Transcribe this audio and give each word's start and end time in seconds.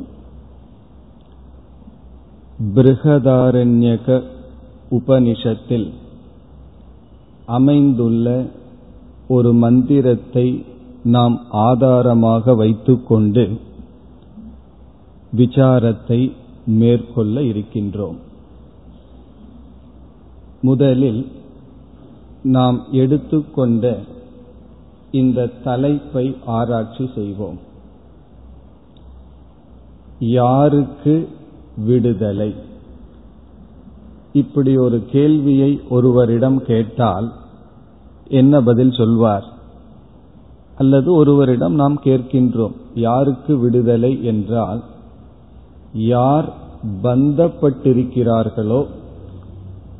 பிருகதாரண்யக 2.74 4.22
உபனிஷத்தில் 4.90 5.88
அமைந்துள்ள 7.46 8.46
ஒரு 9.28 9.52
மந்திரத்தை 9.52 10.64
நாம் 11.04 11.36
ஆதாரமாக 11.50 12.54
வைத்துக்கொண்டு 12.54 13.44
விசாரத்தை 15.36 16.32
மேற்கொள்ள 16.66 17.40
இருக்கின்றோம். 17.40 18.18
முதலில் 20.60 21.22
நாம் 22.44 22.84
எடுத்துக்கொண்ட 22.90 23.98
இந்த 25.10 25.46
தலைப்பை 25.46 26.36
ஆராய்ச்சி 26.46 27.10
செய்வோம். 27.14 27.58
யாருக்கு 30.18 31.28
விடுதலை? 31.76 32.54
இப்படி 34.32 34.76
ஒரு 34.76 35.04
கேள்வியை 35.10 35.80
ஒருவரிடம் 35.90 36.64
கேட்டால் 36.64 37.32
என்ன 38.28 38.60
பதில் 38.60 38.92
சொல்வார்? 38.92 39.44
அல்லது 40.76 41.14
ஒருவரிடம் 41.14 41.74
நாம் 41.74 42.00
கேட்கின்றோம் 42.04 42.74
யாருக்கு 42.94 43.58
விடுதலை 43.58 44.24
என்றால் 44.24 44.82
யார் 45.92 46.52
பந்தப்பட்டிருக்கிறார்களோ 47.02 48.86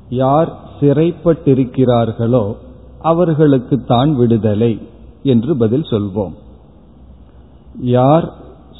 யார் 0.09 0.59
சிறைப்பட்டிருக்கிறார்களோ 0.81 2.57
அவர்களுக்குத்தான் 3.03 4.13
விடுதலை 4.13 4.79
என்று 5.23 5.57
பதில் 5.57 5.83
சொல்வோம். 5.83 6.33
யார் 7.81 8.33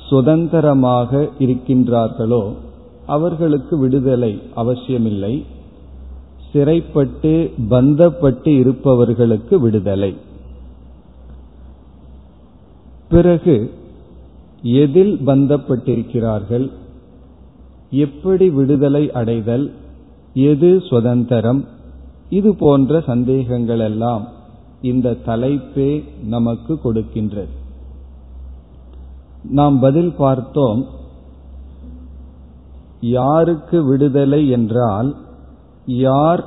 சுதந்திரமாக 0.09 1.29
இருக்கின்றார்களோ 1.39 2.55
அவர்களுக்கு 3.07 3.79
விடுதலை 3.79 4.43
அவசியமில்லை. 4.55 5.45
சிறைப்பட்டு 6.53 7.53
பந்தப்பட்டு 7.71 8.49
இருப்பவர்களுக்கு 8.49 9.61
விடுதலை. 9.61 10.17
பிறகு 13.09 13.71
எதில் 14.63 15.21
பந்தப்பட்டிருக்கிறார்கள்? 15.27 16.71
எப்படி 17.91 18.51
விடுதலை 18.51 19.13
அடைதல்? 19.13 19.73
எது 20.35 20.83
சுதந்திரம்? 20.91 21.65
இது 22.29 22.57
போன்ற 22.57 23.01
சந்தேகங்கள் 23.01 23.79
எல்லாம் 23.79 24.29
இந்த 24.81 25.17
தலைப்பே 25.27 26.05
நமக்கு 26.25 26.81
கொடுக்கின்றது. 26.85 27.53
நாம் 29.43 29.81
பதில் 29.81 30.15
பார்த்தோம் 30.17 30.87
யாருக்கு 33.01 33.85
விடுதலை 33.85 34.49
என்றால் 34.49 35.17
யார் 35.87 36.45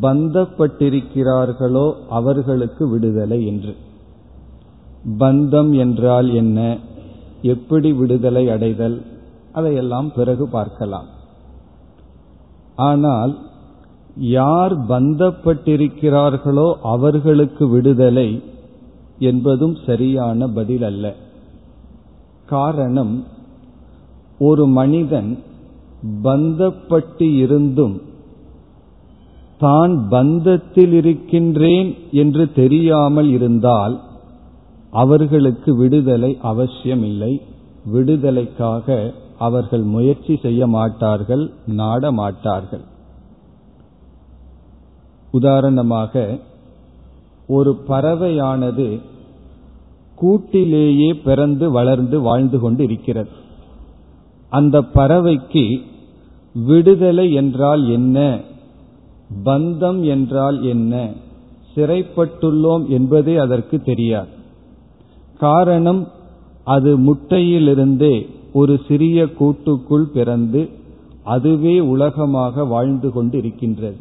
பந்தப்பட்டிருக்கிறார்களோ 0.00 1.94
அவர்களுக்கு 2.08 2.88
விடுதலை 2.88 3.46
என்று. 3.46 3.76
பந்தம் 5.18 5.76
என்றால் 5.76 6.34
என்ன? 6.34 6.78
எப்படி 7.42 7.92
விடுதலை 7.92 8.50
அடைதல்? 8.50 9.02
அதையெல்லாம் 9.52 10.12
பிறகு 10.14 10.48
பார்க்கலாம். 10.48 11.06
ஆனால் 12.76 13.38
யார் 14.16 14.74
பந்தப்பட்டிருக்கிறார்களோ 14.88 16.72
அவர்களுக்கு 16.82 17.68
விடுதலை 17.68 18.42
என்பதும் 19.18 19.76
சரியான 19.86 20.48
பதில் 20.48 20.82
அல்ல 20.82 21.14
காரணம் 22.46 23.26
ஒரு 24.38 24.66
மனிதன் 24.66 25.38
பந்தப்பட்டு 26.24 27.34
இருந்தும் 27.34 28.00
தான் 29.58 30.06
பந்தத்தில் 30.10 30.92
இருக்கின்றேன் 30.92 31.94
என்று 32.10 32.52
தெரியாமல் 32.52 33.28
இருந்தால் 33.28 34.00
அவர்களுக்கு 34.90 35.76
விடுதலை 35.76 36.38
அவசியமில்லை. 36.42 37.40
விடுதலைக்காக 37.84 39.14
அவர்கள் 39.38 39.82
முயற்சி 39.82 40.38
செய்ய 40.42 40.66
மாட்டார்கள் 40.66 41.50
நாட 41.66 42.12
மாட்டார்கள். 42.12 42.80
உதாரணமாக 45.30 46.38
ஒரு 47.46 47.82
பறவையானது 47.88 49.00
கூட்டிலேயே 50.14 51.12
பிறந்து 51.14 51.70
வளர்ந்து 51.70 52.20
வாழ்ந்து 52.20 52.58
கொண்டு 52.58 52.84
இருக்கிறது 52.84 53.30
அந்த 54.50 54.80
பறவைக்கு 54.80 55.82
விடுதலை 56.54 57.32
என்றால் 57.32 57.88
என்ன? 57.88 58.40
பந்தம் 59.44 60.04
என்றால் 60.04 60.62
என்ன? 60.62 61.12
சிறைப்பட்டுள்ளோம் 61.74 62.88
என்பதே 62.88 63.36
அதற்கு 63.36 63.80
தெரியாது. 63.80 64.28
காரணம் 65.38 66.08
அது 66.64 66.98
முட்டையிலிருந்தே 66.98 68.26
ஒரு 68.54 68.74
சிறிய 68.88 69.18
கூட்டுக்குள் 69.38 70.06
பிறந்து 70.14 70.62
அதுவே 71.24 71.74
உலகமாக 71.94 72.64
வாழ்ந்து 72.64 73.08
கொண்டு 73.12 73.38
இருக்கின்றது 73.38 73.96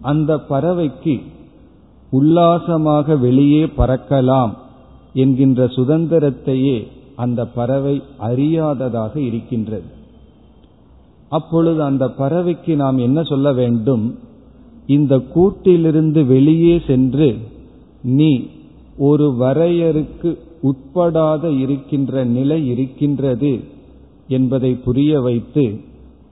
அந்த 0.00 0.36
பறவைக்கு 0.50 1.16
உல்லாசமாக 2.10 3.16
வெளியே 3.16 3.64
பறக்கலாம் 3.64 4.52
என்கின்ற 5.12 5.66
சுதந்திரத்தையே 5.66 6.78
அந்த 7.16 7.40
பறவை 7.46 8.02
அறியாததாக 8.20 9.14
இருக்கின்றது. 9.16 9.88
அப்பொழுது 11.28 11.82
அந்த 11.82 12.04
பறவைக்கு 12.18 12.74
நாம் 12.74 12.98
என்ன 12.98 13.22
சொல்ல 13.22 13.52
வேண்டும்? 13.52 14.04
இந்த 14.86 15.14
கூட்டிலிருந்து 15.34 16.24
வெளியே 16.26 16.74
சென்று 16.86 17.28
நீ 18.02 18.32
ஒரு 18.98 19.26
வரையறுக்கு 19.40 20.30
உட்படாத 20.68 21.44
இருக்கின்ற 21.62 22.24
நிலை 22.36 22.60
இருக்கின்றது 22.72 23.52
என்பதை 24.28 24.72
புரிய 24.86 25.12
வைத்து 25.20 25.64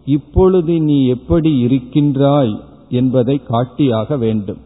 இப்பொழுது 0.06 0.74
நீ 0.88 0.96
எப்படி 1.06 1.52
இருக்கின்றாய் 1.66 2.54
என்பதை 2.98 3.36
காட்டியாக 3.50 4.16
வேண்டும். 4.24 4.62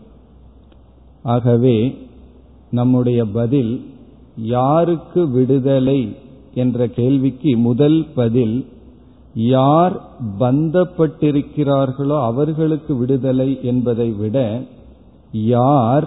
ஆகவே 1.25 1.77
நம்முடைய 2.71 3.21
பதில் 3.37 3.73
யாருக்கு 4.53 5.21
விடுதலை 5.31 6.01
என்ற 6.55 6.87
கேள்விக்கு 6.99 7.51
முதல் 7.69 7.99
பதில் 8.15 8.57
யார் 9.49 9.95
பந்தப்பட்டிருக்கிறார்களோ 10.41 12.17
அவர்களுக்கு 12.31 12.93
விடுதலை 12.97 13.51
என்பதை 13.63 14.09
விட 14.21 14.39
யார் 15.53 16.07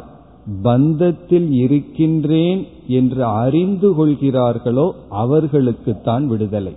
பந்தத்தில் 0.64 1.52
இருக்கின்றேன் 1.52 2.68
என்று 2.88 3.26
அறிந்து 3.26 3.94
கொள்கிறார்களோ 3.94 4.96
அவர்களுக்குத்தான் 5.12 6.26
விடுதலை. 6.26 6.76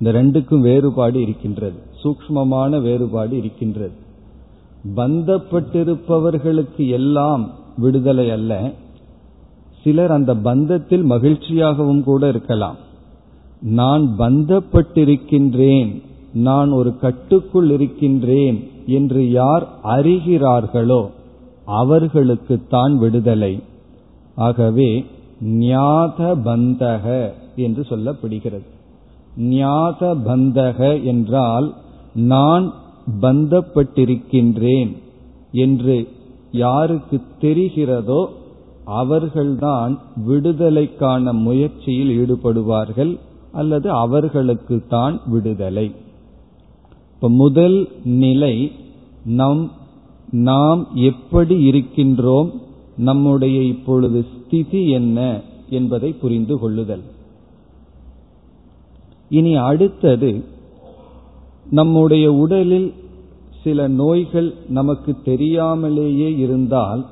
இந்த 0.00 0.22
ரெண்டுக்கும் 0.22 0.60
வேறுபாடு 0.60 1.20
இருக்கின்றது. 1.20 1.78
சூக்மமான 2.04 2.82
வேறுபாடு 2.82 3.36
இருக்கின்றது. 3.36 3.92
பந்தப்பட்டிருப்பவர்களுக்கு 4.96 6.88
எல்லாம் 6.88 7.50
விடுதலை 7.76 8.30
அல்ல. 8.30 8.72
சிலர் 9.82 10.10
அந்த 10.10 10.34
பந்தத்தில் 10.34 11.04
மகிழ்ச்சியாகவும் 11.04 12.02
கூட 12.02 12.28
இருக்கலாம். 12.28 12.76
நான் 13.60 14.14
பந்தப்பட்டிருக்கின்றேன் 14.18 16.02
நான் 16.32 16.70
ஒரு 16.70 16.98
கட்டுக்குள் 16.98 17.70
இருக்கின்றேன் 17.70 18.70
என்று 18.86 19.30
யார் 19.30 19.68
அறிகிறார்களோ 19.84 21.10
அவர்களுக்குத்தான் 21.80 22.92
விடுதலை. 22.98 23.54
ஆகவே 24.36 24.90
ஞாத 25.64 26.20
பந்தக 26.44 27.06
என்று 27.56 27.82
சொல்லப்படுகிறது. 27.88 28.68
ஞாத 29.54 30.00
பந்தக 30.28 31.04
என்றால் 31.04 31.66
நான் 32.14 32.66
பந்தப்பட்டிருக்கின்றேன் 33.20 34.92
என்று 35.64 35.96
யாருக்கு 36.64 37.16
தெரிகிறதோ 37.40 38.22
அவர்கள்தான் 38.84 39.92
விடுதலைக்கான 40.26 41.32
முயற்சியில் 41.46 42.12
ஈடுபடுவார்கள் 42.20 43.12
அல்லது 43.52 43.88
அவர்களுக்கு 43.94 44.76
தான் 44.88 45.16
விடுதலை. 45.26 45.86
இப்ப 47.14 47.30
முதல் 47.42 47.78
நிலை 48.04 48.54
நம் 49.24 49.62
நாம் 50.32 50.86
எப்படி 50.94 51.70
இருக்கின்றோம் 51.70 52.50
நம்முடைய 52.96 53.62
இப்பொழுது 53.62 54.26
ஸ்திதி 54.36 54.90
என்ன 54.90 55.40
என்பதை 55.70 56.12
புரிந்து 56.12 56.58
கொள்ளுதல். 56.58 57.02
இனி 59.28 59.54
அடுத்தது 59.54 60.44
நம்முடைய 61.70 62.32
உடலில் 62.32 62.92
சில 63.62 63.88
நோய்கள் 63.88 64.54
நமக்கு 64.68 65.16
தெரியாமலேயே 65.24 66.36
இருந்தால் 66.36 67.06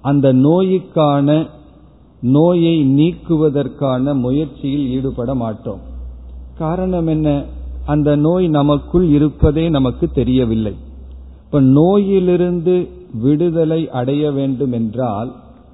அந்த 0.00 0.32
நோய்க்கான 0.32 1.46
நோயை 2.20 2.84
நீக்குவதற்கான 2.84 4.14
முயற்சியில் 4.14 4.88
ஈடுபட 4.88 5.34
மாட்டோம். 5.34 5.80
காரணம் 6.58 7.06
என்ன? 7.06 7.44
அந்த 7.86 8.16
நோய் 8.16 8.48
நமக்குள் 8.48 9.08
இருப்பதே 9.08 9.68
நமக்கு 9.68 10.08
தெரியவில்லை. 10.08 10.74
இப்ப 11.52 11.60
நோயிலிருந்து 11.60 12.88
விடுதலை 13.22 13.90
அடைய 13.90 14.30
வேண்டும் 14.30 14.72
என்றால் 14.72 15.30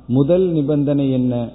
முதல் 0.07 0.47
நிபந்தனை 0.49 1.13
என்ன? 1.13 1.49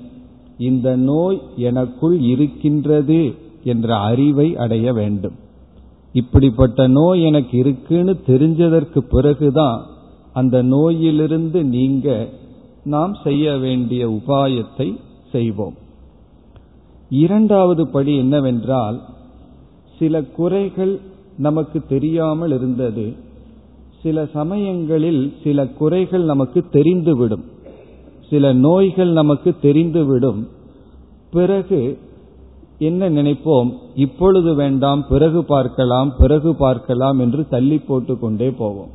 இந்த 0.58 0.96
நோய் 0.96 1.42
எனக்குள் 1.56 2.20
இருக்கின்றது 2.22 3.34
என்ற 3.64 3.96
அறிவை 3.96 4.56
அடைய 4.56 4.94
வேண்டும். 4.94 5.34
இப்படிப்பட்ட 6.14 6.88
நோய் 6.88 7.24
எனக்கு 7.24 7.58
இருக்குன்னு 7.58 8.16
தெரிஞ்சதற்கு 8.28 9.00
பிறகுதான் 9.00 9.82
அந்த 10.34 10.62
நோயிலிருந்து 10.62 11.64
நீங்க 11.64 12.28
நாம் 12.84 13.14
செய்ய 13.24 13.58
வேண்டிய 13.58 14.10
உபாயத்தை 14.10 14.88
செய்வோம். 15.32 15.76
இரண்டாவது 17.10 17.88
படி 17.88 18.18
என்னவென்றால் 18.18 19.02
சில 20.00 20.24
குறைகள் 20.24 21.00
நமக்கு 21.38 21.82
தெரியாமல் 21.90 22.52
இருந்தது 22.52 23.30
சில 24.04 24.26
சமயங்களில் 24.26 25.34
சில 25.44 25.68
குறைகள் 25.68 26.22
நமக்கு 26.22 26.64
தெரிந்துவிடும். 26.72 27.44
சில 28.30 28.54
நோய்கள் 28.54 29.12
நமக்கு 29.12 29.56
தெரிந்துவிடும். 29.62 30.48
பிறகு 31.32 31.98
என்ன 32.80 33.10
நினைப்போம்? 33.10 33.74
இப்பொழுது 33.96 34.56
வேண்டாம் 34.56 35.08
பிறகு 35.10 35.44
பார்க்கலாம் 35.44 36.14
பிறகு 36.18 36.56
பார்க்கலாம் 36.56 37.20
என்று 37.20 37.48
தள்ளி 37.48 37.78
போட்டு 37.78 38.20
கொண்டே 38.20 38.50
போவோம். 38.52 38.90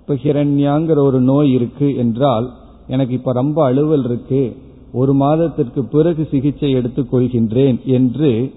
இப்ப 0.00 0.14
ஹிரண்யாங்கிற 0.14 0.98
ஒரு 0.98 1.20
நோய் 1.20 1.52
இருக்கு 1.52 1.96
என்றால் 1.96 2.50
எனக்கு 2.86 3.14
இப்ப 3.14 3.32
ரொம்ப 3.32 3.64
அலுவல் 3.64 4.04
இருக்கு 4.04 4.56
ஒரு 4.92 5.14
மாதத்திற்கு 5.14 5.84
பிறகு 5.84 6.28
சிகிச்சை 6.30 6.70
எடுத்துக் 6.70 7.14
கொள்கின்றேன் 7.14 7.84
என்று 7.84 8.52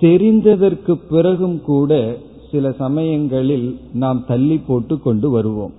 தெரிந்ததற்கு 0.00 0.92
பிறகும் 1.10 1.62
கூட 1.62 2.16
சில 2.56 2.70
சமயங்களில் 2.82 3.66
நாம் 3.94 4.24
தள்ளி 4.28 4.56
போட்டு 4.66 4.94
கொண்டு 5.00 5.30
வருவோம். 5.30 5.74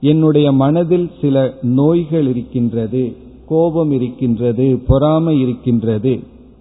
என்னுடைய 0.00 0.48
மனதில் 0.52 1.10
சில 1.20 1.36
நோய்கள் 1.62 2.26
இருக்கின்றது 2.26 3.02
கோபம் 3.48 3.92
இருக்கின்றது 3.92 4.66
பொறாமை 4.86 5.34
இருக்கின்றது 5.40 6.12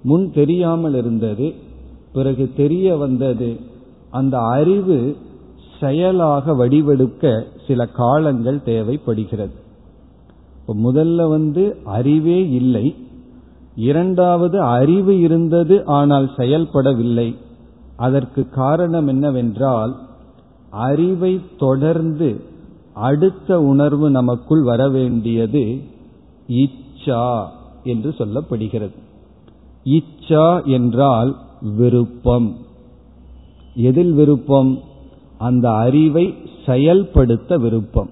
முன் 0.03 0.25
தெரியாமல் 0.31 0.95
இருந்தது 0.95 1.47
பிறகு 2.13 2.45
தெரிய 2.55 2.95
வந்தது. 2.95 3.49
அந்த 4.11 4.35
அறிவு 4.55 4.97
செயலாக 5.79 6.53
வடிவெடுக்க 6.53 7.33
சில 7.67 7.85
காலங்கள் 7.99 8.63
தேவைப்படுகிறது. 8.63 9.57
முதல்ல 10.85 11.29
வந்து 11.29 11.63
அறிவே 11.97 12.39
இல்லை. 12.51 12.85
இரண்டாவது 13.75 14.57
அறிவு 14.77 15.13
இருந்தது 15.19 15.75
ஆனால் 15.99 16.27
செயல்படவில்லை. 16.37 17.27
அதற்கு 17.97 18.49
காரணம் 18.49 19.07
என்னவென்றால் 19.07 19.95
அறிவை 20.69 21.41
தொடர்ந்து 21.59 22.43
அடுத்த 22.93 23.61
உணர்வு 23.61 24.09
நமக்குள் 24.09 24.63
வர 24.63 24.89
வேண்டியது 24.89 25.81
இச்சா 26.47 27.45
என்று 27.83 28.15
சொல்லப்படுகிறது. 28.17 28.97
இச்சா 29.83 30.65
என்றால் 30.65 31.35
விருப்பம். 31.61 32.55
எதில் 33.75 34.13
விருப்பம்? 34.13 34.79
அந்த 35.37 35.71
அறிவை 35.71 36.33
செயல்படுத்த 36.65 37.57
விருப்பம். 37.57 38.09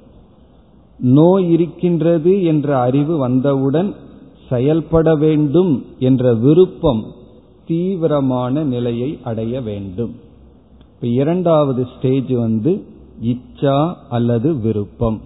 நோய் 0.99 1.51
இருக்கின்றது 1.51 2.43
என்ற 2.43 2.79
அறிவு 2.79 3.17
வந்தவுடன் 3.17 3.95
செயல்பட 4.49 5.15
வேண்டும் 5.15 5.85
என்ற 5.99 6.33
விருப்பம் 6.33 7.03
தீவிரமான 7.65 8.63
நிலையை 8.63 9.19
அடைய 9.23 9.61
வேண்டும். 9.61 10.15
இப்ப 10.95 11.07
இரண்டாவது 11.07 11.87
ஸ்டேஜ் 11.97 12.31
வந்து 12.31 12.85
இச்சா 13.23 13.93
அல்லது 14.09 14.59
விருப்பம். 14.59 15.21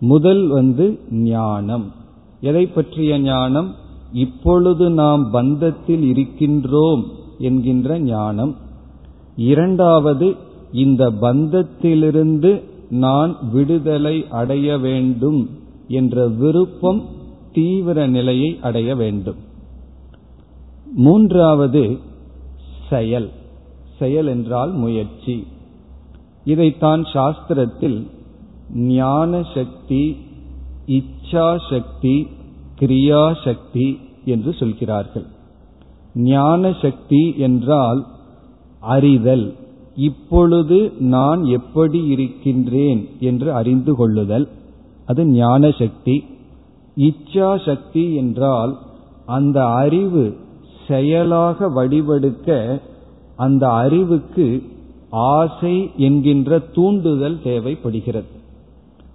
முதல் 0.00 0.46
வந்து 0.46 0.98
ஞானம். 1.10 1.92
எதை 2.40 2.66
பற்றிய 2.66 3.18
ஞானம்? 3.18 3.74
இப்பொழுது 4.12 4.90
நாம் 4.90 5.32
பந்தத்தில் 5.32 6.02
இருக்கின்றோம் 6.02 7.04
என்கின்ற 7.38 7.98
ஞானம். 7.98 8.56
இரண்டாவது 9.36 10.34
இந்த 10.72 11.10
பந்தத்திலிருந்து 11.10 12.62
நான் 12.90 13.36
விடுதலை 13.52 14.24
அடைய 14.30 14.78
வேண்டும் 14.78 15.50
என்ற 15.88 16.28
விருப்பம் 16.28 17.02
தீவிர 17.52 18.06
நிலையை 18.06 18.58
அடைய 18.62 18.94
வேண்டும். 18.94 19.45
மூன்றாவது 20.94 21.98
செயல். 22.90 23.30
செயல் 23.98 24.26
என்றால் 24.26 24.72
முயற்சி. 24.72 25.46
இதைத்தான் 26.44 27.02
சாஸ்திரத்தில் 27.02 28.06
ஞான 28.74 29.42
சக்தி 29.54 30.16
இச்சா 30.86 31.56
சக்தி 31.70 32.26
கிரியா 32.80 33.34
சக்தி 33.44 33.98
என்று 34.24 34.52
சொல்கிறார்கள். 34.52 35.26
ஞான 36.14 36.72
சக்தி 36.82 37.34
என்றால் 37.36 38.06
அறிதல். 38.80 39.54
இப்பொழுது 39.96 40.92
நான் 40.98 41.44
எப்படி 41.44 42.06
இருக்கின்றேன் 42.06 43.08
என்று 43.20 43.52
அறிந்து 43.52 43.94
கொள்ளுதல். 43.94 44.48
அது 45.06 45.24
ஞான 45.24 45.70
சக்தி 45.70 46.24
இச்சா 46.96 47.64
சக்தி 47.66 48.14
என்றால் 48.14 48.78
அந்த 49.26 49.66
அறிவு 49.66 50.36
செயலாக 50.88 51.68
வடிவெடுக்க 51.68 52.80
அந்த 53.36 53.68
அறிவுக்கு 53.68 54.62
ஆசை 55.10 55.90
என்கின்ற 55.96 56.58
தூண்டுதல் 56.58 57.38
தேவைப்படுகிறது. 57.42 58.30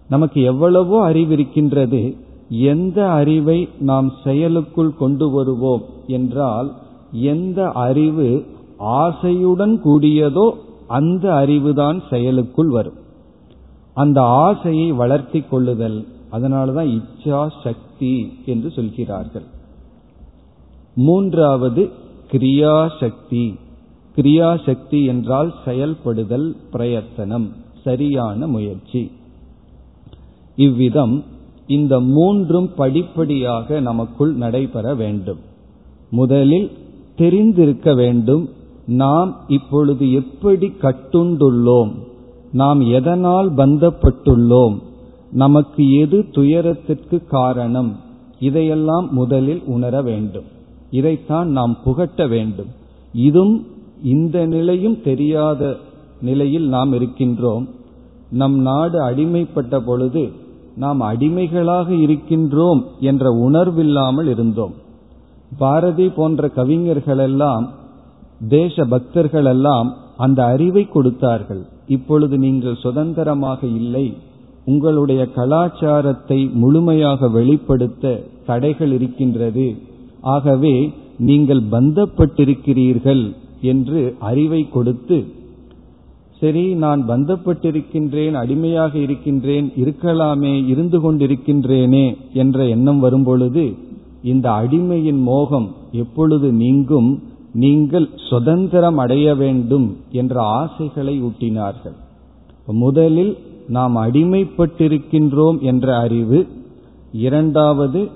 நமக்கு 0.10 0.42
எவ்வளவோ 0.42 1.04
அறிவு 1.04 1.32
இருக்கின்றது 1.32 2.16
எந்த 2.50 3.10
அறிவை 3.10 3.70
நாம் 3.80 4.14
செயலுக்குள் 4.24 4.98
கொண்டு 4.98 5.30
வருவோம் 5.30 5.84
என்றால் 6.08 6.70
எந்த 7.12 7.70
அறிவு 7.70 8.46
ஆசையுடன் 8.80 9.76
கூடியதோ 9.86 10.48
அந்த 10.88 11.26
அறிவுதான் 11.34 12.00
செயலுக்குள் 12.10 12.72
வரும். 12.78 13.00
அந்த 13.94 14.22
ஆசையை 14.22 14.92
வளர்த்தி 14.92 15.42
கொள்ளுதல் 15.42 16.08
அதனாலதான் 16.32 16.90
இச்சா 16.98 17.48
சக்தி 17.64 18.14
என்று 18.46 18.72
சொல்கிறார்கள். 18.72 19.48
மூன்றாவது 20.96 21.90
கிரியாசக்தி. 22.32 23.56
கிரியாசக்தி 24.16 25.06
என்றால் 25.06 25.54
செயல்படுதல் 25.66 26.56
பிரயத்தனம் 26.72 27.52
சரியான 27.84 28.48
முயற்சி. 28.48 29.12
இவ்விதம் 30.56 31.24
இந்த 31.68 32.00
மூன்றும் 32.00 32.74
படிப்படியாக 32.76 33.80
நமக்குள் 33.80 34.34
நடைபெற 34.34 34.96
வேண்டும். 34.96 35.38
முதலில் 36.10 36.72
தெரிந்திருக்க 37.16 37.94
வேண்டும் 37.94 38.50
நாம் 38.86 39.36
இப்பொழுது 39.48 40.12
எப்படி 40.12 40.74
கட்டுண்டுள்ளோம் 40.82 41.92
நாம் 42.52 42.82
எதனால் 42.82 43.54
பந்தப்பட்டுள்ளோம் 43.54 44.80
நமக்கு 45.32 46.00
எது 46.00 46.26
துயரத்திற்கு 46.32 47.26
காரணம் 47.26 48.00
இதையெல்லாம் 48.40 49.08
முதலில் 49.12 49.62
உணர 49.66 50.02
வேண்டும். 50.02 50.60
இதைத்தான் 50.92 51.50
நாம் 51.50 51.78
புகட்ட 51.84 52.28
வேண்டும். 52.28 52.72
இதும் 53.16 53.66
இந்த 54.04 54.46
நிலையும் 54.46 55.02
தெரியாத 55.02 55.78
நிலையில் 56.22 56.68
நாம் 56.68 56.94
இருக்கின்றோம். 56.94 57.66
நம் 58.32 58.58
நாடு 58.60 59.10
அடிமைப்பட்ட 59.10 59.80
பொழுது 59.80 60.32
நாம் 60.76 61.00
அடிமைகளாக 61.00 61.94
இருக்கின்றோம் 61.94 62.82
என்ற 63.00 63.30
உணர்வில்லாமல் 63.30 64.28
இருந்தோம். 64.28 64.74
பாரதி 65.58 66.10
போன்ற 66.10 66.52
கவிஞர்களெல்லாம் 66.56 67.68
தேச 68.50 68.86
பக்தர்களெல்லாம் 68.86 69.90
அந்த 70.18 70.44
அறிவை 70.46 70.88
கொடுத்தார்கள். 70.88 71.66
இப்பொழுது 71.88 72.38
நீங்கள் 72.38 72.76
சுதந்திரமாக 72.76 73.68
இல்லை. 73.68 74.14
உங்களுடைய 74.66 75.32
கலாச்சாரத்தை 75.32 76.50
முழுமையாக 76.54 77.30
வெளிப்படுத்த 77.30 78.24
தடைகள் 78.46 78.92
இருக்கின்றது. 78.92 79.90
ஆகவே 80.22 80.92
நீங்கள் 81.18 81.64
பந்தப்பட்டிருக்கிறீர்கள் 81.72 83.36
என்று 83.62 84.16
அறிவை 84.20 84.70
கொடுத்து 84.70 85.26
சரி 86.42 86.74
நான் 86.74 87.08
பந்தப்பட்டிருக்கின்றேன் 87.08 88.32
அடிமையாக 88.32 88.98
இருக்கின்றேன் 88.98 89.72
இருக்கலாமே 89.76 90.68
இருந்து 90.68 91.00
கொண்டிருக்கின்றேனே 91.00 92.18
என்ற 92.34 92.66
எண்ணம் 92.68 93.00
வரும்பொழுது 93.00 93.74
இந்த 94.24 94.50
அடிமையின் 94.52 95.22
மோகம் 95.24 95.76
எப்பொழுது 95.92 96.52
நீங்கும் 96.52 97.22
நீங்கள் 97.54 98.10
சுதந்திரம் 98.30 98.98
அடைய 98.98 99.36
வேண்டும் 99.36 99.98
என்ற 100.12 100.42
ஆசைகளை 100.42 101.24
ஊட்டினார்கள். 101.24 101.96
முதலில் 102.68 103.38
நாம் 103.68 103.96
அடிமைப்பட்டிருக்கின்றோம் 103.98 105.60
என்ற 105.62 105.98
அறிவு 105.98 106.48
இரண்டாவது 107.12 108.10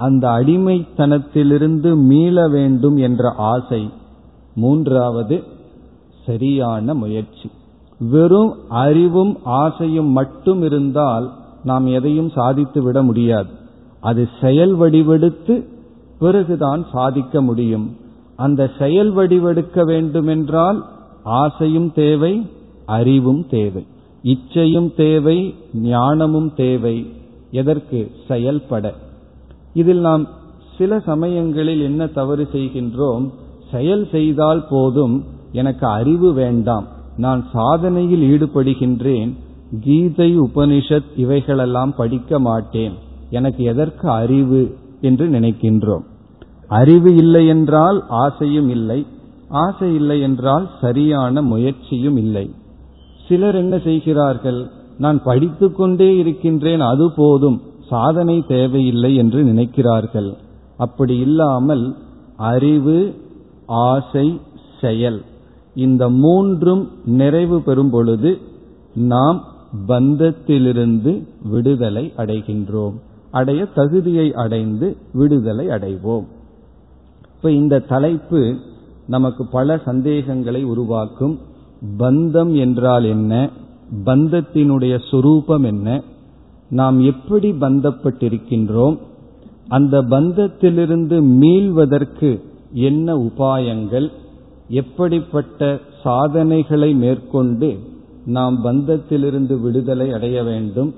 அந்த 0.00 0.28
அடிமைத்தனத்திலிருந்து 0.28 1.96
மீள 1.96 2.48
வேண்டும் 2.48 2.96
என்ற 2.96 3.34
ஆசை. 3.36 3.90
மூன்றாவது 4.54 5.42
சரியான 6.26 6.94
முயற்சி. 6.94 7.50
வெறும் 7.98 8.54
அறிவும் 8.68 9.38
ஆசையும் 9.44 10.06
மட்டும் 10.06 10.62
இருந்தால் 10.62 11.32
நாம் 11.64 11.86
எதையும் 11.86 12.30
சாதித்து 12.30 12.82
விட 12.82 13.02
முடியாது. 13.02 13.48
அது 14.00 14.28
செயல் 14.40 14.74
வடிவெடுத்து 14.74 15.64
பிறகுதான் 16.18 16.86
சாதிக்க 16.92 17.42
முடியும். 17.42 17.96
அந்த 18.36 18.70
செயல் 18.78 19.14
வடிவெடுக்க 19.14 19.84
வேண்டுமென்றால் 19.84 20.84
ஆசையும் 21.22 21.92
தேவை 21.92 22.50
அறிவும் 22.86 23.46
தேவை. 23.50 23.86
இச்சையும் 24.22 24.94
தேவை 24.96 25.54
ஞானமும் 25.72 26.54
தேவை. 26.54 27.12
எதற்கு? 27.50 28.10
செயல்பட. 28.28 28.94
இதில் 29.72 29.98
நாம் 29.98 30.28
சில 30.78 31.00
சமயங்களில் 31.00 31.80
என்ன 31.80 32.06
தவறு 32.06 32.48
செய்கின்றோம்? 32.52 33.30
செயல் 33.70 34.08
செய்தால் 34.10 34.66
போதும். 34.70 35.24
எனக்கு 35.52 35.86
அறிவு 35.86 36.32
வேண்டாம். 36.32 36.86
நான் 37.16 37.46
சாதனையில் 37.54 38.22
ஈடுபடுகின்றேன். 38.22 39.32
கீதை 39.80 40.40
உபனிஷத் 40.40 41.04
இவைகளெல்லாம் 41.16 41.94
படிக்க 41.94 42.38
மாட்டேன். 42.38 42.92
எனக்கு 43.30 43.64
எதற்கு 43.64 44.10
அறிவு 44.10 44.76
என்று 45.00 45.28
நினைக்கின்றோம். 45.28 46.02
அறிவு 46.68 47.14
இல்லை 47.14 47.46
என்றால் 47.46 48.04
ஆசையும் 48.08 48.68
இல்லை. 48.68 49.06
ஆசை 49.48 49.94
இல்லை 49.94 50.20
என்றால் 50.20 50.70
சரியான 50.80 51.42
முயற்சியும் 51.42 52.16
இல்லை. 52.16 52.50
சிலர் 53.28 53.54
என்ன 53.54 53.78
செய்கிறார்கள்? 53.78 54.66
நான் 54.98 55.22
படித்துக்கொண்டே 55.22 56.16
இருக்கின்றேன் 56.16 56.80
அது 56.80 57.12
போதும். 57.12 57.60
சாதனை 57.90 58.44
தேவையில்லை 58.48 59.14
என்று 59.14 59.44
நினைக்கிறார்கள். 59.44 60.30
அப்படி 60.76 61.16
இல்லாமல் 61.16 61.94
அறிவு 62.36 62.98
ஆசை 63.66 64.40
செயல் 64.80 65.22
இந்த 65.74 66.08
மூன்றும் 66.08 66.88
நிறைவு 67.04 67.62
பெறும் 67.62 67.90
பொழுது 67.90 68.38
நாம் 68.94 69.44
பந்தத்திலிருந்து 69.88 71.12
விடுதலை 71.42 72.12
அடைகின்றோம். 72.16 72.94
அடைய 73.30 73.64
தகுதியை 73.64 74.34
அடைந்து 74.34 74.96
விடுதலை 75.12 75.66
அடைவோம். 75.66 76.26
இப்ப 77.36 77.50
இந்த 77.50 77.78
தலைப்பு 77.78 78.56
நமக்கு 79.06 79.46
பல 79.46 79.78
சந்தேகங்களை 79.84 80.64
உருவாக்கும். 80.64 81.38
பந்தம் 81.98 82.52
என்றால் 82.56 83.04
என்ன? 83.04 83.50
பந்தத்தினுடைய 84.04 84.98
சுரூபம் 85.10 85.64
என்ன? 85.64 86.02
நாம் 86.70 87.00
எப்படி 87.00 87.52
பந்தப்பட்டிருக்கின்றோம்? 87.52 88.98
அந்த 89.68 90.02
பந்தத்திலிருந்து 90.02 91.22
மீள்வதற்கு 91.22 92.42
என்ன 92.72 93.16
உபாயங்கள்? 93.16 94.10
எப்படிப்பட்ட 94.68 95.78
சாதனைகளை 96.02 96.94
மேற்கொண்டு 96.94 97.78
நாம் 98.26 98.64
பந்தத்திலிருந்து 98.64 99.60
விடுதலை 99.60 100.12
அடைய 100.12 100.42
வேண்டும்? 100.42 100.94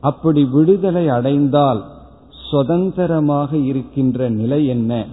அப்படி 0.00 0.44
விடுதலை 0.44 1.08
அடைந்தால் 1.08 1.84
சுதந்திரமாக 2.50 3.56
இருக்கின்ற 3.56 4.28
நிலை 4.28 4.66
என்ன? 4.66 5.06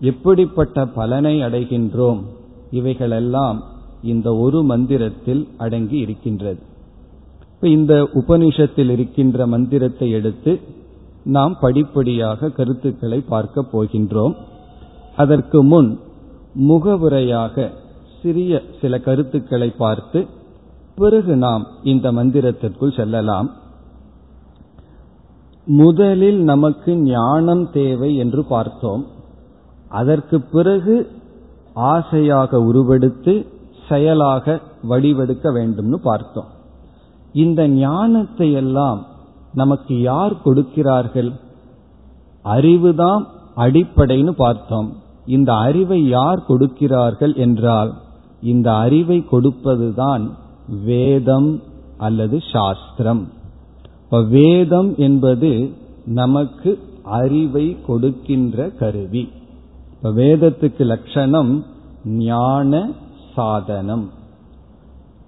எப்படிப்பட்ட 0.00 0.86
பலனை 0.86 1.40
அடைகின்றோம்? 1.40 2.22
இவைகளெல்லாம் 2.70 3.62
இந்த 4.02 4.36
ஒரு 4.36 4.62
மந்திரத்தில் 4.62 5.48
அடங்கி 5.58 5.98
இருக்கின்றது. 5.98 6.60
இந்த 7.70 7.94
உபனிஷத்தில் 8.14 8.90
இருக்கின்ற 8.90 9.46
மந்திரத்தை 9.46 10.10
எடுத்து 10.10 10.60
நாம் 11.24 11.54
படிப்படியாக 11.60 12.48
கருத்துக்களை 12.48 13.18
பார்க்க 13.28 13.64
போகின்றோம். 13.72 14.34
அதற்கு 15.16 15.64
முன் 15.64 16.00
முகவுரையாக 16.68 17.70
சிறிய 18.22 18.62
சில 18.80 18.98
கருத்துக்களை 18.98 19.68
பார்த்து 19.70 20.26
பிறகு 20.96 21.36
நாம் 21.36 21.66
இந்த 21.82 22.12
மந்திரத்திற்குள் 22.12 22.96
செல்லலாம். 22.96 23.48
முதலில் 25.66 26.40
நமக்கு 26.42 26.96
ஞானம் 26.96 27.70
தேவை 27.72 28.16
என்று 28.16 28.44
பார்த்தோம். 28.44 29.06
அதற்கு 29.88 30.40
பிறகு 30.40 30.96
ஆசையாக 31.74 32.60
உருவெடுத்து 32.60 33.46
செயலாக 33.88 34.60
வடிவெடுக்க 34.88 35.50
வேண்டும்னு 35.52 35.98
பார்த்தோம். 36.02 36.50
இந்த 37.32 37.68
ஞானத்தை 37.68 38.52
எல்லாம் 38.52 39.06
நமக்கு 39.52 40.00
யார் 40.00 40.42
கொடுக்கிறார்கள்? 40.42 41.32
அறிவுதான் 42.44 43.24
அடிப்படைன்னு 43.56 44.30
பார்த்தோம். 44.30 44.96
இந்த 45.26 45.54
அறிவை 45.54 46.06
யார் 46.06 46.44
கொடுக்கிறார்கள் 46.48 47.34
என்றால் 47.34 47.94
இந்த 48.40 48.74
அறிவை 48.74 49.24
கொடுப்பதுதான் 49.32 50.30
வேதம் 50.84 51.62
அல்லது 51.98 52.42
சாஸ்திரம். 52.52 53.28
இப்ப 54.04 54.22
வேதம் 54.22 54.94
என்பது 54.96 55.72
நமக்கு 56.04 56.78
அறிவை 57.02 57.76
கொடுக்கின்ற 57.86 58.68
கருவி. 58.68 59.32
இப்ப 59.92 60.10
வேதத்துக்கு 60.10 60.84
லட்சணம் 60.84 61.64
ஞான 62.04 62.90
சாதனம் 63.34 64.10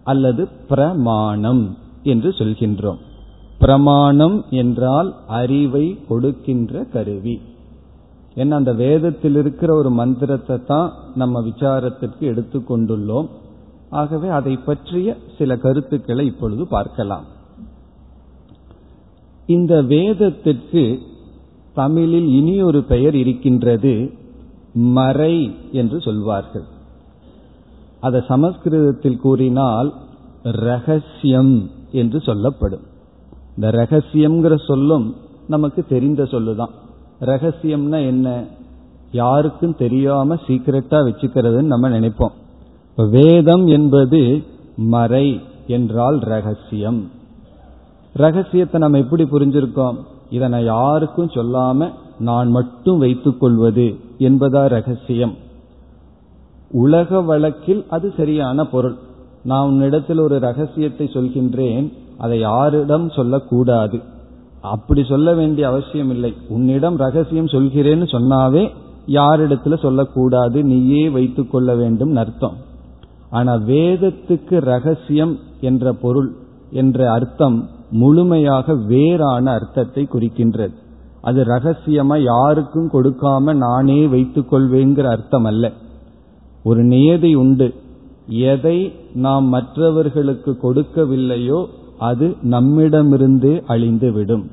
அல்லது 0.04 0.48
பிரமாணம். 0.68 1.76
என்று 2.14 2.30
சொல்கின்றோம். 2.38 3.00
பிரமாணம் 3.62 4.36
என்றால் 4.62 5.08
அறிவை 5.40 5.86
கொடுக்கின்ற 6.08 6.82
கருவி. 6.92 7.36
ஏன்னா 8.36 8.56
அந்த 8.60 8.72
வேதத்தில் 8.82 9.36
இருக்கிற 9.36 9.70
ஒரு 9.74 9.90
மந்திரத்தை 10.00 10.56
தான் 10.64 10.88
நம்ம 11.14 11.40
விசாரத்திற்கு 11.46 12.24
எடுத்துக்கொண்டுள்ளோம் 12.32 13.28
ஆகவே 14.00 14.28
அதை 14.38 14.54
பற்றிய 14.68 15.16
சில 15.38 15.50
கருத்துக்களை 15.56 16.24
இப்பொழுது 16.26 16.64
பார்க்கலாம். 16.68 17.26
இந்த 19.48 19.74
வேதத்திற்கு 19.92 20.82
தமிழில் 21.74 22.28
இனி 22.38 22.54
ஒரு 22.62 22.80
பெயர் 22.92 23.16
இருக்கின்றது 23.22 23.94
மறை 24.96 25.34
என்று 25.72 25.98
சொல்வார்கள். 26.06 26.66
அதை 28.06 28.20
சமஸ்கிருதத்தில் 28.28 29.22
கூறினால் 29.24 29.88
ரகசியம் 30.66 31.54
என்று 31.90 32.20
சொல்லப்படும். 32.20 32.82
இந்த 33.56 33.70
ரகசியம்ங்கிற 33.70 34.64
சொல்லும் 34.66 35.16
நமக்கு 35.48 35.86
தெரிந்த 35.88 36.22
சொல்லுதான். 36.22 36.70
ரகசியம்னா 37.20 38.06
என்ன? 38.06 38.44
யாருக்கும் 39.12 39.76
தெரியாம 39.76 40.34
சீக்கிரட்டா 40.34 41.06
வச்சுக்கிறதுன்னு 41.06 41.62
நம்ம 41.62 41.88
நினைப்போம். 41.88 42.32
வேதம் 43.10 43.66
என்பது 43.66 44.42
மறை 44.76 45.40
என்றால் 45.66 46.18
ரகசியம். 46.18 47.10
ரகசியத்தை 48.12 48.80
நம்ம 48.80 48.98
எப்படி 48.98 49.24
புரிஞ்சிருக்கோம்? 49.24 49.96
இதை 50.30 50.48
நான் 50.48 50.64
யாருக்கும் 50.64 51.30
சொல்லாம 51.30 51.92
நான் 52.18 52.50
மட்டும் 52.50 52.98
வைத்துக் 52.98 53.40
கொள்வது 53.40 53.96
என்பதா 54.18 54.68
ரகசியம். 54.68 55.34
உலக 56.70 57.20
வழக்கில் 57.20 57.84
அது 57.88 58.12
சரியான 58.16 58.64
பொருள். 58.64 58.96
நான் 59.44 59.66
உன்னிடத்தில் 59.66 60.18
ஒரு 60.18 60.38
ரகசியத்தை 60.38 61.10
சொல்கின்றேன் 61.12 61.92
அதை 62.18 62.38
யாரிடம் 62.38 63.10
சொல்லக்கூடாது. 63.10 64.00
அப்படி 64.60 65.04
சொல்ல 65.04 65.34
வேண்டிய 65.34 65.68
அவசியம் 65.68 66.10
இல்லை 66.10 66.34
உன்னிடம் 66.48 66.96
ரகசியம் 66.96 67.46
சொல்கிறேன்னு 67.46 68.06
சொன்னாவே 68.14 68.70
யாரிடத்துல 69.06 69.78
சொல்லக்கூடாது 69.78 70.64
நீயே 70.64 71.08
வைத்துக் 71.08 71.50
கொள்ள 71.50 71.74
வேண்டும் 71.74 72.16
அர்த்தம். 72.16 72.56
ஆனா 73.30 73.54
வேதத்துக்கு 73.54 74.60
ரகசியம் 74.60 75.38
என்ற 75.60 75.92
பொருள் 75.92 76.32
என்ற 76.70 77.12
அர்த்தம் 77.12 77.68
முழுமையாக 77.90 78.74
வேறான 78.74 79.50
அர்த்தத்தை 79.50 80.08
குறிக்கின்றது. 80.12 80.72
அது 81.20 81.44
ரகசியமா 81.44 82.22
யாருக்கும் 82.22 82.90
கொடுக்காம 82.92 83.54
நானே 83.54 84.06
வைத்துக் 84.06 84.54
கொள்வேங்கிற 84.54 85.04
அர்த்தம் 85.10 85.44
அல்ல 85.44 85.72
ஒரு 86.62 86.84
நியதி 86.84 87.34
உண்டு. 87.34 87.74
எதை 88.28 88.92
நாம் 89.14 89.44
மற்றவர்களுக்கு 89.44 90.58
கொடுக்கவில்லையோ 90.62 91.66
அது 91.98 92.36
நம்மிடமிருந்தே 92.42 93.62
அழிந்துவிடும். 93.68 94.44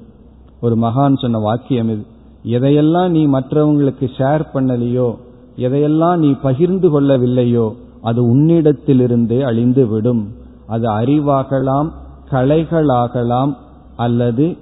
ஒரு 0.62 0.76
மகான் 0.76 1.18
சொன்ன 1.18 1.38
வாக்கியம் 1.38 1.90
இது. 1.90 2.06
எதையெல்லாம் 2.44 3.10
நீ 3.10 3.28
மற்றவங்களுக்கு 3.28 4.10
ஷேர் 4.18 4.42
பண்ணலையோ 4.54 5.16
எதையெல்லாம் 5.58 6.18
நீ 6.18 6.32
பகிர்ந்து 6.32 7.02
கொள்ளவில்லையோ 7.02 7.76
அது 8.02 8.36
உன்னிடத்திலிருந்தே 8.36 9.40
அழிந்துவிடும். 9.42 10.26
அது 10.68 10.90
அறிவாகலாம் 10.90 11.92
கலைகளாகலாம் 12.32 13.56
அல்லது 13.96 14.58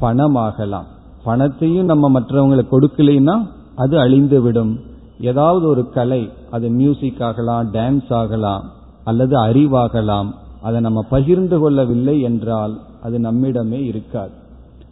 பணமாகலாம். 0.00 0.84
பணத்தையும் 1.24 1.86
நம்ம 1.86 2.20
மற்றவங்களுக்கு 2.20 2.66
கொடுக்கலைன்னா 2.70 3.48
அது 3.74 3.98
அழிந்துவிடும். 3.98 4.80
ஏதாவது 5.20 5.66
ஒரு 5.66 5.90
கலை 5.90 6.30
அது 6.54 6.66
மியூசிக் 6.78 7.22
ஆகலாம் 7.28 7.66
டான்ஸ் 7.72 8.10
ஆகலாம் 8.20 8.64
அல்லது 9.04 9.34
அறிவாகலாம் 9.46 10.30
அதை 10.62 10.78
நம்ம 10.80 11.00
பகிர்ந்து 11.08 11.56
கொள்ளவில்லை 11.58 12.16
என்றால் 12.20 12.74
அது 13.02 13.16
நம்மிடமே 13.18 13.80
இருக்காது. 13.90 14.34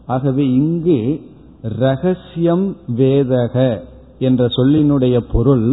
ஆகவே 0.06 0.44
இங்கு 0.60 0.98
ரகசியம் 1.78 2.66
வேதக 2.96 3.56
என்ற 4.18 4.42
சொல்லினுடைய 4.56 5.16
பொருள் 5.32 5.68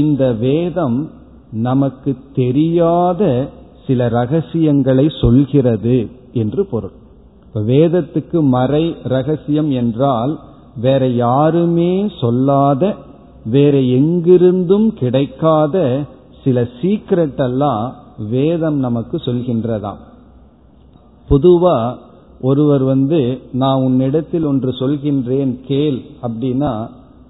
இந்த 0.00 0.24
வேதம் 0.44 0.98
நமக்கு 1.66 2.12
தெரியாத 2.34 3.22
சில 3.86 4.08
ரகசியங்களை 4.18 5.06
சொல்கிறது 5.20 5.96
என்று 6.42 6.62
பொருள். 6.72 6.96
வேதத்துக்கு 7.70 8.38
மறை 8.56 8.84
ரகசியம் 9.14 9.70
என்றால் 9.80 10.32
வேற 10.76 11.02
யாருமே 11.24 11.92
சொல்லாத 12.20 12.82
வேற 13.44 13.78
எங்கிருந்தும் 13.78 14.88
கிடைக்காத 14.88 16.04
சில 16.44 16.68
சீக்ரெட் 16.80 17.38
எல்லாம் 17.38 17.94
வேதம் 18.30 18.76
நமக்கு 18.76 19.16
சொல்கின்றதாம். 19.16 19.96
பொதுவா 21.28 21.96
ஒருவர் 22.40 22.82
வந்து 22.82 23.40
நான் 23.52 23.82
உன்னிடத்தில் 23.82 24.44
ஒன்று 24.44 24.70
சொல்கின்றேன் 24.70 25.60
கேள் 25.66 26.02
அப்படின்னா 26.22 26.88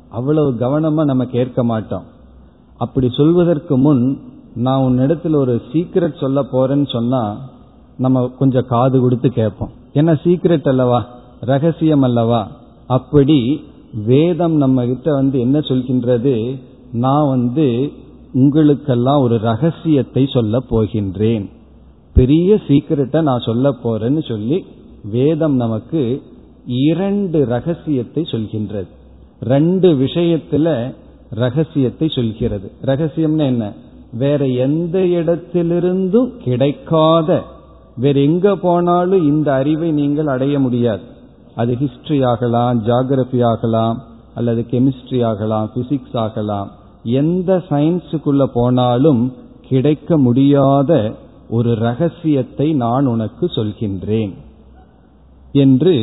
அவ்வளவு 0.09 0.52
கவனமா 0.52 1.04
நம்ம 1.04 1.26
கேட்க 1.26 1.64
மாட்டோம். 1.64 2.02
அப்படி 2.76 3.09
சொல்வதற்கு 3.11 3.76
முன் 3.76 4.21
நான் 4.54 4.81
உன்னிடத்தில் 4.81 5.35
ஒரு 5.35 5.62
சீக்ரெட் 5.73 6.21
சொல்ல 6.21 6.42
போறேன்னு 6.42 6.92
சொன்னா 6.92 7.38
நம்ம 7.97 8.31
கொஞ்சம் 8.38 8.66
காது 8.66 9.00
கொடுத்து 9.00 9.28
கேட்போம். 9.28 9.71
என்ன 9.92 10.12
சீக்ரெட் 10.12 10.69
அல்லவா? 10.69 11.07
ரகசியம் 11.40 12.02
அல்லவா? 12.02 12.49
அப்படி 12.87 13.64
வேதம் 13.94 14.56
நம்ம 14.56 14.87
கிட்ட 14.87 15.12
வந்து 15.12 15.40
என்ன 15.40 15.58
சொல்கின்றது? 15.58 16.61
நான் 16.92 17.28
வந்து 17.28 17.92
உங்களுக்கெல்லாம் 18.32 19.22
ஒரு 19.22 19.38
ரகசியத்தை 19.38 20.26
சொல்ல 20.26 20.58
போகின்றேன். 20.70 21.50
பெரிய 22.14 22.58
சீக்கிரட்டை 22.68 23.22
நான் 23.22 23.40
சொல்ல 23.40 23.75
போறேன்னு 23.84 24.28
சொல்லி 24.28 24.64
வேதம் 25.04 25.54
நமக்கு 25.54 26.22
இரண்டு 26.66 27.44
ரகசியத்தை 27.44 28.22
சொல்கின்றது. 28.22 28.87
ரெண்டு 29.40 29.92
விஷயத்துல 29.92 30.94
ரகசியத்தை 31.30 32.08
சொல்கிறது. 32.08 32.70
ரகசியம்னா 32.84 33.44
என்ன? 33.44 33.72
வேற 34.12 34.49
எந்த 34.49 34.99
இடத்திலிருந்தும் 34.99 36.30
கிடைக்காத 36.44 37.42
வேற 37.96 38.20
எங்க 38.20 38.56
போனாலும் 38.56 39.26
இந்த 39.26 39.52
அறிவை 39.52 39.90
நீங்கள் 39.90 40.26
அடைய 40.26 40.58
முடியாது. 40.58 41.02
அது 41.54 41.73
ஹிஸ்டரி 41.75 42.18
ஆகலாம் 42.26 42.76
ஜாகிரபி 42.85 43.40
ஆகலாம் 43.44 43.99
அல்லது 44.35 44.61
கெமிஸ்ட்ரி 44.71 45.25
ஆகலாம் 45.25 45.71
பிசிக்ஸ் 45.75 46.16
ஆகலாம். 46.16 46.68
எந்த 47.02 47.50
சயின்ஸுக்குள்ள 47.71 48.42
போனாலும் 48.52 49.23
கிடைக்க 49.68 50.16
முடியாத 50.18 50.92
ஒரு 51.48 51.74
ரகசியத்தை 51.74 52.72
நான் 52.72 53.07
உனக்கு 53.07 53.46
சொல்கின்றேன் 53.46 54.33
என்று 55.53 55.94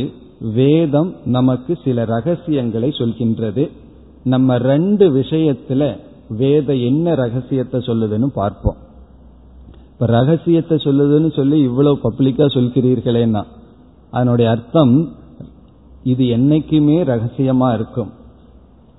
வேதம் 0.55 1.15
நமக்கு 1.25 1.77
சில 1.83 2.05
ரகசியங்களை 2.05 2.89
சொல்கின்றது. 2.89 3.63
நம்ம 4.23 4.57
ரெண்டு 4.57 5.05
விஷயத்துல 5.09 5.83
வேத 6.37 6.75
என்ன 6.75 7.15
ரகசியத்தை 7.15 7.79
சொல்லுதுன்னு 7.79 8.27
பார்ப்போம். 8.33 8.77
இப்ப 9.93 10.05
ரகசியத்தை 10.05 10.77
சொல்லுதுன்னு 10.77 11.31
சொல்லி 11.35 11.59
இவ்வளவு 11.59 11.99
பப்ளிக்கா 12.03 12.45
சொல்கிறீர்களேன்னா 12.57 13.43
அதனுடைய 14.13 14.51
அர்த்தம் 14.51 14.93
இது 16.09 16.23
என்னைக்குமே 16.37 16.97
ரகசியமா 17.11 17.69
இருக்கும். 17.73 18.11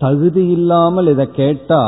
தகுதி 0.01 0.43
இல்லாமல் 0.47 1.07
இதை 1.07 1.27
கேட்டா 1.31 1.81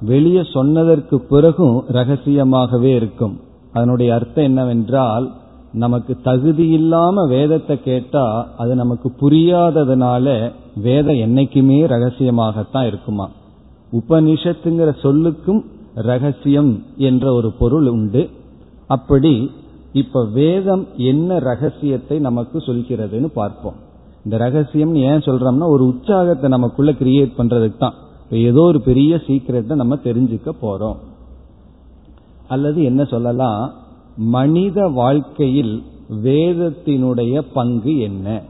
வெளியே 0.00 0.42
சொன்னதற்கு 0.52 1.16
பிறகும் 1.30 1.76
ரகசியமாகவே 1.88 2.92
இருக்கும். 3.00 3.34
அதனுடைய 3.72 4.10
அர்த்தம் 4.14 4.44
என்னவென்றால் 4.44 5.26
நமக்கு 5.72 6.12
தகுதி 6.22 6.66
இல்லாம 6.68 7.24
வேதத்தை 7.26 7.76
கேட்டா 7.82 8.24
அது 8.56 8.72
நமக்கு 8.74 9.08
புரியாததுனால 9.20 10.26
வேதம் 10.82 11.20
என்னைக்குமே 11.26 11.78
ரகசியமாகத்தான் 11.94 12.86
இருக்குமா? 12.86 13.26
உபனிஷத்துங்கிற 13.92 14.90
சொல்லுக்கும் 15.02 15.60
ரகசியம் 16.10 16.72
என்ற 17.08 17.24
ஒரு 17.32 17.50
பொருள் 17.58 17.88
உண்டு. 17.88 18.22
அப்படி 18.86 19.34
இப்ப 19.92 20.22
வேதம் 20.32 20.84
என்ன 21.10 21.38
ரகசியத்தை 21.50 22.16
நமக்கு 22.18 22.58
சொல்கிறதுன்னு 22.58 23.28
பார்ப்போம். 23.34 23.78
இந்த 24.28 24.38
ரகசியம்னு 24.38 24.96
ஏன் 24.96 25.24
சொல்றோம்னா 25.26 25.66
ஒரு 25.66 25.86
உற்சாகத்தை 25.86 26.50
நமக்குள்ள 26.50 26.90
கிரியேட் 26.92 27.32
பண்றதுக்கு 27.38 27.76
தான். 27.76 27.94
ஏதோ 28.30 28.60
ஒரு 28.60 28.80
பெரிய 28.80 29.20
சீக்கிரத்தை 29.26 29.76
நம்ம 29.76 29.94
தெரிஞ்சுக்க 30.04 30.52
போறோம். 30.62 30.96
அல்லது 32.48 32.82
என்ன 32.82 33.04
சொல்லலாம்? 33.04 33.72
மனித 34.16 34.88
வாழ்க்கையில் 34.88 35.82
வேதத்தினுடைய 36.22 37.42
பங்கு 37.54 37.98
என்ன? 37.98 38.42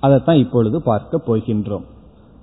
அதைத்தான் 0.00 0.36
இப்பொழுது 0.36 0.82
பார்க்க 0.82 1.20
போகின்றோம். 1.26 1.86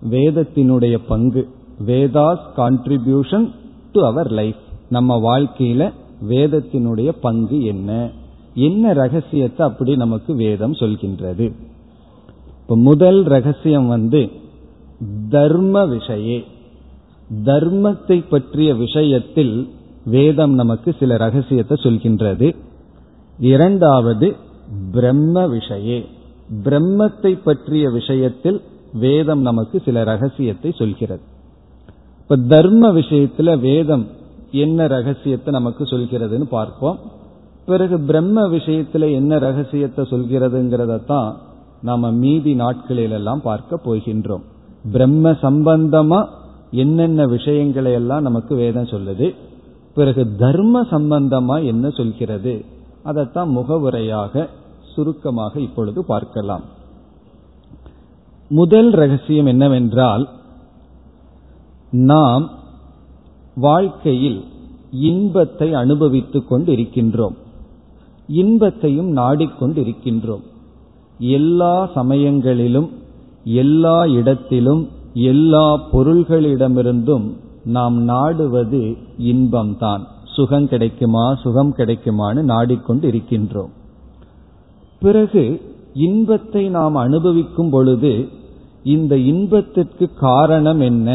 வேதத்தினுடைய 0.10 0.98
பங்கு 1.08 1.50
Vedas 1.86 2.48
contribution 2.58 3.50
to 3.92 4.06
our 4.06 4.32
life 4.32 4.62
நம்ம 4.90 5.40
வாழ்க்கையில 5.40 5.92
வேதத்தினுடைய 6.30 7.10
பங்கு 7.22 7.64
என்ன? 7.64 8.10
என்ன 8.54 8.94
ரகசியத்தை 8.94 9.68
அப்படி 9.68 9.96
நமக்கு 9.96 10.36
வேதம் 10.36 10.72
சொல்கின்றது? 10.72 11.54
இப்ப 12.64 12.76
முதல் 12.76 13.24
ரகசியம் 13.24 13.88
வந்து 13.88 14.30
தர்ம 15.30 15.86
விஷயே. 15.86 16.44
தர்மத்தை 17.44 18.24
பற்றிய 18.30 18.76
விஷயத்தில் 18.76 19.70
வேதம் 20.06 20.54
நமக்கு 20.54 20.96
சில 21.00 21.18
ரகசியத்தை 21.18 21.78
சொல்கின்றது. 21.84 22.56
இரண்டாவது 23.40 24.36
பிரம்ம 24.92 25.48
விஷயே. 25.48 26.06
பிரம்மத்தை 26.64 27.40
பற்றிய 27.44 27.90
விஷயத்தில் 27.90 28.62
வேதம் 28.94 29.42
நமக்கு 29.42 29.80
சில 29.80 30.04
ரகசியத்தை 30.04 30.72
சொல்கிறது. 30.72 31.22
இப்ப 32.20 32.38
தர்ம 32.38 32.92
விஷயத்துல 32.94 33.60
வேதம் 33.60 34.08
என்ன 34.52 34.88
ரகசியத்தை 34.88 35.54
நமக்கு 35.54 35.84
சொல்கிறதுன்னு 35.84 36.44
பார்ப்போம். 36.44 37.00
பிறகு 37.66 38.00
பிரம்ம 38.00 38.48
விஷயத்துல 38.48 39.12
என்ன 39.14 39.38
ரகசியத்தை 39.38 40.06
சொல்கிறதுங்கிறத 40.10 41.06
தான் 41.06 41.52
நாம 41.84 42.12
மீதி 42.12 42.54
நாட்களிலெல்லாம் 42.54 43.42
பார்க்க 43.44 43.80
போகின்றோம். 43.86 44.44
பிரம்ம 44.92 45.32
சம்பந்தமா 45.32 46.20
என்னென்ன 46.72 47.26
விஷயங்களை 47.26 47.92
எல்லாம் 47.92 48.22
நமக்கு 48.22 48.56
வேதம் 48.56 48.92
சொல்லுது 48.94 49.28
பிறகு 49.96 50.36
தர்ம 50.36 50.82
சம்பந்தமா 50.82 51.66
என்ன 51.66 51.90
சொல்கிறது 51.90 52.54
அதைத்தான் 53.04 53.50
முகவுரையாக 53.58 54.48
சுருக்கமாக 54.94 55.60
இப்பொழுது 55.60 56.06
பார்க்கலாம். 56.06 56.64
முதல் 58.50 58.92
ரகசியம் 58.92 59.46
என்னவென்றால் 59.46 60.30
நாம் 61.92 62.46
வாழ்க்கையில் 63.56 64.40
இன்பத்தை 64.92 65.74
அனுபவித்துக் 65.74 66.50
கொண்டு 66.50 66.72
இருக்கின்றோம் 66.74 67.38
இன்பத்தையும் 68.28 69.12
நாடிக்கொண்டிருக்கின்றோம். 69.18 70.44
எல்லா 71.30 71.90
சமயங்களிலும் 71.96 72.90
எல்லா 73.44 74.06
இடத்திலும் 74.06 74.90
எல்லா 75.14 75.66
பொருள்களிடமிருந்தும் 75.92 77.26
நாம் 77.64 77.98
நாடுவது 78.04 78.98
இன்பம்தான். 79.18 80.04
சுகம் 80.36 80.68
கிடைக்குமா 80.68 81.36
சுகம் 81.36 81.74
கிடைக்குமான்னு 81.78 82.42
நாடிக்கொண்டு 82.42 83.08
இருக்கின்றோம் 83.08 83.72
பிறகு 85.00 85.62
இன்பத்தை 85.94 86.70
நாம் 86.70 86.96
அனுபவிக்கும் 86.96 87.70
பொழுது 87.70 88.28
இந்த 88.84 89.18
இன்பத்திற்கு 89.18 90.06
காரணம் 90.20 90.80
என்ன 90.80 91.10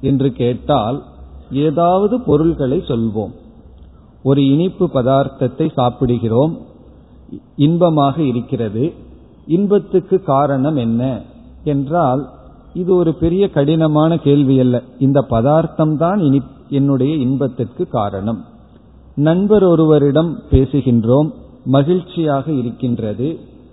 என்று 0.00 0.32
கேட்டால் 0.32 1.02
ஏதாவது 1.50 2.20
பொருள்களை 2.20 2.78
சொல்வோம். 2.78 3.34
ஒரு 4.22 4.40
இனிப்பு 4.48 4.86
பதார்த்தத்தை 4.94 5.72
சாப்பிடுகிறோம் 5.72 6.58
இன்பமாக 7.56 8.22
இருக்கிறது 8.22 8.92
இன்பத்துக்கு 9.48 10.16
காரணம் 10.24 10.76
என்ன 10.76 11.02
என்றால் 11.64 12.22
இது 12.74 12.90
ஒரு 12.96 13.12
பெரிய 13.14 13.44
கடினமான 13.48 14.10
கேள்வி 14.26 14.56
அல்ல. 14.60 14.76
இந்த 14.98 15.18
பதார்த்தம் 15.30 15.94
தான் 15.96 16.20
இனி 16.20 16.40
என்னுடைய 16.78 17.12
இன்பத்திற்கு 17.16 17.82
காரணம். 17.88 18.40
நண்பர் 19.18 19.64
ஒருவரிடம் 19.64 20.30
பேசுகின்றோம் 20.50 21.28
மகிழ்ச்சியாக 21.66 22.46
இருக்கின்றது. 22.52 23.28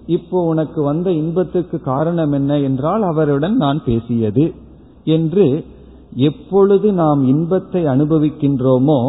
இப்போ 0.07 0.38
உனக்கு 0.51 0.79
வந்த 0.83 1.07
இன்பத்துக்கு 1.11 1.77
காரணம் 1.81 2.31
என்ன 2.31 2.57
என்றால் 2.59 3.03
அவருடன் 3.03 3.55
நான் 3.55 3.79
பேசியது 3.85 4.45
என்று 5.15 5.45
எப்பொழுது 6.29 6.88
நாம் 6.93 7.21
இன்பத்தை 7.25 7.81
அனுபவிக்கின்றோமோ 7.93 8.99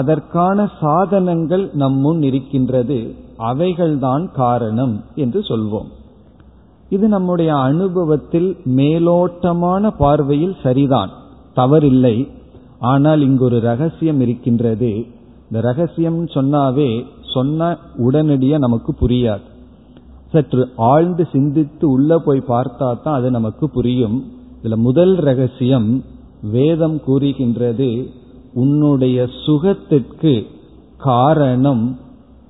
அதற்கான 0.00 0.58
சாதனங்கள் 0.80 1.64
நம் 1.72 1.98
முன் 1.98 2.20
இருக்கின்றது 2.22 2.98
அவைகள்தான் 3.50 4.24
காரணம் 4.32 4.94
என்று 5.14 5.40
சொல்வோம். 5.48 5.88
இது 6.90 7.08
நம்முடைய 7.08 7.56
அனுபவத்தில் 7.56 8.56
மேலோட்டமான 8.76 9.90
பார்வையில் 9.98 10.56
சரிதான். 10.62 11.10
தவறில்லை. 11.56 12.16
ஆனால் 12.78 13.20
இங்கு 13.20 13.44
ஒரு 13.44 13.60
ரகசியம் 13.60 14.20
இருக்கின்றது. 14.20 14.90
இந்த 15.42 15.60
ரகசியம் 15.60 16.26
சொன்னாவே 16.26 17.06
சொன்ன 17.34 17.78
உடனடியே 17.96 18.58
நமக்கு 18.58 18.94
புரியாது. 19.00 19.46
சற்று 20.32 20.68
ஆழ்ந்து 20.76 21.28
சிந்தித்து 21.32 21.90
உள்ள 21.90 22.18
போய் 22.18 22.42
பார்த்தா 22.48 23.02
தான் 23.02 23.18
அது 23.18 23.30
நமக்கு 23.30 23.70
புரியும். 23.70 24.18
இதுல 24.62 24.76
முதல் 24.76 25.14
ரகசியம் 25.14 26.04
வேதம் 26.42 27.00
கூறுகின்றது 27.00 27.90
உன்னுடைய 28.54 29.28
சுகத்திற்கு 29.46 30.46
காரணம் 30.96 31.98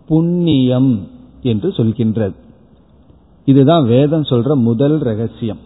புண்ணியம் 0.06 0.92
என்று 1.42 1.68
சொல்கின்றது. 1.68 2.39
இதுதான் 3.44 3.84
வேதம் 3.84 4.22
சொல்ற 4.22 4.54
முதல் 4.54 4.98
ரகசியம். 4.98 5.60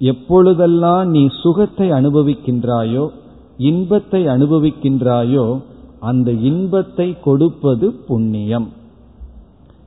எப்பொழுதெல்லாம் 0.00 1.10
நீ 1.10 1.22
சுகத்தை 1.42 1.90
அனுபவிக்கின்றாயோ 1.90 3.04
இன்பத்தை 3.58 4.20
அனுபவிக்கின்றாயோ 4.26 5.44
அந்த 6.00 6.32
இன்பத்தை 6.32 7.06
கொடுப்பது 7.20 7.86
புண்ணியம். 8.06 8.66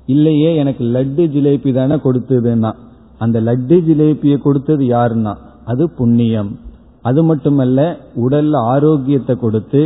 இல்லையே 0.05 0.55
எனக்கு 0.55 0.83
லட்டு 0.85 1.23
ஜிலேபி 1.33 1.71
தானே 1.73 1.95
கொடுத்ததுன்னா. 1.95 2.71
அந்த 3.17 3.37
லட்டு 3.41 3.77
ஜிலேபியை 3.87 4.37
கொடுத்தது 4.37 4.83
யாருன்னா? 4.85 5.33
அது 5.65 5.83
புண்ணியம். 5.89 6.59
அது 7.01 7.23
மட்டுமல்ல 7.23 7.79
உடல்ல 8.15 8.61
ஆரோக்கியத்தை 8.73 9.35
கொடுத்து 9.35 9.81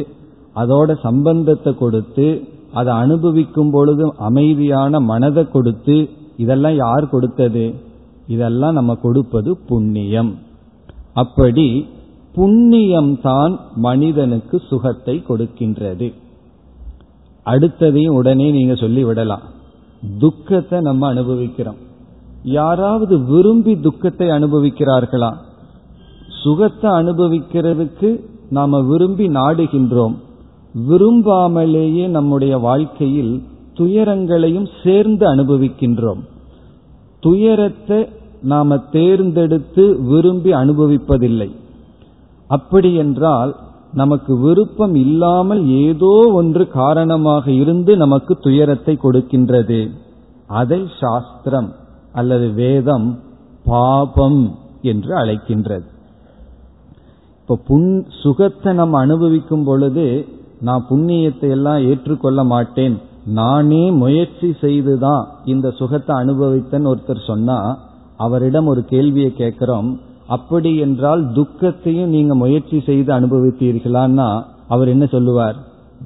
அதோட 0.55 0.95
சம்பந்தத்தை 1.01 1.71
கொடுத்து 1.75 2.27
அதை 2.73 2.93
அனுபவிக்கும் 2.93 3.71
பொழுது 3.71 4.13
அமைதியான 4.17 4.99
மனதை 4.99 5.43
கொடுத்து 5.49 5.97
இதெல்லாம் 6.43 6.75
யார் 6.75 7.05
கொடுத்தது? 7.09 7.65
இதெல்லாம் 8.27 8.73
நம்ம 8.73 8.91
கொடுப்பது 8.95 9.51
புண்ணியம். 9.69 10.31
அப்படி 11.13 11.67
புண்ணியம்தான் 12.35 13.53
மனிதனுக்கு 13.75 14.55
சுகத்தை 14.69 15.15
கொடுக்கின்றது. 15.29 16.07
அடுத்ததையும் 17.45 18.17
உடனே 18.19 18.47
நீங்க 18.51 18.75
சொல்லி 18.75 19.03
விடலாம். 19.03 19.45
துக்கத்தை 20.19 20.77
நம்ம 20.79 21.07
அனுபவிக்கிறோம். 21.07 21.79
யாராவது 22.43 23.15
விரும்பி 23.31 23.73
துக்கத்தை 23.79 24.27
அனுபவிக்கிறார்களா? 24.27 25.31
சுகத்தை 26.43 26.89
அனுபவிக்கிறதுக்கு 26.91 28.09
நாம 28.49 28.79
விரும்பி 28.81 29.25
நாடுகின்றோம். 29.29 30.15
விரும்பாமலேயே 30.89 32.05
நம்முடைய 32.07 32.53
வாழ்க்கையில் 32.57 33.33
துயரங்களையும் 33.77 34.69
சேர்ந்து 34.83 35.25
அனுபவிக்கின்றோம். 35.35 36.21
துயரத்தை 37.23 37.99
நாம 38.43 38.77
தேர்ந்தெடுத்து 38.91 39.83
விரும்பி 40.07 40.51
அனுபவிப்பதில்லை. 40.53 41.49
அப்படி 42.49 42.89
என்றால் 42.95 43.51
நமக்கு 43.93 44.33
விருப்பம் 44.37 44.95
இல்லாமல் 44.95 45.61
ஏதோ 45.85 46.13
ஒன்று 46.33 46.63
காரணமாக 46.67 47.45
இருந்து 47.51 47.91
நமக்கு 47.97 48.33
துயரத்தை 48.37 48.93
கொடுக்கின்றது. 49.03 49.79
அதை 50.59 50.81
சாஸ்திரம் 50.99 51.69
அல்லது 52.13 52.47
வேதம் 52.53 53.07
பாபம் 53.65 54.41
என்று 54.81 55.11
அழைக்கின்றது. 55.15 55.87
இப்ப 57.41 57.59
புண் 57.67 57.89
சுகத்தை 58.21 58.71
நம்ம 58.73 58.99
அனுபவிக்கும் 58.99 59.63
பொழுது 59.63 60.05
நான் 60.59 60.87
புண்ணியத்தை 60.89 61.49
எல்லாம் 61.49 61.85
ஏற்றுக்கொள்ள 61.89 62.39
மாட்டேன். 62.43 62.95
நானே 63.25 63.91
முயற்சி 63.91 64.55
செய்துதான் 64.61 65.23
இந்த 65.45 65.71
சுகத்தை 65.71 66.15
அனுபவித்தேன்னு 66.15 66.91
ஒருத்தர் 66.91 67.29
சொன்னா 67.31 67.57
அவரிடம் 68.17 68.67
ஒரு 68.67 68.85
கேள்வியை 68.85 69.33
கேட்கிறோம். 69.33 69.99
அப்படி 70.27 70.77
என்றால் 70.77 71.31
துக்கத்தையும் 71.33 72.09
நீங்க 72.09 72.35
முயற்சி 72.35 72.79
செய்து 72.79 73.13
அனுபவித்தீர்களான்னா 73.19 74.43
அவர் 74.67 74.87
என்ன 74.87 75.05
சொல்லுவார்? 75.05 75.55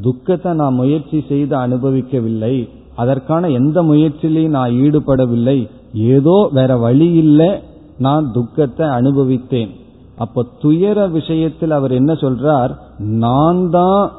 துக்கத்தை 0.01 0.53
நான் 0.53 0.73
முயற்சி 0.73 1.23
செய்து 1.27 1.55
அனுபவிக்கவில்லை. 1.55 2.69
அதற்கான 2.95 3.49
எந்த 3.49 3.83
முயற்சியிலையும் 3.83 4.57
நான் 4.59 4.71
ஈடுபடவில்லை. 4.71 5.69
ஏதோ 5.93 6.49
வேற 6.51 6.77
வழி 6.77 7.11
இல்லை 7.13 7.51
நான் 7.97 8.31
துக்கத்தை 8.31 8.85
அனுபவித்தேன். 8.87 9.71
அப்ப 10.17 10.45
துயர 10.61 11.07
விஷயத்தில் 11.07 11.71
அவர் 11.71 11.91
என்ன 11.91 12.13
சொல்றார்? 12.13 12.71
நான் 12.99 13.69
தான் 13.69 14.11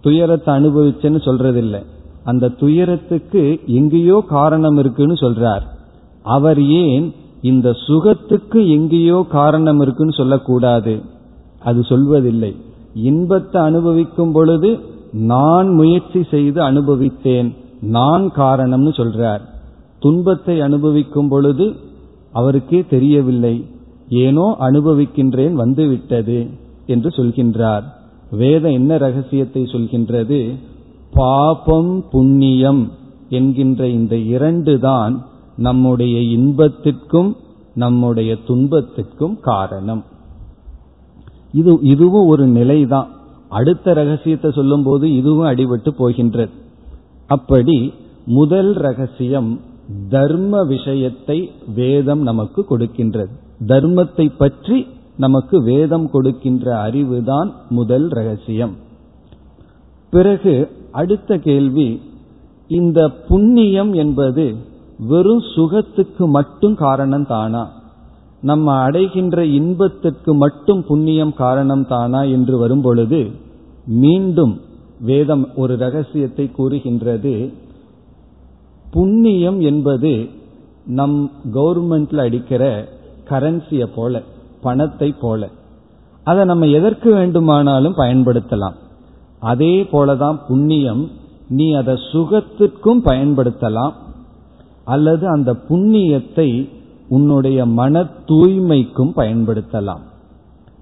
துயரத்தை 0.00 0.54
அனுபவிச்சேன்னு 0.54 1.20
சொல்றதில்லை. 1.28 1.80
அந்த 2.30 2.52
துயரத்துக்கு 2.60 3.42
எங்கேயோ 3.78 4.18
காரணம் 4.36 4.78
இருக்குன்னு 4.78 5.16
சொல்றார். 5.24 5.64
அவர் 6.26 6.60
ஏன் 6.84 7.06
இந்த 7.42 7.68
சுகத்துக்கு 7.86 8.60
எங்கேயோ 8.76 9.18
காரணம் 9.36 9.80
இருக்குன்னு 9.80 10.14
சொல்லக்கூடாது? 10.20 10.94
அது 11.60 11.80
சொல்வதில்லை. 11.90 12.52
இன்பத்தை 13.10 13.58
அனுபவிக்கும் 13.62 14.32
பொழுது 14.32 14.70
நான் 15.32 15.68
முயற்சி 15.72 16.20
செய்து 16.32 16.60
அனுபவித்தேன் 16.70 17.48
நான் 17.96 18.24
காரணம்னு 18.36 18.92
சொல்றார். 19.00 19.42
துன்பத்தை 20.02 20.56
அனுபவிக்கும் 20.60 21.28
பொழுது 21.28 21.66
அவருக்கே 22.32 22.80
தெரியவில்லை. 22.94 23.54
ஏனோ 24.24 24.46
அனுபவிக்கின்றேன் 24.68 25.54
வந்துவிட்டது 25.62 26.38
என்று 26.86 27.08
சொல்கின்றார். 27.16 27.84
வேதம் 28.32 28.76
என்ன 28.78 28.90
ரகசியத்தை 28.98 29.62
சொல்கின்றது? 29.72 30.40
பாபம் 31.18 32.04
புண்ணியம் 32.10 32.82
என்கின்ற 33.28 33.88
இந்த 33.88 34.14
இரண்டு 34.16 34.78
தான் 34.78 35.14
நம்முடைய 35.56 36.16
இன்பத்திற்கும் 36.36 37.30
நம்முடைய 37.74 38.30
துன்பத்திற்கும் 38.46 39.36
காரணம். 39.40 40.02
இது 41.52 41.72
இதுவும் 41.82 42.26
ஒரு 42.26 42.46
நிலைதான். 42.46 43.08
அடுத்த 43.48 43.92
ரகசியத்தை 43.92 44.50
சொல்லும் 44.50 44.82
போது 44.82 45.06
இதுவும் 45.16 45.46
அடிபட்டு 45.46 45.90
போகின்றது. 45.96 46.54
அப்படி 47.26 47.92
முதல் 48.26 48.72
ரகசியம் 48.86 49.60
தர்ம 50.08 50.62
விஷயத்தை 50.64 51.38
வேதம் 51.74 52.22
நமக்கு 52.22 52.60
கொடுக்கின்றது. 52.70 53.32
தர்மத்தை 53.66 54.26
பற்றி 54.38 54.78
நமக்கு 55.16 55.56
வேதம் 55.62 56.10
கொடுக்கின்ற 56.10 56.66
அறிவுதான் 56.86 57.48
முதல் 57.68 58.08
ரகசியம். 58.08 58.74
பிறகு 60.12 60.54
அடுத்த 61.00 61.38
கேள்வி 61.38 61.88
இந்த 62.68 63.00
புண்ணியம் 63.28 63.92
என்பது 63.92 64.44
வெறும் 65.08 65.42
சுகத்துக்கு 65.56 66.24
மட்டும் 66.28 66.74
காரணம் 66.74 67.26
தானா? 67.26 67.62
நம்ம 68.40 68.72
அடைகின்ற 68.72 69.44
இன்பத்திற்கு 69.44 70.34
மட்டும் 70.34 70.84
புண்ணியம் 70.84 71.34
காரணம் 71.34 71.86
தானா 71.86 72.22
என்று 72.22 72.58
வரும்பொழுது 72.58 73.20
மீண்டும் 73.86 74.60
வேதம் 75.00 75.44
ஒரு 75.56 75.76
ரகசியத்தை 75.76 76.50
கூறுகின்றது. 76.50 77.52
புண்ணியம் 78.90 79.60
என்பது 79.60 80.12
நம் 80.86 81.30
கவர்மெண்ட்ல 81.54 82.16
அடிக்கிற 82.16 82.88
கரன்சியை 83.30 83.88
போல 83.94 84.22
பணத்தை 84.60 85.14
போல. 85.20 85.48
அதை 86.24 86.44
நம்ம 86.44 86.66
எதற்கு 86.66 87.14
வேண்டுமானாலும் 87.14 87.96
பயன்படுத்தலாம். 87.96 88.78
அதே 89.40 89.82
போலதான் 89.82 90.38
புண்ணியம். 90.48 91.10
நீ 91.48 91.72
அதை 91.72 91.94
சுகத்திற்கும் 92.12 93.04
பயன்படுத்தலாம். 93.04 93.92
அல்லது 94.84 95.28
அந்த 95.28 95.56
புண்ணியத்தை 95.68 96.68
உன்னுடைய 97.08 97.66
மன 97.66 98.02
தூய்மைக்கும் 98.02 99.12
பயன்படுத்தலாம். 99.16 100.00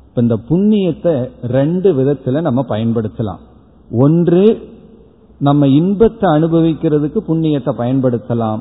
இப்ப 0.09 0.23
இந்த 0.23 0.39
புண்ணியத்தை 0.49 1.31
ரெண்டு 1.43 1.93
விதத்துல 1.95 2.41
நம்ம 2.41 2.65
பயன்படுத்தலாம். 2.69 3.39
ஒன்று 3.91 4.69
நம்ம 5.39 5.67
இன்பத்தை 5.67 6.31
அனுபவிக்கிறதுக்கு 6.31 7.17
புண்ணியத்தை 7.29 7.73
பயன்படுத்தலாம். 7.79 8.61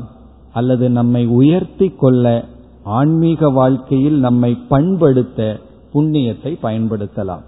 அல்லது 0.53 0.89
நம்மை 0.89 1.25
உயர்த்தி 1.25 1.89
கொள்ள 1.89 2.45
ஆன்மீக 2.83 3.49
வாழ்க்கையில் 3.49 4.19
நம்மை 4.19 4.57
பண்படுத்த 4.69 5.59
புண்ணியத்தை 5.93 6.57
பயன்படுத்தலாம். 6.63 7.41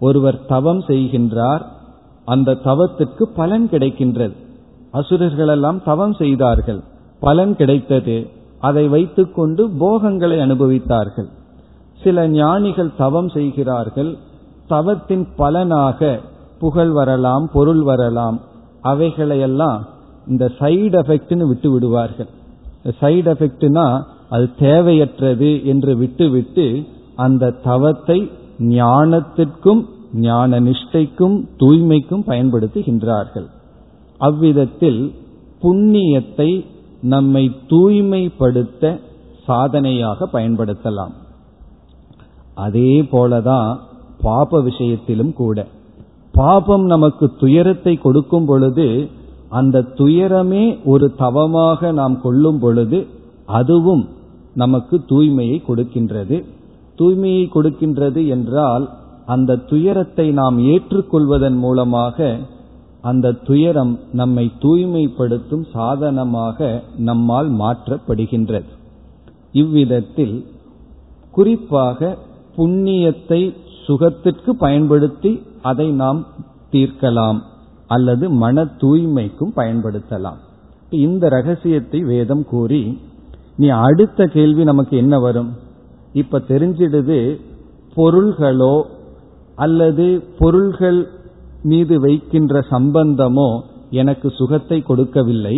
ஒருவர் 0.00 0.46
தவம் 0.46 0.80
செய்கின்றார் 0.80 1.62
அந்த 2.24 2.58
தவத்துக்கு 2.64 3.22
பலன் 3.22 3.68
கிடைக்கின்றது. 3.72 4.32
அசுரர்களெல்லாம் 4.92 5.82
தவம் 5.84 6.12
செய்தார்கள். 6.12 6.80
பலன் 7.20 7.56
கிடைத்தது. 7.56 8.30
அதை 8.58 8.88
வைத்துக்கொண்டு 8.88 9.70
போகங்களை 9.70 10.38
அனுபவித்தார்கள். 10.38 11.28
சில 12.04 12.28
ஞானிகள் 12.28 12.96
தவம் 12.96 13.28
செய்கிறார்கள். 13.28 14.16
தவத்தின் 14.68 15.28
பலனாக 15.36 16.20
புகழ் 16.58 16.90
வரலாம் 16.90 17.50
பொருள் 17.52 17.82
வரலாம். 17.82 18.40
அவைகளையெல்லாம் 18.82 19.86
இந்த 20.26 20.52
சைடு 20.58 20.96
எஃபெக்ட்னு 21.02 21.48
விட்டு 21.48 21.70
விடுவார்கள். 21.70 22.28
சைடு 22.84 23.30
எஃபெக்ட்னா 23.34 24.02
அது 24.30 24.48
தேவையற்றது 24.58 25.64
என்று 25.64 25.96
விட்டுவிட்டு 25.96 26.86
அந்த 27.16 27.50
தவத்தை 27.50 28.30
ஞானத்திற்கும் 28.58 29.84
ஞான 30.12 30.60
நிஷ்டைக்கும் 30.60 31.44
தூய்மைக்கும் 31.56 32.24
பயன்படுத்துகின்றார்கள். 32.26 33.46
அவ்விதத்தில் 34.18 35.14
புண்ணியத்தை 35.62 36.64
நம்மை 37.00 37.52
தூய்மைப்படுத்த 37.66 39.00
சாதனையாக 39.46 40.28
பயன்படுத்தலாம். 40.32 41.14
அதே 42.54 43.02
போலதான் 43.02 43.78
பாப 44.22 44.60
விஷயத்திலும் 44.60 45.32
கூட. 45.32 45.66
பாபம் 46.32 46.84
நமக்கு 46.84 47.32
துயரத்தை 47.38 47.96
கொடுக்கும் 47.96 48.44
பொழுது 48.44 49.08
அந்த 49.48 49.84
துயரமே 49.94 50.84
ஒரு 50.84 51.14
தவமாக 51.14 51.92
நாம் 51.92 52.20
கொள்ளும் 52.20 52.58
பொழுது 52.58 53.06
அதுவும் 53.46 54.08
நமக்கு 54.54 55.04
தூய்மையை 55.08 55.62
கொடுக்கின்றது. 55.68 56.44
தூய்மையை 56.98 57.44
கொடுக்கின்றது 57.54 58.20
என்றால் 58.26 58.84
அந்த 59.26 59.56
துயரத்தை 59.70 60.26
நாம் 60.32 60.58
ஏற்றுக்கொள்வதன் 60.72 61.58
மூலமாக 61.58 62.36
அந்த 63.00 63.32
துயரம் 63.48 63.92
நம்மை 64.12 64.44
தூய்மைப்படுத்தும் 64.60 65.64
சாதனமாக 65.72 66.58
நம்மால் 67.08 67.50
மாற்றப்படுகின்றது. 67.60 68.70
இவ்விதத்தில் 69.52 70.36
குறிப்பாக 71.30 72.16
புண்ணியத்தை 72.56 73.40
சுகத்திற்கு 73.86 74.50
பயன்படுத்தி 74.64 75.32
அதை 75.62 75.88
நாம் 76.02 76.20
தீர்க்கலாம் 76.70 77.40
அல்லது 77.86 78.24
மன 78.42 78.64
தூய்மைக்கும் 78.80 79.52
பயன்படுத்தலாம். 79.56 80.40
இந்த 80.90 81.28
ரகசியத்தை 81.28 82.00
வேதம் 82.12 82.44
கூறி 82.44 82.82
நீ 83.56 83.68
அடுத்த 83.86 84.26
கேள்வி 84.26 84.64
நமக்கு 84.64 84.94
என்ன 84.96 85.18
வரும்? 85.18 85.50
இப்ப 86.22 86.40
தெரிஞ்சிடுது 86.48 87.20
பொருள்களோ 87.96 88.74
அல்லது 89.64 90.06
பொருள்கள் 90.38 91.00
மீது 91.62 91.94
வைக்கின்ற 92.00 92.54
சம்பந்தமோ 92.70 93.48
எனக்கு 94.00 94.28
சுகத்தை 94.30 94.78
கொடுக்கவில்லை. 94.82 95.56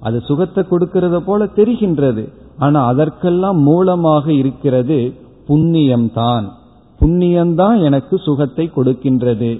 அது 0.00 0.18
சுகத்தை 0.20 0.62
கொடுக்கறத 0.70 1.16
போல 1.18 1.44
தெரிகின்றது. 1.56 2.24
ஆனா 2.58 2.80
அதற்கெல்லாம் 2.86 3.58
மூலமாக 3.68 4.26
இருக்கிறது 4.32 4.98
புண்ணியம்தான். 5.48 6.46
புண்ணியம்தான் 7.00 7.76
எனக்கு 7.82 8.16
சுகத்தை 8.18 8.66
கொடுக்கின்றது. 8.76 9.50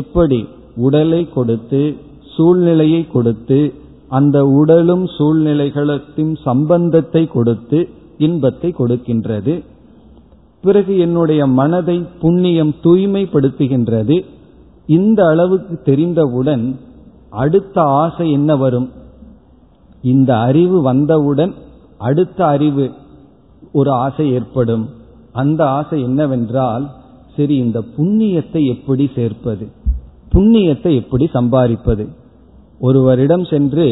எப்படி? 0.00 0.40
உடலை 0.76 1.22
கொடுத்து 1.36 1.82
சூழ்நிலையை 2.34 3.02
கொடுத்து 3.06 3.60
அந்த 4.08 4.38
உடலும் 4.60 5.06
சூழ்நிலைகளுக்கும் 5.16 6.34
சம்பந்தத்தை 6.42 7.22
கொடுத்து 7.26 7.78
இன்பத்தை 8.18 8.70
கொடுக்கின்றது. 8.78 9.54
பிறகு 10.66 10.92
என்னுடைய 10.98 11.42
மனதை 11.58 11.96
புண்ணியம் 12.20 12.74
தூய்மைப்படுத்துகின்றது. 12.82 14.16
இந்த 14.86 15.20
அளவுக்கு 15.26 15.74
தெரிந்தவுடன் 15.84 16.64
அடுத்த 17.30 17.76
ஆசை 18.02 18.26
என்ன 18.30 18.50
வரும்? 18.56 18.88
இந்த 20.02 20.30
அறிவு 20.48 20.78
வந்தவுடன் 20.82 21.52
அடுத்த 21.98 22.38
அறிவு 22.46 22.84
ஒரு 23.72 23.90
ஆசை 24.04 24.26
ஏற்படும். 24.30 24.84
அந்த 25.32 25.60
ஆசை 25.78 25.98
என்னவென்றால் 26.02 26.84
சரி 27.36 27.56
இந்த 27.56 27.78
புண்ணியத்தை 27.96 28.60
எப்படி 28.66 29.04
சேர்ப்பது? 29.14 29.64
புண்ணியத்தை 30.34 30.92
எப்படி 31.02 31.24
சம்பாதிப்பது? 31.34 32.04
ஒருவரிடம் 32.80 33.44
சென்று 33.44 33.86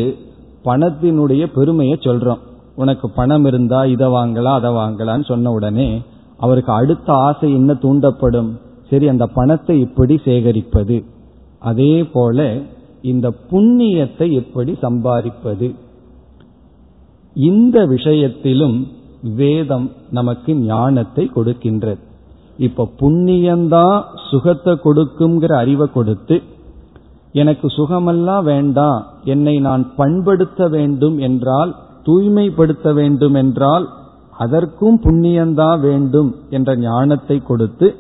பணத்தினுடைய 0.64 1.42
பெருமையை 1.54 1.96
சொல்றோம். 2.00 2.42
உனக்கு 2.76 3.06
பணம் 3.10 3.44
இருந்தா 3.44 3.80
இதை 3.84 4.06
வாங்கலாம் 4.08 4.58
அதை 4.58 4.70
வாங்கலான்னு 4.70 5.24
சொன்ன 5.24 5.50
உடனே 5.50 5.88
அவருக்கு 6.37 6.73
அடுத்த 6.73 7.12
ஆசை 7.12 7.53
என்ன 7.53 7.73
தூண்டப்படும்? 7.73 8.51
சரி 8.90 9.09
அந்த 9.09 9.27
பணத்தை 9.27 9.81
இப்படி 9.81 10.14
சேகரிப்பது. 10.25 10.97
அதே 11.59 12.05
போல 12.05 12.57
இந்த 13.03 13.27
புண்ணியத்தை 13.51 14.33
எப்படி 14.33 14.73
சம்பாதிப்பது? 14.83 15.68
இந்த 17.37 17.87
விஷயத்திலும் 17.87 18.87
வேதம் 19.37 19.90
நமக்கு 20.11 20.55
ஞானத்தை 20.55 21.31
கொடுக்கின்றது. 21.37 22.03
இப்ப 22.59 22.88
புண்ணியம்தான் 23.01 24.03
சுகத்தை 24.31 24.73
கொடுக்குங்கிற 24.85 25.53
அறிவை 25.57 25.87
கொடுத்து 25.92 26.37
எனக்கு 27.33 27.66
சுகமெல்லாம் 27.68 28.44
வேண்டாம் 28.44 29.07
என்னை 29.25 29.55
நான் 29.59 29.85
பண்படுத்த 29.97 30.68
வேண்டும் 30.68 31.18
என்றால் 31.18 31.77
தூய்மைப்படுத்த 32.03 32.92
வேண்டும் 32.92 33.35
என்றால் 33.35 33.88
அதற்கும் 34.38 35.01
புண்ணியம்தான் 35.03 35.81
வேண்டும் 35.81 36.37
என்ற 36.51 36.77
ஞானத்தை 36.77 37.42
கொடுத்து 37.42 37.97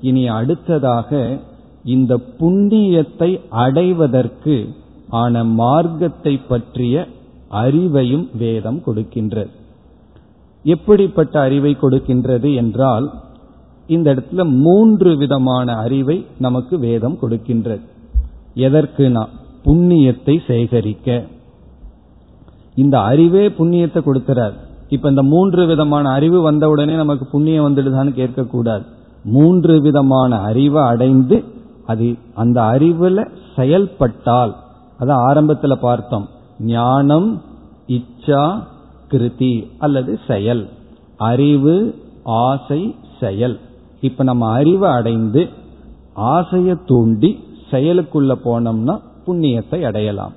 இனி 0.00 0.28
அடுத்ததாக 0.28 1.38
இந்த 1.84 2.20
புண்ணியத்தை 2.40 3.40
அடைவதற்கு 3.48 4.68
ஆன 5.08 5.44
மார்க்கத்தை 5.44 6.40
பற்றிய 6.48 7.06
அறிவையும் 7.50 8.36
வேதம் 8.36 8.82
கொடுக்கின்றது. 8.86 9.48
எப்படிப்பட்ட 10.64 11.40
அறிவை 11.40 11.76
கொடுக்கின்றது 11.80 12.54
என்றால் 12.54 13.12
இந்த 13.86 14.14
இடத்துல 14.14 14.50
மூன்று 14.50 15.16
விதமான 15.16 15.76
அறிவை 15.76 16.26
நமக்கு 16.38 16.78
வேதம் 16.78 17.18
கொடுக்கின்றது. 17.22 17.80
எதற்கு 18.54 19.10
நான் 19.10 19.28
புண்ணியத்தை 19.64 20.38
சேகரிக்க. 20.46 21.24
இந்த 22.74 23.00
அறிவே 23.00 23.48
புண்ணியத்தை 23.48 24.00
கொடுக்கிறார். 24.02 24.56
இப்ப 24.88 25.08
இந்த 25.08 25.22
மூன்று 25.22 25.66
விதமான 25.66 26.10
அறிவு 26.10 26.40
வந்தவுடனே 26.40 26.94
நமக்கு 26.94 27.26
புண்ணியம் 27.26 27.76
வந்துடுதான்னு 27.76 28.12
கேட்கக்கூடாது. 28.16 28.84
மூன்று 29.24 29.80
விதமான 29.80 30.38
அறிவை 30.38 30.82
அடைந்து 30.82 31.44
அது 31.86 32.16
அந்த 32.34 32.62
அறிவுல 32.62 33.26
செயல்பட்டால் 33.56 34.56
அது 34.98 35.12
ஆரம்பத்துல 35.12 35.74
பார்த்தோம். 35.74 36.28
ஞானம் 36.58 37.42
இச்சா 37.86 38.62
கிருதி 39.10 39.66
அல்லது 39.78 40.20
செயல். 40.26 40.68
அறிவு 41.16 41.94
ஆசை 42.24 42.94
செயல். 43.20 43.58
இப்ப 44.00 44.24
நம்ம 44.24 44.52
அறிவை 44.52 44.90
அடைந்து 44.90 45.48
ஆசையை 46.14 46.76
தூண்டி 46.86 47.44
செயலுக்குள்ள 47.70 48.34
போனோம்னா 48.44 49.00
புண்ணியத்தை 49.26 49.82
அடையலாம். 49.82 50.32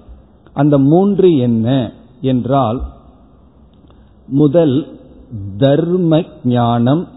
அந்த 0.53 0.77
மூன்று 0.77 1.37
என்ன? 1.37 1.91
என்றால் 2.21 2.81
முதல் 4.31 4.75
தர்ம 5.57 6.21
ஞானம் 6.43 7.07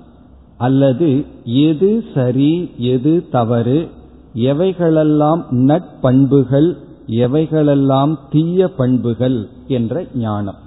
அல்லது 0.58 1.08
எது 1.44 2.04
சரி 2.14 2.70
எது 2.76 3.12
தவறு 3.30 3.88
எவைகளெல்லாம் 4.34 5.42
நட்பண்புகள் 5.50 6.68
எவைகளெல்லாம் 7.06 8.12
தீய 8.30 8.68
பண்புகள் 8.68 9.38
என்ற 9.68 10.04
ஞானம். 10.14 10.58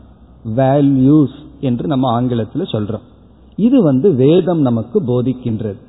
வேல்யூஸ் 0.55 1.37
என்று 1.59 1.87
நம்ம 1.87 2.11
ஆங்கிலத்தில் 2.11 2.71
சொல்றோம். 2.71 3.05
இது 3.57 3.77
வந்து 3.83 4.13
வேதம் 4.13 4.61
நமக்கு 4.61 4.97
போதிக்கின்றது. 5.01 5.79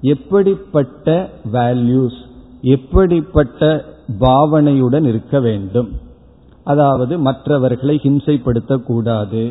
எப்படிப்பட்ட 0.00 1.30
வேல்யூஸ் 1.52 2.18
எப்படிப்பட்ட 2.60 3.84
பாவனையுடன் 4.20 5.04
இருக்க 5.04 5.40
வேண்டும்? 5.40 5.90
அதாவது 6.64 7.18
மற்றவர்களை 7.18 8.00
ஹிம்சைப்படுத்தக்கூடாது 8.02 9.42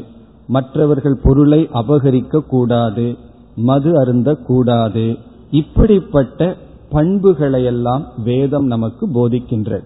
மற்றவர்கள் 0.48 1.20
பொருளை 1.24 1.70
அபகரிக்க 1.74 2.40
கூடாது 2.40 3.18
மது 3.56 4.00
அருந்த 4.00 4.36
கூடாது 4.36 5.18
இப்படிப்பட்ட 5.52 6.56
பண்புகளையெல்லாம் 6.92 8.04
வேதம் 8.24 8.66
நமக்கு 8.66 9.08
போதிக்கின்றது. 9.08 9.84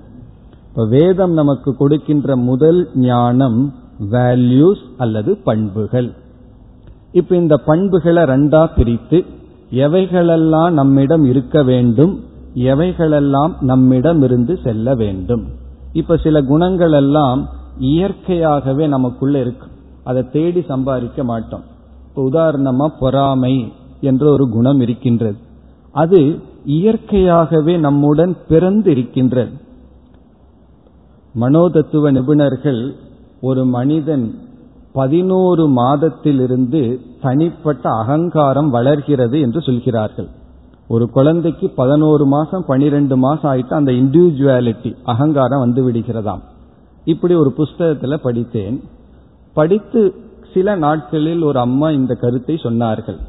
இப்ப 0.70 0.88
வேதம் 0.88 1.32
நமக்கு 1.32 1.76
கொடுக்கின்ற 1.76 2.36
முதல் 2.36 2.90
ஞானம் 2.96 3.74
வேல்யூஸ் 4.12 4.84
அல்லது 4.98 5.38
பண்புகள். 5.38 6.14
இப்ப 7.12 7.36
இந்த 7.36 7.58
பண்புகளை 7.58 8.24
ரெண்டா 8.24 8.70
பிரித்து 8.76 9.26
எவைகளெல்லாம் 9.72 10.72
நம்மிடம் 10.72 11.24
இருக்க 11.24 11.64
வேண்டும் 11.64 12.24
எவைகளெல்லாம் 12.56 13.62
நம்மிடம் 13.62 14.22
இருந்து 14.22 14.60
செல்ல 14.64 14.96
வேண்டும். 14.96 15.48
இப்ப 15.94 16.18
சில 16.18 16.42
குணங்கள் 16.42 16.92
எல்லாம் 16.92 17.50
இயற்கையாகவே 17.78 18.88
நமக்குள்ள 18.88 19.40
இருக்கு. 19.40 19.68
அதை 20.08 20.22
தேடி 20.32 20.62
சம்பாதிக்க 20.68 21.24
மாட்டோம். 21.24 21.64
இப்போ 22.08 22.22
உதாரணமா 22.30 22.88
பொறாமை 23.00 23.56
என்ற 24.02 24.24
ஒரு 24.32 24.46
குணம் 24.50 24.80
இருக்கின்றது. 24.80 25.38
அது 25.92 26.20
இயற்கையாகவே 26.66 27.74
நம்முடன் 27.78 28.34
பிறந்து 28.48 28.92
இருக்கின்றது. 28.92 29.54
மனோதத்துவ 31.40 32.12
நிபுணர்கள் 32.12 32.82
ஒரு 33.42 33.66
மனிதன் 33.66 34.26
பதினோரு 34.94 35.66
மாதத்திலிருந்து 35.70 36.82
தனிப்பட்ட 37.22 37.90
அகங்காரம் 37.90 38.70
வளர்கிறது 38.70 39.38
என்று 39.40 39.62
சொல்கிறார்கள். 39.62 40.30
ஒரு 40.88 41.06
குழந்தைக்கு 41.10 41.68
பதினோரு 41.70 42.26
மாசம் 42.26 42.64
பனிரெண்டு 42.68 43.16
மாசம் 43.18 43.52
ஆயிட்டு 43.54 43.80
அந்த 43.80 43.92
இண்டிவிஜுவாலிட்டி 43.92 44.92
அகங்காரம் 45.04 45.60
வந்து 45.60 45.82
விடுகிறதாம். 45.90 46.44
இப்படி 47.06 47.34
ஒரு 47.36 47.52
புஸ்தகத்துல 47.58 48.16
படித்தேன். 48.18 48.78
படித்து 49.58 50.02
சில 50.54 50.76
நாட்களில் 50.76 51.42
ஒரு 51.42 51.60
அம்மா 51.60 51.88
இந்த 51.90 52.14
கருத்தை 52.14 52.56
சொன்னார்கள். 52.56 53.20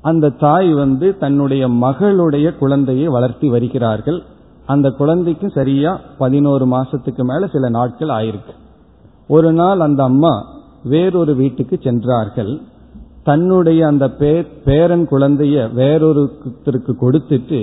அந்த 0.00 0.34
தாய் 0.44 0.70
வந்து 0.74 1.06
தன்னுடைய 1.18 1.68
மகளுடைய 1.84 2.46
குழந்தையை 2.58 3.06
வளர்த்தி 3.06 3.48
வருகிறார்கள். 3.48 4.18
அந்த 4.66 4.90
குழந்தைக்கு 4.90 5.48
சரியா 5.50 5.92
பதினோரு 6.18 6.64
மாசத்துக்கு 6.66 7.22
மேல 7.24 7.46
சில 7.46 7.68
நாட்கள் 7.68 8.08
ஆயிருக்கு. 8.08 8.54
ஒரு 9.28 9.52
நாள் 9.52 9.80
அந்த 9.80 10.02
அம்மா 10.02 10.32
வேறொரு 10.84 11.34
வீட்டுக்கு 11.34 11.78
சென்றார்கள். 11.82 12.52
தன்னுடைய 13.22 13.86
அந்த 13.86 14.06
பேரன் 14.64 15.06
குழந்தைய 15.10 15.56
வேறொருத்தருக்கு 15.80 16.92
கொடுத்துட்டு 17.00 17.60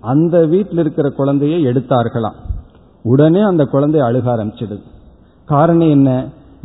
அந்த 0.00 0.46
வீட்டில் 0.46 0.78
இருக்கிற 0.78 1.08
குழந்தைய 1.18 1.56
எடுத்தார்களாம். 1.70 2.40
உடனே 3.02 3.40
அந்த 3.40 3.64
குழந்தை 3.64 4.00
அழுக 4.00 4.26
ஆரம்பிச்சிடுது. 4.34 4.82
காரணம் 5.44 5.90
என்ன? 5.90 6.10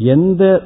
எந்த 0.01 0.61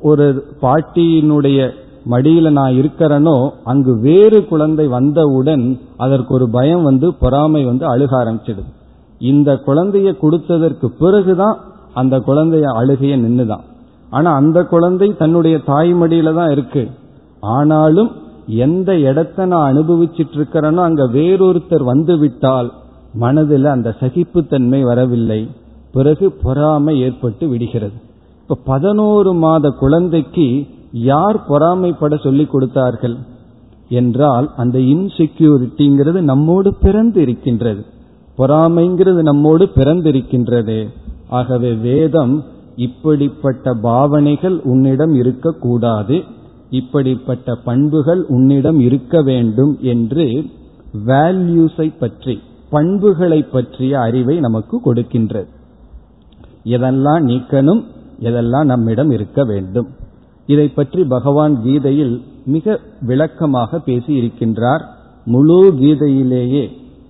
ஒரு 0.00 0.44
பாட்டியினுடைய 0.62 1.70
மடியில 2.10 2.50
நான் 2.50 2.72
இருக்கிறனோ 2.72 3.50
அங்கு 3.64 4.00
வேறு 4.00 4.46
குழந்தை 4.46 4.86
வந்தவுடன் 4.86 5.80
அதற்கு 5.96 6.34
ஒரு 6.34 6.50
பயம் 6.50 6.82
வந்து 6.82 7.14
பொறாமை 7.14 7.64
வந்து 7.64 7.96
அழுக 7.96 8.10
ஆரம்பிச்சிடுது. 8.10 8.64
இந்த 9.18 9.52
குழந்தைய 9.66 10.16
கொடுத்ததற்கு 10.22 10.86
பிறகுதான் 10.86 11.58
அந்த 11.94 12.18
குழந்தைய 12.18 12.64
அழுகைய 12.80 13.16
நின்னுதான். 13.16 13.64
ஆனா 14.10 14.32
அந்த 14.32 14.64
குழந்தை 14.64 15.16
தன்னுடைய 15.16 15.58
தாய் 15.58 15.94
மடியில 15.94 16.34
தான் 16.34 16.50
இருக்கு. 16.50 16.88
ஆனாலும் 17.40 18.10
எந்த 18.46 18.98
இடத்த 18.98 19.46
நான் 19.46 19.76
அனுபவிச்சிட்டு 19.76 20.36
இருக்கிறேனோ 20.36 20.82
அங்க 20.82 21.02
வேறொருத்தர் 21.04 21.84
வந்து 21.84 22.18
விட்டால் 22.18 22.72
மனதில் 23.14 23.64
அந்த 23.64 23.94
சகிப்புத்தன்மை 24.00 24.80
வரவில்லை. 24.82 25.48
பிறகு 25.92 26.32
பொறாமை 26.42 27.00
ஏற்பட்டு 27.00 27.48
விடுகிறது. 27.48 28.08
இப்ப 28.50 28.62
பதினோரு 28.64 29.32
மாத 29.32 29.70
குழந்தைக்கு 29.70 30.66
யார் 30.92 31.36
பொறாமைப்பட 31.48 32.20
சொல்லிக் 32.22 32.50
கொடுத்தார்கள் 32.50 33.16
என்றால் 33.88 34.52
அந்த 34.56 34.78
இன்செக்யூரிட்டிங்கிறது 34.78 36.20
நம்மோடு 36.20 36.74
பிறந்து 36.74 37.20
இருக்கின்றது 37.20 37.84
பொறாமைங்கிறது 38.38 39.20
நம்மோடு 39.22 39.68
பிறந்திருக்கின்றது. 39.74 40.88
ஆகவே 41.28 41.72
வேதம் 41.72 42.44
இப்படிப்பட்ட 42.76 43.74
பாவனைகள் 43.82 44.60
உன்னிடம் 44.62 45.14
இருக்கக்கூடாது. 45.14 46.22
இப்படிப்பட்ட 46.70 47.54
பண்புகள் 47.64 48.24
உன்னிடம் 48.28 48.80
இருக்க 48.80 49.22
வேண்டும் 49.22 49.78
என்று 49.80 50.26
வேல்யூஸை 51.06 51.88
பற்றி 51.98 52.40
பண்புகளை 52.70 53.42
பற்றிய 53.42 54.00
அறிவை 54.00 54.40
நமக்கு 54.40 54.80
கொடுக்கின்றது. 54.84 55.50
எதெல்லாம் 56.64 57.24
நீக்கணும்? 57.30 57.82
எதெல்லாம் 58.20 58.64
நம்மிடம் 58.64 59.10
இருக்க 59.10 59.44
வேண்டும். 59.44 59.88
இதை 60.46 60.68
பற்றி 60.68 61.04
பகவான் 61.04 61.62
கீதையில் 61.62 62.14
மிக 62.44 62.78
விளக்கமாக 63.00 63.78
பேசி 63.78 64.12
இருக்கின்றார் 64.20 64.82
முழு 65.24 65.58
கீதையிலேயே 65.80 66.64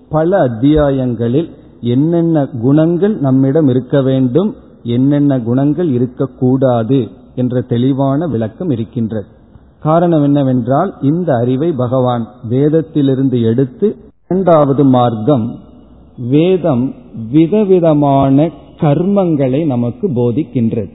பல 0.09 0.39
அத்தியாயங்களில் 0.47 1.49
என்னென்ன 1.81 2.45
குணங்கள் 2.61 3.15
நம்மிடம் 3.19 3.67
இருக்க 3.67 4.01
வேண்டும் 4.01 4.55
என்னென்ன 4.83 5.39
குணங்கள் 5.39 5.89
இருக்கக்கூடாது 5.91 6.99
என்ற 7.35 7.61
தெளிவான 7.61 8.27
விளக்கம் 8.27 8.69
இருக்கின்றது. 8.69 9.27
காரணம் 9.79 10.23
என்னவென்றால் 10.23 10.93
இந்த 11.01 11.29
அறிவை 11.35 11.71
பகவான் 11.71 12.25
வேதத்திலிருந்து 12.49 13.37
எடுத்து 13.41 13.87
இரண்டாவது 14.29 14.83
மார்க்கம் 14.83 15.45
வேதம் 16.29 16.83
விதவிதமான 17.31 18.49
கர்மங்களை 18.79 19.65
நமக்கு 19.65 20.07
போதிக்கின்றது. 20.09 20.91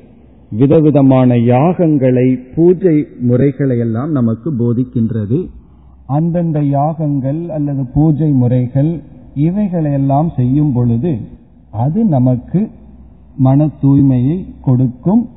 விதவிதமான 0.51 1.35
யாகங்களை 1.35 2.55
பூஜை 2.55 3.07
முறைகளை 3.21 3.79
எல்லாம் 3.79 4.11
நமக்கு 4.11 4.49
போதிக்கின்றது. 4.53 5.39
அந்தந்த 6.07 6.63
யாகங்கள் 6.63 7.49
அல்லது 7.49 7.85
பூஜை 7.95 8.31
முறைகள் 8.31 9.01
இவைகளையெல்லாம் 9.35 10.29
செய்யும் 10.37 10.73
பொழுது 10.73 11.19
அது 11.71 12.05
நமக்கு 12.05 12.71
மன 13.37 13.69
தூய்மையை 13.83 14.37
கொடுக்கும் 14.61 15.29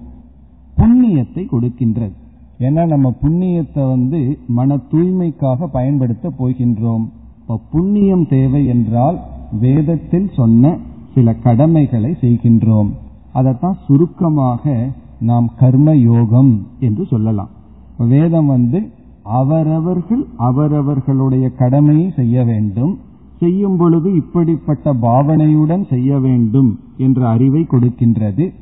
புண்ணியத்தை 0.77 1.43
கொடுக்கின்றது. 1.51 2.15
ஏன்னா 2.59 2.87
நம்ம 2.87 3.13
புண்ணியத்தை 3.23 3.89
வந்து 3.89 4.37
மன 4.47 4.79
தூய்மைக்காக 4.91 5.67
பயன்படுத்த 5.71 6.31
போகின்றோம். 6.39 7.03
இப்ப 7.41 7.59
புண்ணியம் 7.71 8.27
தேவை 8.27 8.65
என்றால் 8.65 9.19
வேதத்தில் 9.59 10.29
சொன்ன 10.33 10.77
சில 11.13 11.33
கடமைகளை 11.33 12.15
செய்கின்றோம். 12.21 12.89
அதைத்தான் 13.33 13.77
சுருக்கமாக 13.85 14.91
நாம் 15.19 15.47
கர்ம 15.59 15.95
யோகம் 15.95 16.67
என்று 16.79 17.05
சொல்லலாம். 17.05 17.49
வேதம் 17.97 18.45
வந்து 18.45 18.91
அவரவர்கள் 19.23 20.25
அவரவர்களுடைய 20.37 21.49
கடமையை 21.49 22.11
செய்ய 22.15 22.43
வேண்டும். 22.43 22.97
செய்யும் 23.39 23.77
பொழுது 23.77 24.13
இப்படிப்பட்ட 24.13 24.93
பாவனையுடன் 24.93 25.87
செய்ய 25.89 26.19
வேண்டும் 26.19 26.79
என்ற 26.97 27.27
அறிவை 27.29 27.67
கொடுக்கின்றது. 27.71 28.53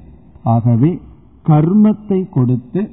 ஆகவே 0.43 0.99
கர்மத்தை 1.45 2.29
கொடுத்து 2.29 2.89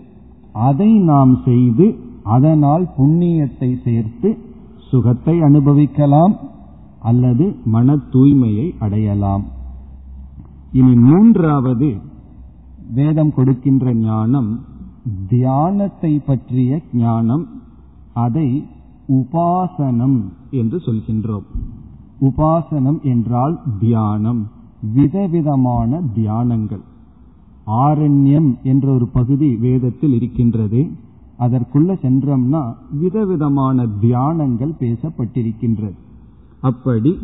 அதை 0.53 0.99
நாம் 0.99 1.39
செய்து 1.45 1.87
அதனால் 2.23 2.89
புண்ணியத்தை 2.99 3.71
சேர்த்து 3.85 4.39
சுகத்தை 4.91 5.41
அனுபவிக்கலாம் 5.41 6.35
அல்லது 7.01 7.57
மன 7.65 7.97
தூய்மையை 8.13 8.71
அடையலாம். 8.79 9.45
இனி 10.75 10.95
மூன்றாவது 10.95 11.97
வேதம் 12.95 13.35
கொடுக்கின்ற 13.35 13.95
ஞானம் 13.95 14.61
தியானத்தை 15.29 16.19
பற்றிய 16.27 16.81
ஞானம் 16.93 17.45
அதை 18.15 18.67
உபாசனம் 19.09 20.17
என்று 20.51 20.79
சொல்கின்றோம். 20.79 21.47
உபாசனம் 22.21 23.01
என்றால் 23.03 23.63
தியானம் 23.81 24.51
விதவிதமான 24.95 26.01
தியானங்கள். 26.17 26.85
ஆரண்யம் 27.67 28.63
என்ற 28.63 28.93
ஒரு 28.93 29.07
பகுதி 29.07 29.57
வேதத்தில் 29.57 30.13
இருக்கின்றது. 30.13 30.91
அதற்குள்ள 31.39 31.97
சென்றோம்னா 32.03 32.75
விதவிதமான 32.91 33.87
தியானங்கள் 34.01 34.75
பேசப்பட்டிருக்கின்றது. 34.81 35.97
அப்படி 36.61 37.19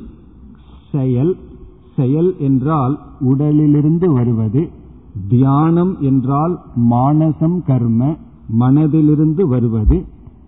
செயல் 0.93 1.37
செயல் 2.01 2.31
என்றால் 2.39 2.95
உடலிலிருந்து 3.21 4.09
வருவது 4.13 4.63
தியானம் 5.29 5.95
என்றால் 6.01 6.55
மானசம் 6.91 7.59
கர்ம 7.67 8.03
மனதிலிருந்து 8.61 9.43
வருவது 9.45 9.99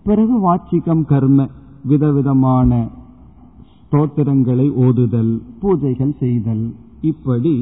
பிறகு 0.05 0.35
வாச்சிகம் 0.47 1.05
கர்ம 1.05 1.49
விதவிதமான 1.85 2.71
ஸ்தோத்திரங்களை 3.77 4.67
ஓதுதல் 4.85 5.33
பூஜைகள் 5.63 6.15
செய்தல். 6.19 6.63
இப்படி 7.01 7.55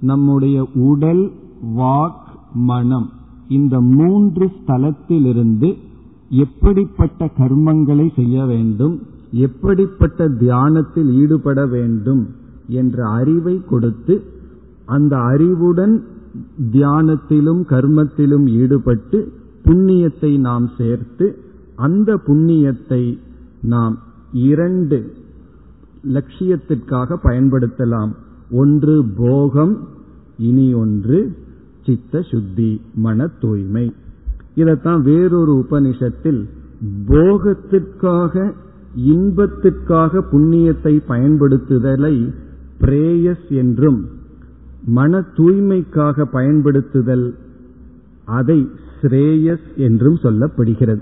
நம்முடைய 0.00 0.56
உடல் 0.84 1.24
வாக் 1.76 2.24
மனம் 2.68 3.06
இந்த 3.48 3.74
மூன்று 3.90 4.46
ஸ்தலத்திலிருந்து 4.56 5.68
எப்படிப்பட்ட 6.36 7.28
கர்மங்களை 7.38 8.06
செய்ய 8.14 8.44
வேண்டும் 8.44 8.96
எப்படிப்பட்ட 9.44 10.28
தியானத்தில் 10.40 11.10
ஈடுபட 11.20 11.60
வேண்டும் 11.66 12.22
என்ற 12.68 13.08
அறிவை 13.08 13.62
கொடுத்து 13.68 14.22
அந்த 14.84 15.16
அறிவுடன் 15.16 16.04
தியானத்திலும் 16.72 17.62
கர்மத்திலும் 17.68 18.46
ஈடுபட்டு 18.46 19.32
புண்ணியத்தை 19.64 20.38
நாம் 20.38 20.70
சேர்த்து 20.78 21.38
அந்த 21.76 22.20
புண்ணியத்தை 22.26 23.18
நாம் 23.60 23.98
இரண்டு 24.32 25.12
லட்சியத்திற்காக 26.04 27.18
பயன்படுத்தலாம். 27.24 28.12
ஒன்று 28.50 29.04
போகம் 29.16 29.88
இனி 30.38 30.74
ஒன்று 30.74 31.36
சித்த 31.84 32.22
சுத்தி 32.22 32.80
மன 32.94 33.26
தூய்மை. 33.26 33.92
இதைத்தான் 34.54 35.02
வேறொரு 35.02 35.66
உபனிஷத்தில் 35.70 36.48
போகத்திற்காக 37.08 38.52
இன்பத்திற்காக 38.94 40.22
புண்ணியத்தை 40.32 41.00
பயன்படுத்துதலை 41.08 42.34
பிரேயஸ் 42.80 43.48
என்றும் 43.48 44.08
மன 44.86 45.24
தூய்மைக்காக 45.36 46.24
பயன்படுத்துதல் 46.32 47.34
அதை 48.24 48.68
ஸ்ரேயஸ் 49.02 49.66
என்றும் 49.76 50.18
சொல்லப்படுகிறது. 50.22 51.00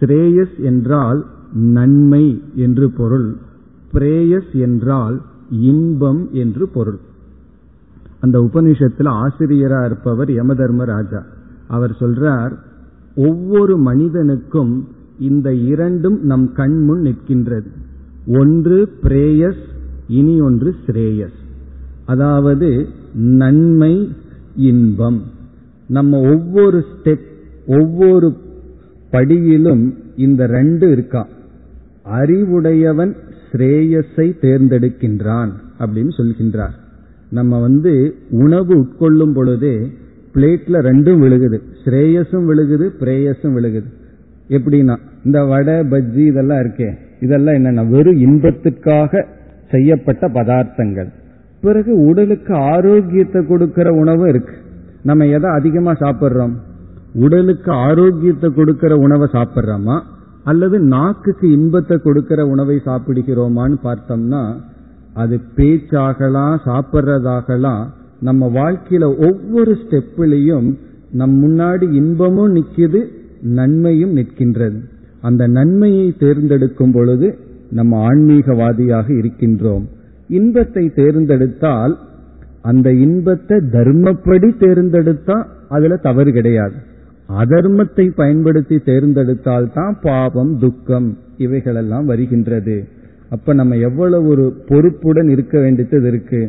ஸ்ரேயஸ் 0.00 0.56
என்றால் 0.58 1.26
நன்மை 1.52 2.42
என்று 2.54 2.90
பொருள். 2.90 3.36
பிரேயஸ் 3.92 4.52
என்றால் 4.52 5.22
இன்பம் 5.50 6.28
என்று 6.32 6.68
பொருள். 6.68 6.98
அந்த 8.20 8.40
உபநிஷத்தில் 8.40 9.08
ஆசிரியராக 9.08 9.84
இருப்பவர் 9.84 10.30
யமதர்ம 10.30 10.84
ராஜா 10.84 11.22
அவர் 11.68 11.96
சொல்றார் 12.00 12.52
ஒவ்வொரு 13.16 13.78
மனிதனுக்கும் 13.78 14.88
இந்த 15.18 15.54
இரண்டும் 15.54 16.18
நம் 16.22 16.52
கண் 16.52 16.84
முன் 16.84 17.00
நிற்கின்றது. 17.00 17.68
ஒன்று 18.26 18.88
பிரேயஸ் 19.02 19.64
இனி 20.08 20.40
ஒன்று 20.40 20.74
ஸ்ரேயஸ் 20.86 21.38
அதாவது 22.06 22.86
நன்மை 23.14 24.12
இன்பம். 24.56 25.22
நம்ம 25.88 26.20
ஒவ்வொரு 26.20 26.84
ஸ்டெப் 26.92 27.26
ஒவ்வொரு 27.66 28.36
படியிலும் 29.12 29.94
இந்த 30.16 30.46
ரெண்டு 30.46 30.90
இருக்கா. 30.90 31.28
அறிவுடையவன் 32.02 33.16
ஸ்ரேயஸை 33.52 34.32
தேர்ந்தெடுக்கின்றான் 34.40 35.50
அப்படின்னு 35.78 36.08
சொல்கின்றார். 36.16 36.74
நம்ம 37.30 37.60
வந்து 37.60 38.14
உணவு 38.30 38.74
உட்கொள்ளும் 38.74 39.34
பொழுது 39.34 39.88
பிளேட்ல 40.34 40.78
ரெண்டும் 40.80 41.20
விழுகுது. 41.22 41.60
ஸ்ரேயஸும் 41.84 42.44
விழுகுது 42.44 42.90
பிரேயஸும் 43.00 43.54
விழுகுது. 43.56 43.92
எப்படின்னா 44.48 44.96
இந்த 45.24 45.44
வடை 45.44 45.74
பஜ்ஜி 45.74 46.26
இதெல்லாம் 46.26 46.58
இருக்கே. 46.58 46.94
இதெல்லாம் 47.20 47.54
என்னன்னா 47.54 47.88
வெறும் 47.88 48.16
இன்பத்திற்காக 48.16 49.28
செய்யப்பட்ட 49.74 50.24
பதார்த்தங்கள். 50.28 51.10
பிறகு 51.60 51.92
உடலுக்கு 52.06 52.52
ஆரோக்கியத்தை 52.72 53.40
கொடுக்கிற 53.46 53.88
உணவு 53.92 54.24
இருக்கு. 54.28 54.56
நம்ம 55.02 55.26
எதை 55.26 55.50
அதிகமா 55.50 55.92
சாப்பிட்றோம்? 56.00 56.54
உடலுக்கு 57.14 57.70
ஆரோக்கியத்தை 57.86 58.48
கொடுக்கிற 58.50 58.92
உணவை 58.96 59.26
சாப்பிட்றோமா? 59.32 59.96
அல்லது 60.44 60.76
நாக்குக்கு 60.94 61.46
இன்பத்தை 61.52 61.96
கொடுக்கிற 61.96 62.40
உணவை 62.46 62.76
சாப்பிடுகிறோமான்னு 62.86 63.76
பார்த்தோம்னா 63.84 64.42
அது 65.14 65.36
பேச்சாகலாம் 65.56 66.56
சாப்பிட்றதாகலாம் 66.66 67.84
நம்ம 68.20 68.50
வாழ்க்கையில 68.54 69.04
ஒவ்வொரு 69.26 69.72
ஸ்டெப்பிலையும் 69.82 70.68
நம் 71.12 71.36
முன்னாடி 71.44 71.86
இன்பமும் 71.92 72.54
நிற்கிது 72.54 73.00
நன்மையும் 73.58 74.14
நிற்கின்றது. 74.16 74.78
அந்த 75.20 75.42
நன்மையை 75.46 76.06
தேர்ந்தெடுக்கும் 76.18 76.92
பொழுது 76.92 77.28
நம்ம 77.74 78.00
ஆன்மீகவாதியாக 78.08 79.08
இருக்கின்றோம். 79.20 79.84
இன்பத்தை 80.28 80.84
தேர்ந்தெடுத்தால் 80.94 81.94
அந்த 82.62 82.88
இன்பத்தை 83.04 83.56
தர்மப்படி 83.76 84.48
தேர்ந்தெடுத்தா 84.64 85.36
அதுல 85.68 85.96
தவறு 85.96 86.32
கிடையாது. 86.32 86.76
அதர்மத்தை 87.42 88.06
பயன்படுத்தி 88.16 88.76
தேர்ந்தெடுத்தால் 88.84 89.68
தான் 89.74 89.94
பாவம் 90.02 90.52
துக்கம் 90.58 91.08
இவைகளெல்லாம் 91.36 92.06
வருகின்றது. 92.06 92.76
அப்ப 93.30 93.54
நம்ம 93.54 93.76
எவ்வளவு 93.88 94.26
ஒரு 94.28 94.44
பொறுப்புடன் 94.68 95.28
இருக்க 95.28 95.54
வேண்டியது 95.60 96.08
இருக்கு. 96.08 96.42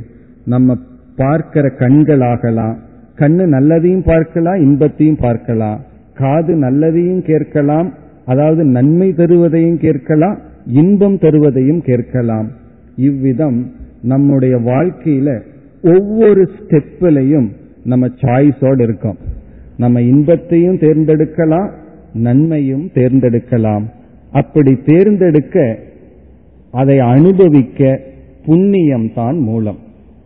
நம்ம 0.45 0.78
பார்க்கிற 1.15 1.65
கண்களாகலாம். 1.80 2.76
கண்ணு 3.19 3.43
நல்லதையும் 3.55 4.05
பார்க்கலாம் 4.05 4.59
இன்பத்தையும் 4.61 5.21
பார்க்கலாம். 5.21 5.80
காது 6.13 6.53
நல்லதையும் 6.55 7.21
கேட்கலாம். 7.21 7.89
அதாவது 8.26 8.63
நன்மை 8.78 9.09
தருவதையும் 9.17 9.80
கேட்கலாம். 9.80 10.38
இன்பம் 10.66 11.18
தருவதையும் 11.18 11.82
கேட்கலாம். 11.82 12.47
இவ்விதம் 12.95 13.72
நம்முடைய 14.01 14.57
வாழ்க்கையில 14.57 15.41
ஒவ்வொரு 15.84 16.49
ஸ்டெப்பிலையும் 16.55 17.47
நம்ம 17.84 18.07
சாய்ஸோடு 18.22 18.82
இருக்கோம். 18.82 19.18
நம்ம 19.78 20.01
இன்பத்தையும் 20.01 20.78
தேர்ந்தெடுக்கலாம் 20.78 21.70
நன்மையும் 22.13 22.91
தேர்ந்தெடுக்கலாம். 22.93 23.86
அப்படி 24.32 24.74
தேர்ந்தெடுக்க 24.86 25.80
அதை 26.72 26.99
அனுபவிக்க 26.99 27.99
புண்ணியம் 28.45 29.13
தான் 29.13 29.38
மூலம். 29.39 29.78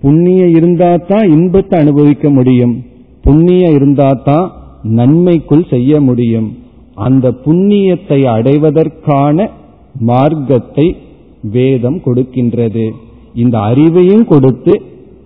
புண்ணியம் 0.01 0.55
இருந்தா 0.55 0.95
தான் 0.95 1.27
இன்பத்தை 1.27 1.79
அனுபவிக்க 1.79 2.29
முடியும். 2.29 2.83
புண்ணியம் 3.21 3.73
இருந்தா 3.73 4.09
தான் 4.23 4.51
நன்மைக்குள் 4.83 5.69
செய்ய 5.69 6.01
முடியும். 6.01 6.57
அந்த 6.95 7.27
புண்ணியத்தை 7.45 8.19
அடைவதற்கான 8.37 9.49
மார்க்கத்தை 9.99 10.95
வேதம் 11.41 12.01
கொடுக்கின்றது. 12.05 12.91
இந்த 13.33 13.57
அறிவையும் 13.57 14.25
கொடுத்து 14.25 14.81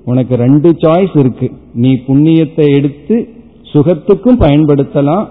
உனக்கு 0.06 0.36
ரெண்டு 0.36 0.70
சாய்ஸ் 0.70 1.18
இருக்கு. 1.20 1.52
நீ 1.74 1.94
புண்ணியத்தை 2.08 2.66
எடுத்து 2.78 3.28
சுகத்துக்கும் 3.74 4.40
பயன்படுத்தலாம் 4.40 5.28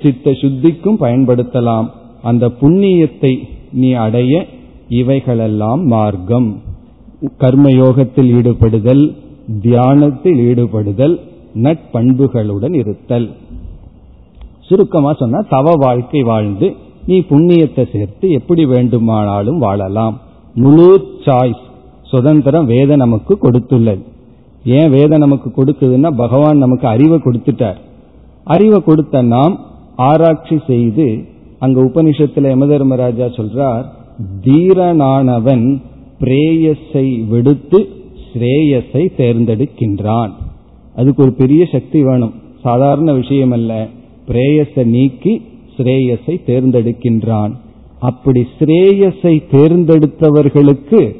சித்த 0.00 0.30
சுத்திக்கும் 0.30 1.00
பயன்படுத்தலாம். 1.00 1.88
அந்த 2.22 2.46
புண்ணியத்தை 2.60 3.32
நீ 3.72 3.92
அடைய 3.92 4.46
இவைகளெல்லாம் 4.88 5.82
மார்க்கம். 5.86 6.62
கர்மயோகத்தில் 7.38 8.30
ஈடுபடுதல் 8.38 9.16
தியானத்தில் 9.62 10.40
ஈடுபடுதல் 10.48 11.20
நட்பண்புகளுடன் 11.54 12.74
இருத்தல். 12.74 13.30
சுருக்கமா 14.68 15.12
சொன்னா 15.12 15.40
தவ 15.48 15.72
வாழ்க்கை 15.76 16.22
வாழ்ந்து 16.22 16.76
நீ 17.06 17.18
புண்ணியத்தை 17.18 17.84
சேர்த்து 17.92 18.30
எப்படி 18.30 18.64
வேண்டுமானாலும் 18.66 19.58
வாழலாம். 19.58 20.20
முழு 20.54 21.06
சாய்ஸ் 21.24 21.62
சுதந்திரம் 22.02 22.66
வேத 22.66 22.96
நமக்கு 22.96 23.38
கொடுத்துள்ளது. 23.42 24.02
ஏன் 24.64 24.90
வேதம் 24.90 25.18
நமக்கு 25.18 25.48
கொடுக்குதுன்னா 25.56 26.10
பகவான் 26.16 26.58
நமக்கு 26.58 26.86
அறிவை 26.88 27.18
கொடுத்துட்டார். 27.18 27.78
அறிவை 28.44 28.82
கொடுத்த 28.82 29.22
நாம் 29.22 29.54
ஆராய்ச்சி 29.96 30.58
செய்து 30.66 31.24
அங்க 31.58 31.80
உபனிஷத்துல 31.82 32.50
யமதர்மராஜா 32.54 33.26
சொல்றார் 33.38 33.84
தீரனானவன் 34.44 35.66
பிரேயஸை 36.20 37.28
விடுத்து 37.28 37.88
ஸ்ரேயஸை 38.32 39.04
தேர்ந்தெடுக்கின்றான். 39.16 40.32
அதுக்கு 40.96 41.22
ஒரு 41.22 41.32
பெரிய 41.32 41.62
சக்தி 41.72 42.02
வேணும். 42.02 42.34
சாதாரண 42.62 43.12
விஷயம் 43.12 43.50
அல்ல 43.50 43.86
பிரேயஸை 44.28 44.84
நீக்கி 44.84 45.32
ஸ்ரேயஸை 45.76 46.40
தேர்ந்தெடுக்கின்றான். 46.46 47.52
அப்படி 48.00 48.46
ஸ்ரேயஸை 48.58 49.42
தேர்ந்தெடுத்தவர்களுக்கு 49.52 51.16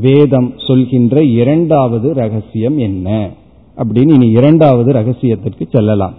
வேதம் 0.00 0.52
சொல்கின்ற 0.66 1.22
இரண்டாவது 1.22 2.14
ரகசியம் 2.14 2.78
என்ன? 2.78 3.30
அப்படின்னு 3.76 4.10
இனி 4.10 4.30
இரண்டாவது 4.30 4.92
ரகசியத்திற்கு 4.92 5.66
செல்லலாம். 5.70 6.14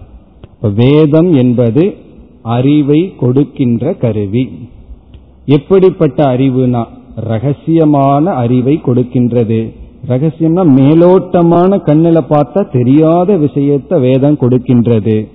வேதம் 0.76 1.34
என்பது 1.34 1.94
அறிவை 2.42 3.14
கொடுக்கின்ற 3.16 3.94
கருவி. 3.94 4.50
எப்படிப்பட்ட 5.46 6.24
அறிவுனா 6.24 6.86
ரகசியமான 7.28 8.24
அறிவை 8.24 8.82
கொடுக்கின்றது. 8.86 9.74
ரகசியம்னா 10.08 10.64
மேலோட்டமான 10.80 11.78
கண்ணில 11.78 12.18
பார்த்தா 12.30 12.72
தெரியாத 12.72 13.38
விஷயத்தை 13.38 14.00
வேதம் 14.00 14.38
கொடுக்கின்றது. 14.38 15.28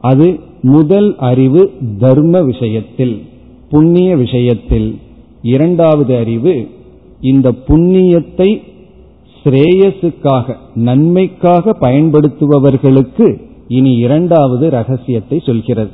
அது 0.00 0.38
முதல் 0.62 1.16
அறிவு 1.18 1.72
தர்ம 1.98 2.42
விஷயத்தில் 2.42 3.22
புண்ணிய 3.70 4.16
விஷயத்தில். 4.16 4.98
இரண்டாவது 5.42 6.16
அறிவு 6.16 6.68
இந்த 7.20 7.54
புண்ணியத்தை 7.68 8.62
ஸ்ரேயஸுக்காக 9.44 10.56
நன்மைக்காக 10.74 11.76
பயன்படுத்துபவர்களுக்கு 11.80 13.42
இனி 13.68 13.96
இரண்டாவது 13.96 14.70
ரகசியத்தை 14.70 15.42
சொல்கிறது. 15.46 15.90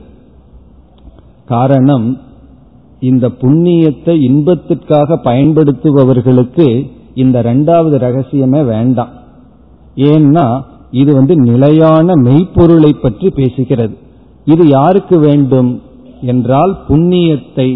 காரணம் 1.46 2.20
இந்த 3.00 3.28
புண்ணியத்தை 3.28 4.20
இன்பத்திற்காக 4.20 5.20
பயன்படுத்துபவர்களுக்கு 5.24 6.90
இந்த 7.14 7.42
ரெண்டாவது 7.42 7.96
ரகசியமே 7.98 8.64
வேண்டாம். 8.64 9.12
ஏன்னா 9.94 10.64
இது 11.00 11.10
வந்து 11.14 11.34
நிலையான 11.40 12.16
மெய்ப்பொருளை 12.16 12.90
பற்றி 13.02 13.28
பேசுகிறது. 13.36 13.94
இது 14.44 14.64
யாருக்கு 14.68 15.16
வேண்டும் 15.18 15.70
என்றால் 16.22 16.72
புண்ணியத்தை 16.88 17.68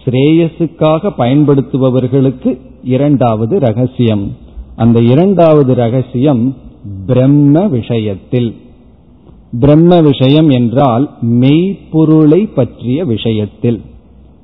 ஸ்ரேயசுக்காக 0.00 1.12
பயன்படுத்துபவர்களுக்கு 1.18 2.50
இரண்டாவது 2.94 3.54
ரகசியம். 3.58 4.24
அந்த 4.76 4.98
இரண்டாவது 5.12 5.72
ரகசியம் 5.74 6.42
பிரம்ம 7.06 7.66
விஷயத்தில். 7.68 8.50
பிரம்ம 9.60 10.00
விஷயம் 10.00 10.48
என்றால் 10.50 11.04
மெய்ப்பொருளை 11.40 12.40
பற்றிய 12.54 12.98
விஷயத்தில். 13.04 13.80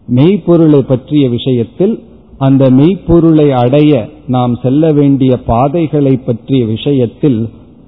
மெய்ப்பொருளை 0.08 0.80
பற்றிய 0.82 1.24
விஷயத்தில் 1.28 1.94
அந்த 2.38 2.64
மெய்ப்பொருளை 2.70 3.46
அடைய 3.62 3.92
நாம் 4.26 4.54
செல்ல 4.62 4.92
வேண்டிய 4.92 5.32
பாதைகளை 5.46 6.14
பற்றிய 6.28 6.62
விஷயத்தில் 6.66 7.40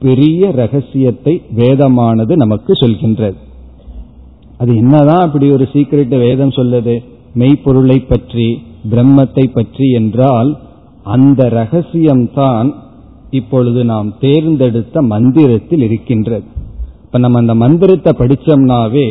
பெரிய 0.02 0.50
ரகசியத்தை 0.50 1.34
வேதமானது 1.56 2.32
நமக்கு 2.36 2.72
சொல்கின்றது. 2.72 3.36
அது 4.58 4.72
என்னதான் 4.76 5.24
அப்படி 5.26 5.46
ஒரு 5.50 5.64
சீக்கிரட் 5.72 6.14
வேதம் 6.18 6.56
சொல்லுது? 6.58 6.94
மெய்ப்பொருளை 7.34 7.98
பற்றி 8.08 8.46
பிரம்மத்தை 8.90 9.44
பற்றி 9.52 9.86
என்றால் 9.90 10.50
அந்த 11.04 11.42
ரகசியம்தான் 11.48 12.68
இப்பொழுது 13.30 13.80
நாம் 13.84 14.08
தேர்ந்தெடுத்த 14.20 15.02
மந்திரத்தில் 15.02 15.82
இருக்கின்றது. 15.82 16.46
இப்ப 17.04 17.18
நம்ம 17.18 17.38
அந்த 17.38 17.54
மந்திரத்தை 17.54 18.12
படிச்சோம்னாவே 18.18 19.06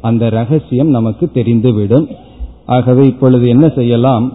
அந்த 0.00 0.24
ரகசியம் 0.30 0.88
நமக்கு 0.88 1.24
தெரிந்துவிடும். 1.34 2.06
ஆகவே 2.66 3.02
இப்பொழுது 3.06 3.46
என்ன 3.48 3.66
செய்யலாம்? 3.68 4.26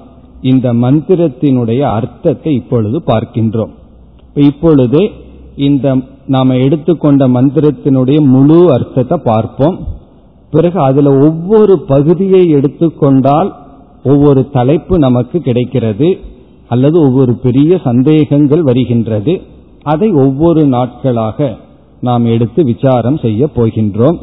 இந்த 0.42 0.68
மந்திரத்தினுடைய 0.74 1.82
அர்த்தத்தை 1.98 2.52
இப்பொழுது 2.54 2.98
பார்க்கின்றோம். 3.08 3.74
இப்பொழுதே 4.48 5.04
இந்த 5.56 5.98
நாம 6.28 6.56
எடுத்துக்கொண்ட 6.56 7.28
மந்திரத்தினுடைய 7.28 8.26
முழு 8.26 8.72
அர்த்தத்தை 8.72 9.18
பார்ப்போம். 9.24 9.80
பிறகு 10.52 10.80
அதுல 10.80 11.18
ஒவ்வொரு 11.18 11.80
பகுதியை 11.80 12.50
எடுத்துக்கொண்டால் 12.50 13.56
ஒவ்வொரு 14.04 14.50
தலைப்பு 14.50 14.98
நமக்கு 15.00 15.40
கிடைக்கிறது 15.40 16.18
அல்லது 16.68 17.02
ஒவ்வொரு 17.02 17.34
பெரிய 17.34 17.80
சந்தேகங்கள் 17.84 18.64
வருகின்றது. 18.64 19.42
அதை 19.84 20.12
ஒவ்வொரு 20.12 20.66
நாட்களாக 20.66 21.58
நாம் 22.02 22.26
எடுத்து 22.26 22.64
விசாரம் 22.64 23.18
செய்ய 23.18 23.50
போகின்றோம். 23.56 24.18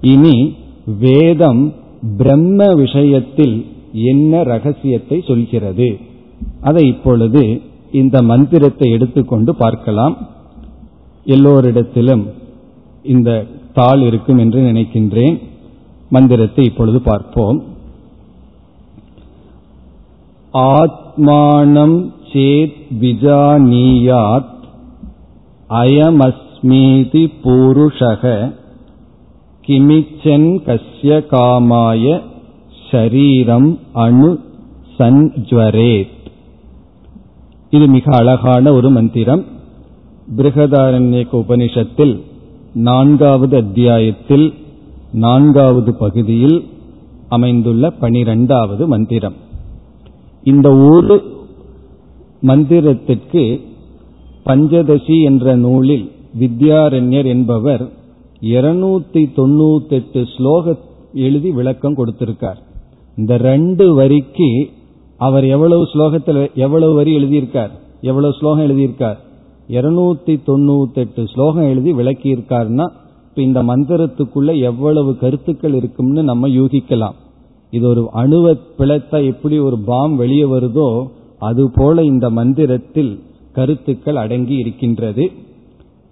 இனி 0.00 0.54
வேதம் 1.00 1.72
பிரம்ம 2.16 2.74
விஷயத்தில் 2.74 3.66
என்ன 3.92 4.42
ரகசியத்தை 4.42 5.22
சொல்கிறது? 5.26 5.98
அதை 6.60 6.86
இப்பொழுது 6.86 7.60
இந்த 7.92 8.22
மந்திரத்தை 8.22 8.90
எடுத்துக்கொண்டு 8.90 9.54
பார்க்கலாம். 9.54 10.29
எல்லோரிடத்திலும் 11.24 12.30
இந்த 13.02 13.46
தாள் 13.74 14.00
இருக்கும் 14.00 14.38
என்று 14.38 14.60
நினைக்கின்றேன். 14.60 15.42
மந்திரத்தை 16.10 16.64
இப்பொழுது 16.64 17.00
பார்ப்போம். 17.00 17.64
ஆத்மானம் 20.52 22.12
சேத் 22.32 22.72
விஜானீயாத் 23.00 24.58
அயமஸ்மீதி 25.70 27.30
பூருஷக 27.44 28.54
கிமிச்சன் 29.66 30.48
கஸ்ய 30.66 31.24
காமாய 31.30 32.22
ஷரீரம் 32.90 33.78
அணு 33.92 34.38
சஞ்சுவரேத் 34.98 36.08
இது 37.70 37.86
மிக 37.86 38.16
அழகான 38.16 38.72
ஒரு 38.72 38.90
மந்திரம். 38.90 39.44
பிருகதாரண்யக 40.30 41.30
உபனிஷத்தில் 41.36 42.14
நான்காவது 42.82 43.56
அத்தியாயத்தில் 43.56 44.46
நான்காவது 45.20 45.92
பகுதியில் 45.94 46.58
அமைந்துள்ள 47.28 47.90
பனிரெண்டாவது 48.00 48.84
மந்திரம் 48.86 49.36
இந்த 50.44 50.68
ஒரு 50.86 51.16
மந்திரத்திற்கு 52.42 53.42
பஞ்சதசி 54.46 55.16
என்ற 55.22 55.56
நூலில் 55.56 56.06
வித்யாரண்யர் 56.38 57.24
என்பவர் 57.26 57.82
இருநூத்தி 58.50 59.22
தொண்ணூத்தெட்டு 59.36 60.20
ஸ்லோக 60.36 60.76
எழுதி 61.18 61.50
விளக்கம் 61.50 61.96
கொடுத்திருக்கார் 61.96 62.60
இந்த 63.16 63.36
ரெண்டு 63.42 63.86
வரிக்கு 63.94 64.48
அவர் 65.20 65.46
எவ்வளவு 65.46 65.84
ஸ்லோகத்தில் 65.94 66.40
எவ்வளவு 66.54 66.94
வரி 66.94 67.12
எழுதியிருக்கார் 67.18 67.72
எவ்வளவு 68.00 68.36
ஸ்லோகம் 68.38 68.64
எழுதியிருக்கார் 68.64 69.18
இருநூத்தி 69.74 70.34
தொண்ணூத்தெட்டு 70.46 71.22
ஸ்லோகம் 71.32 71.68
எழுதி 71.72 71.92
விளக்கியிருக்காருன்னா 71.92 72.86
இப்ப 73.28 73.42
இந்த 73.42 73.60
மந்திரத்துக்குள்ள 73.62 74.50
எவ்வளவு 74.60 75.10
கருத்துக்கள் 75.16 75.74
இருக்கும்னு 75.74 76.22
நம்ம 76.22 76.48
யூகிக்கலாம். 76.48 77.16
இது 77.70 77.84
ஒரு 77.88 78.02
அணுவ 78.12 78.54
பிளத்த 78.78 79.12
எப்படி 79.26 79.58
ஒரு 79.58 79.76
பாம் 79.78 80.14
வெளியே 80.16 80.44
வருதோ 80.44 80.88
அது 81.38 81.64
போல 81.74 82.04
இந்த 82.04 82.30
மந்திரத்தில் 82.30 83.12
கருத்துக்கள் 83.52 84.16
அடங்கி 84.16 84.54
இருக்கின்றது. 84.54 85.24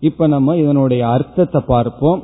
இப்ப 0.03 0.27
நம்ம 0.27 0.57
இதனுடைய 0.57 1.03
அர்த்தத்தை 1.09 1.63
பார்ப்போம். 1.67 2.23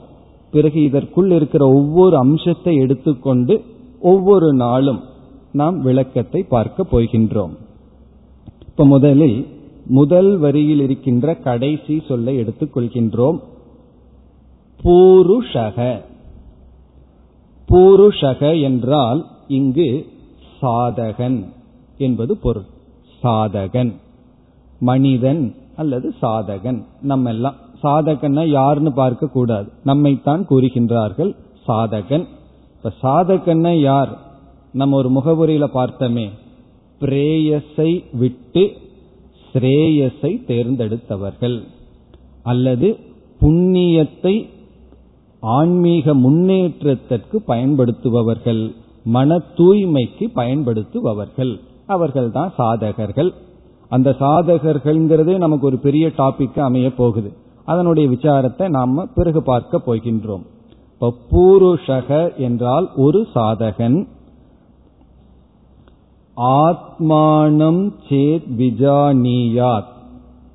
பிறகு 0.53 0.79
இதற்குள் 0.83 1.31
இருக்கிற 1.31 1.63
ஒவ்வொரு 1.69 2.17
அம்சத்தை 2.17 2.75
எடுத்துக்கொண்டு 2.77 3.55
ஒவ்வொரு 4.01 4.49
நாளும் 4.55 5.01
நாம் 5.53 5.77
விளக்கத்தை 5.81 6.41
பார்க்க 6.49 6.87
போகின்றோம். 6.93 7.55
இப்ப 8.69 8.85
முதலில் 8.85 9.39
முதல் 9.87 10.37
வரியில் 10.37 10.81
இருக்கின்ற 10.81 11.35
கடைசி 11.35 12.03
சொல்லை 12.09 12.39
எடுத்துக்கொள்கின்றோம் 12.39 13.39
பூருஷக. 14.83 16.01
பூருஷக 17.69 18.63
என்றால் 18.63 19.27
இங்கு 19.49 20.07
சாதகன் 20.63 21.45
என்பது 21.99 22.37
பொருள். 22.37 22.65
சாதகன். 23.23 23.93
மனிதன் 24.81 25.55
அல்லது 25.77 26.15
சாதகன். 26.23 26.85
நம்ம 27.03 27.29
எல்லாம் 27.29 27.55
சாதகன்னா 27.83 28.47
யாருன்னு 28.47 28.93
பார்க்க 28.93 29.29
கூடாது. 29.29 29.71
நம்மைத்தான் 29.85 30.45
கூறுகின்றார்கள் 30.51 31.37
சாதகன். 31.69 32.27
இப்ப 32.77 32.93
சாதகன்னா 33.03 33.81
யார்? 33.81 34.19
நம்ம 34.73 34.97
ஒரு 34.97 35.11
முகவுரையில 35.11 35.67
பார்த்தோமே. 35.75 36.31
பிரேயஸை 37.01 38.05
விட்டு 38.13 38.84
ஸ்ரேயஸை 39.55 40.33
தேர்ந்தெடுத்தவர்கள் 40.47 41.63
அல்லது 42.43 42.97
புண்ணியத்தை 43.41 44.49
ஆன்மீக 45.41 46.15
முன்னேற்றத்திற்கு 46.15 47.43
பயன்படுத்துபவர்கள் 47.47 48.75
மன 49.05 49.43
தூய்மைக்கு 49.57 50.27
பயன்படுத்துபவர்கள். 50.35 51.61
அவர்கள்தான் 51.87 52.53
சாதகர்கள். 52.59 53.31
அந்த 53.89 54.17
சாதகர்கள்ங்கிறதே 54.21 55.37
நமக்கு 55.37 55.67
ஒரு 55.67 55.79
பெரிய 55.79 56.07
டாபிக் 56.07 56.59
அமைய 56.59 56.95
போகுது. 56.95 57.33
அதனுடைய 57.65 58.09
விசாரத்தை 58.09 58.69
நாம 58.69 59.07
பிறகு 59.15 59.43
பார்க்க 59.43 59.81
போகின்றோம். 59.87 60.45
இப்ப 60.93 61.15
பூருஷக 61.31 62.37
என்றால் 62.37 62.91
ஒரு 62.97 63.27
சாதகன். 63.35 64.07
ஆத்மானம் 66.37 67.93
சேத் 68.09 68.43
விஜானியாத். 68.59 69.93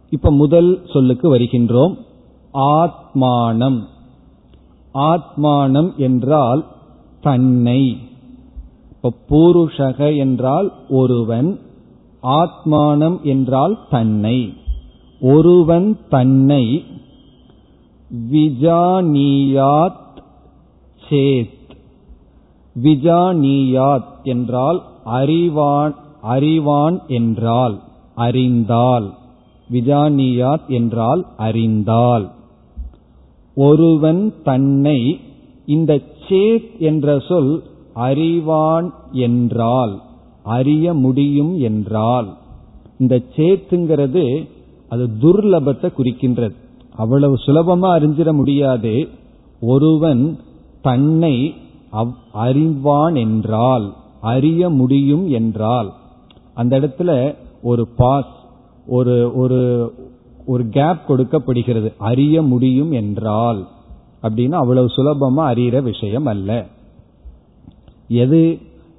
இப்ப 0.09 0.31
முதல் 0.31 0.81
சொல்லுக்கு 0.93 1.37
வருகின்றோம். 1.37 1.97
ஆத்மானம். 2.53 3.83
ஆத்மானம் 4.93 5.95
என்றால் 5.95 6.65
தன்னை. 7.21 7.97
இப்ப 8.91 9.13
பூருஷக 9.29 10.17
என்றால் 10.17 10.73
ஒருவன். 10.89 11.59
ஆத்மானம் 12.23 13.21
என்றால் 13.21 13.79
தன்னை. 13.89 14.53
ஒருவன் 15.21 15.99
தன்னை. 16.09 16.83
விஜானியாத் 18.31 20.23
சேத். 21.09 21.57
விஜானியாத் 22.83 24.23
என்றால் 24.23 24.88
அறிவான் 25.03 25.95
அறிவான் 26.21 27.01
என்றால் 27.07 27.81
அறிந்தால். 28.15 29.13
விஜானியாத் 29.71 30.67
என்றால் 30.67 31.25
அறிந்தால். 31.37 32.31
ஒருவன் 33.55 34.33
தன்னை 34.43 35.19
இந்த 35.65 36.01
சேத் 36.29 36.77
என்ற 36.79 37.19
சொல் 37.19 37.63
அறிவான் 37.93 38.93
என்றால் 39.11 40.01
அறிய 40.43 40.93
முடியும் 40.93 41.59
என்றால். 41.59 42.37
இந்த 42.97 43.21
சேத்துங்கிறது 43.35 44.47
அது 44.89 45.09
துர்லபத்தை 45.21 45.91
குறிக்கின்றது. 45.97 46.55
அவ்வளவு 46.95 47.35
சுலபமா 47.35 47.87
அறிஞ்சிட 47.87 48.33
முடியாது. 48.33 49.07
ஒருவன் 49.61 50.39
தன்னை 50.81 51.53
அறிவான் 52.31 53.15
என்றால். 53.15 53.93
அறிய 54.21 54.69
முடியும் 54.69 55.29
என்றால் 55.29 55.93
அந்த 56.53 56.79
இடத்துல 56.79 57.35
ஒரு 57.61 57.87
பாஸ் 57.87 58.37
ஒரு 58.87 59.31
ஒரு 59.35 59.93
ஒரு 60.45 60.67
கேப் 60.67 61.07
கொடுக்கப்படுகிறது. 61.07 61.93
அறிய 61.97 62.41
முடியும் 62.41 62.91
என்றால் 62.91 63.67
அப்படின்னு 64.23 64.51
அவ்வளவு 64.51 64.87
சுலபமா 64.87 65.41
அறிகிற 65.41 65.81
விஷயம் 65.81 66.25
அல்ல. 66.25 66.65
எது 68.07 68.57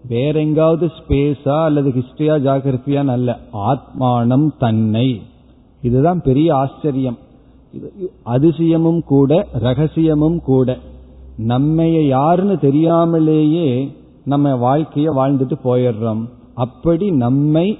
வேற 0.08 0.40
எங்காவது 0.40 0.86
ஸ்பேஸா 0.86 1.64
அல்லது 1.64 1.90
ஹிஸ்டரியா 1.90 2.36
ஜாகிரபியான்னு 2.46 3.06
அல்ல 3.06 3.38
ஆத்மானம் 3.52 4.48
தன்னை. 4.58 5.22
இதுதான் 5.82 6.22
பெரிய 6.22 6.54
ஆச்சரியம். 6.54 7.18
அதிசயமும் 8.26 9.02
கூட 9.02 9.48
ரகசியமும் 9.52 10.40
கூட. 10.40 10.78
நம்மைய 11.38 12.06
யாருன்னு 12.06 12.58
தெரியாமலேயே 12.58 13.92
நம்ம 14.30 14.52
வாழ்க்கைய 14.52 15.08
வாழ்ந்துட்டு 15.16 15.56
போயிடுறோம். 15.64 16.28
அப்படி 16.54 17.10
நம்மை 17.10 17.78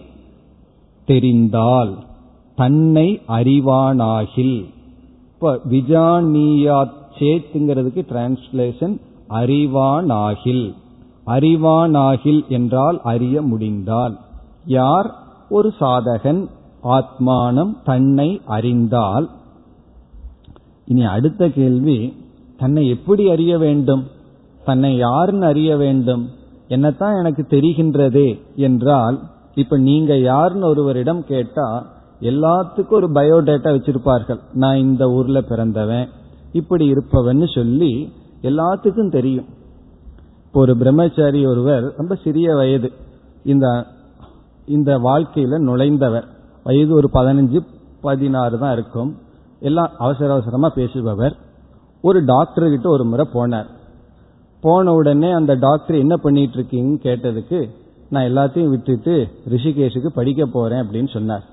தெரிந்தால் 1.05 1.93
தன்னை 2.57 3.21
அறிவானாகில். 3.29 4.65
இப்ப 5.35 5.61
விஜானியா 5.71 6.91
சேத்துங்கிறதுக்கு 7.19 8.03
டிரான்ஸ்லேஷன் 8.13 9.01
அறிவானாகில். 9.29 10.75
அறிவானாகில் 11.27 12.47
என்றால் 12.49 13.01
அறிய 13.03 13.43
முடிந்தால். 13.43 14.19
யார்? 14.65 15.15
ஒரு 15.51 15.75
சாதகன். 15.81 16.47
ஆத்மானம் 16.83 17.77
தன்னை 17.85 18.41
அறிந்தால். 18.45 19.31
இனி 20.87 21.05
அடுத்த 21.05 21.49
கேள்வி 21.49 22.13
தன்னை 22.59 22.89
எப்படி 22.89 23.31
அறிய 23.31 23.59
வேண்டும்? 23.59 24.07
தன்னை 24.65 24.97
யாருன்னு 24.97 25.47
அறிய 25.47 25.77
வேண்டும்? 25.77 26.29
என்னத்தான் 26.71 27.19
எனக்கு 27.19 27.43
தெரிகின்றதே 27.51 28.29
என்றால் 28.55 29.17
இப்ப 29.55 29.79
நீங்க 29.79 30.13
யாருன்னு 30.19 30.67
ஒருவரிடம் 30.69 31.23
கேட்டா 31.25 31.69
எல்லாத்துக்கும் 32.21 32.99
ஒரு 32.99 33.09
பயோடேட்டா 33.13 33.71
வச்சிருப்பார்கள். 33.77 34.41
நான் 34.53 34.77
இந்த 34.77 35.05
ஊர்ல 35.11 35.41
பிறந்தவன் 35.41 36.09
இப்படி 36.53 36.85
இருப்பவன் 36.87 37.47
சொல்லி 37.47 38.13
எல்லாத்துக்கும் 38.43 39.11
தெரியும். 39.11 39.49
இப்போ 40.47 40.61
ஒரு 40.61 40.77
பிரம்மச்சாரி 40.77 41.47
ஒருவர் 41.47 41.85
ரொம்ப 41.97 42.15
சிறிய 42.25 42.55
வயது 42.55 42.93
இந்த 43.45 43.67
இந்த 44.67 44.99
வாழ்க்கையில 44.99 45.59
நுழைந்தவர். 45.69 46.27
வயது 46.65 46.93
ஒரு 46.95 47.11
பதினஞ்சு 47.13 47.61
பதினாறு 48.01 48.59
தான் 48.59 48.73
இருக்கும். 48.73 49.11
எல்லாம் 49.61 49.91
அவசர 49.99 50.33
அவசரமா 50.33 50.69
பேசுபவர். 50.75 51.35
ஒரு 52.05 52.25
டாக்டர் 52.25 52.69
கிட்ட 52.69 52.89
ஒரு 52.89 53.05
முறை 53.05 53.27
போனார். 53.35 53.69
போன 54.61 54.93
உடனே 54.93 55.31
அந்த 55.31 55.55
டாக்டர் 55.55 55.97
என்ன 55.97 56.17
பண்ணிட்டு 56.17 56.57
இருக்கீங்கன்னு 56.59 57.05
கேட்டதுக்கு 57.07 57.71
நான் 58.11 58.25
எல்லாத்தையும் 58.25 58.69
விட்டுட்டு 58.69 59.29
ரிஷிகேஷுக்கு 59.49 60.07
படிக்க 60.07 60.47
போறேன் 60.47 60.83
அப்படின்னு 60.85 61.11
சொன்னார். 61.13 61.45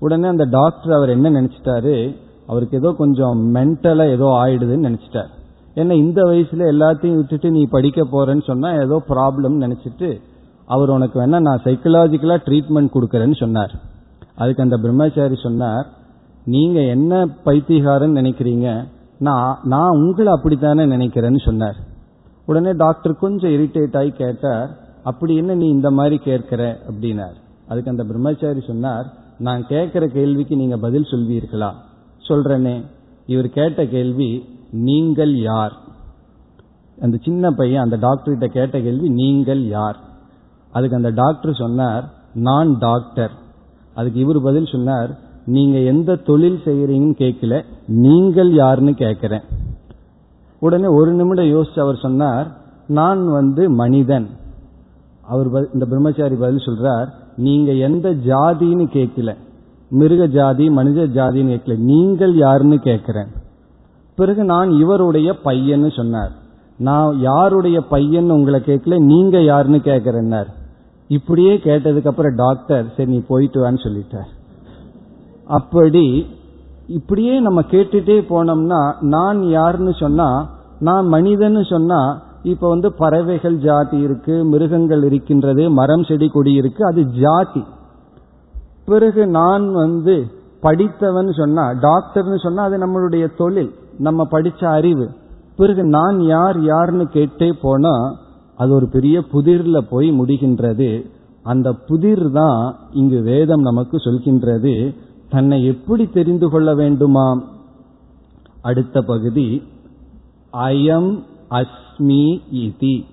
உடனே 0.00 0.26
அந்த 0.28 0.44
டாக்டர் 0.50 0.92
அவர் 0.92 1.08
என்ன 1.08 1.30
நினைச்சிட்டாரு? 1.30 2.16
அவருக்கு 2.46 2.76
ஏதோ 2.76 2.94
கொஞ்சம் 2.98 3.54
மென்டலா 3.54 4.10
ஏதோ 4.10 4.24
ஆயிடுதுன்னு 4.24 4.88
நினைச்சிட்டார். 4.88 5.30
ஏன்னா 5.76 5.90
இந்த 5.90 6.22
வயசுல 6.22 6.62
எல்லாத்தையும் 6.74 7.14
விட்டுட்டு 7.14 7.50
நீ 7.50 7.62
படிக்க 7.70 8.02
போறேன்னு 8.04 8.44
சொன்னா 8.46 8.70
ஏதோ 8.80 9.02
ப்ராப்ளம் 9.08 9.56
நினைச்சிட்டு 9.64 10.20
அவர் 10.66 10.90
உனக்கு 10.90 11.16
வேணா 11.20 11.40
நான் 11.40 11.64
சைக்கலாஜிக்கலா 11.64 12.36
ட்ரீட்மெண்ட் 12.46 12.94
கொடுக்கறேன்னு 12.94 13.36
சொன்னார். 13.36 13.72
அதுக்கு 14.36 14.62
அந்த 14.62 14.76
பிரம்மச்சாரி 14.76 15.34
சொன்னார் 15.34 15.86
நீங்க 16.44 16.80
என்ன 16.80 17.26
பைத்தியகாரன்னு 17.44 18.20
நினைக்கிறீங்க? 18.20 18.68
நான் 19.18 19.58
நான் 19.62 19.96
உங்களை 19.96 20.32
அப்படித்தானே 20.32 20.84
நினைக்கிறேன்னு 20.86 21.40
சொன்னார். 21.44 21.76
உடனே 22.52 22.72
டாக்டர் 22.84 23.20
கொஞ்சம் 23.24 23.54
இரிட்டேட் 23.56 23.96
ஆகி 24.00 24.10
கேட்டார் 24.22 24.70
அப்படி 25.10 25.32
என்ன 25.40 25.52
நீ 25.60 25.66
இந்த 25.76 25.88
மாதிரி 25.98 26.16
கேட்கிற? 26.26 26.62
அப்படின்னார். 26.90 27.36
அதுக்கு 27.68 27.92
அந்த 27.92 28.04
பிரம்மச்சாரி 28.08 28.60
சொன்னார் 28.70 29.06
நான் 29.46 29.62
கேட்கிற 29.70 30.04
கேள்விக்கு 30.16 30.54
நீங்க 30.56 30.76
பதில் 30.84 31.10
சொல்வீர்களா? 31.12 31.70
சொல்றேனே. 32.28 32.74
இவர் 33.26 33.48
கேட்ட 33.56 33.80
கேள்வி 33.94 34.30
நீங்கள் 34.88 35.34
யார்? 35.50 35.74
அந்த 36.98 37.16
சின்ன 37.26 37.50
பையன் 37.60 37.84
அந்த 37.84 37.96
டாக்டர்கிட்ட 38.06 38.48
கேட்ட 38.56 38.76
கேள்வி 38.86 39.08
நீங்கள் 39.20 39.62
யார்? 39.76 39.98
அதுக்கு 40.72 40.98
அந்த 41.00 41.10
டாக்டர் 41.22 41.60
சொன்னார் 41.62 42.04
நான் 42.48 42.70
டாக்டர். 42.78 43.34
அதுக்கு 43.94 44.18
இவர் 44.20 44.40
பதில் 44.48 44.72
சொன்னார் 44.74 45.10
நீங்க 45.56 45.78
எந்த 45.92 46.10
தொழில் 46.28 46.60
செய்யறீங்கன்னு 46.64 47.20
கேட்கல 47.24 47.56
நீங்கள் 48.04 48.50
யாருன்னு 48.62 48.94
கேட்கிறேன். 49.04 49.46
உடனே 50.64 50.88
ஒரு 50.98 51.10
நிமிடம் 51.18 51.52
யோசிச்சு 51.54 51.80
அவர் 51.84 52.04
சொன்னார் 52.04 52.48
நான் 52.98 53.22
வந்து 53.38 53.62
மனிதன். 53.80 54.26
அவர் 55.32 55.48
இந்த 55.74 55.84
பிரம்மச்சாரி 55.90 56.36
பதில் 56.42 56.66
சொல்றார் 56.66 57.08
நீங்க 57.46 57.70
எந்த 57.86 58.08
ஜாதின்னு 58.30 58.86
கேட்கல 58.96 59.30
மிருக 59.90 60.22
ஜாதி 60.36 60.66
மனித 60.76 61.00
ஜாதின்னு 61.16 61.52
கேட்கல 61.54 61.74
நீங்கள் 61.90 62.34
யாருன்னு 62.42 62.78
கேட்கிறேன் 62.88 63.30
பிறகு 64.18 64.42
நான் 64.52 64.70
இவருடைய 64.82 65.28
பையன்னு 65.44 65.90
சொன்னார். 65.96 66.32
நான் 66.78 67.18
யாருடைய 67.20 67.78
பையன் 67.92 68.34
உங்களை 68.36 68.60
கேட்கல 68.66 68.96
நீங்க 69.12 69.36
யாருன்னு 69.50 69.80
கேட்கிறேன்னார் 69.88 70.50
இப்படியே 71.10 71.54
கேட்டதுக்கு 71.66 72.10
அப்புறம் 72.10 72.38
டாக்டர் 72.44 72.84
சரி 72.96 73.10
நீ 73.10 73.20
போயிட்டு 73.30 73.58
வான்னு 73.62 73.84
சொல்லிட்டார். 73.86 74.30
அப்படி 75.58 76.04
இப்படியே 76.96 77.34
நம்ம 77.40 77.60
கேட்டுட்டே 77.70 78.16
போனோம்னா 78.30 78.80
நான் 79.14 79.40
யாருன்னு 79.48 79.92
சொன்னா 79.98 80.28
நான் 80.80 81.06
மனிதன்னு 81.12 81.62
சொன்னா 81.70 82.00
இப்ப 82.42 82.68
வந்து 82.68 82.88
பறவைகள் 82.92 83.56
ஜாதி 83.66 83.98
இருக்கு 83.98 84.34
மிருகங்கள் 84.44 85.02
இருக்கின்றது 85.04 85.64
மரம் 85.70 86.04
செடி 86.04 86.28
கொடி 86.28 86.52
இருக்கு 86.52 86.82
அது 86.84 87.02
ஜாதி. 87.20 87.62
பிறகு 88.84 89.22
நான் 89.38 89.66
வந்து 89.72 90.14
படித்தவன் 90.60 91.30
சொன்னா 91.32 91.64
டாக்டர்னு 91.86 92.38
சொன்னா 92.38 92.62
அது 92.62 92.76
நம்மளுடைய 92.84 93.24
தொழில் 93.36 93.70
நம்ம 93.98 94.26
படிச்ச 94.30 94.62
அறிவு. 94.78 95.06
பிறகு 95.56 95.82
நான் 95.96 96.18
யார் 96.24 96.58
யாருன்னு 96.62 97.06
கேட்டே 97.14 97.48
போனா 97.62 97.94
அது 98.56 98.70
ஒரு 98.74 98.86
பெரிய 98.88 99.16
புதிர்ல 99.32 99.78
போய் 99.90 100.08
முடிகின்றது. 100.20 100.90
அந்த 101.46 101.68
புதிர் 101.88 102.26
தான் 102.32 102.58
இங்கு 102.92 103.18
வேதம் 103.22 103.64
நமக்கு 103.68 103.96
சொல்கின்றது. 103.96 104.74
தன்னை 105.32 105.64
எப்படி 105.64 106.06
தெரிந்து 106.06 106.48
கொள்ள 106.48 106.74
வேண்டுமாம்? 106.74 107.44
அடுத்த 108.62 109.02
பகுதி 109.02 109.62
அயம் 110.52 111.22
அஸ்மி 111.50 112.40
இதி. 112.52 113.04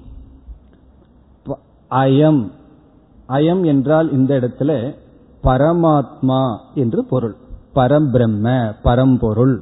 அயம். 1.89 2.51
அயம் 3.29 3.65
என்றால் 3.65 4.11
இந்த 4.11 4.39
இடத்துல 4.39 4.95
பரமாத்மா 5.43 6.57
என்று 6.75 7.05
பொருள். 7.05 7.35
பரம்பிரம்ம 7.75 8.75
பரம்பொருள் 8.83 9.61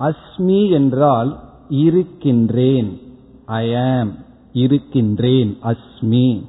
அஸ்மி 0.00 0.70
என்றால் 0.70 1.38
இருக்கின்றேன். 1.68 3.00
அயம் 3.48 4.10
இருக்கின்றேன் 4.52 5.58
அஸ்மி. 5.62 6.46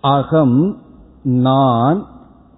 அகம் 0.00 0.76
நான் 1.22 2.06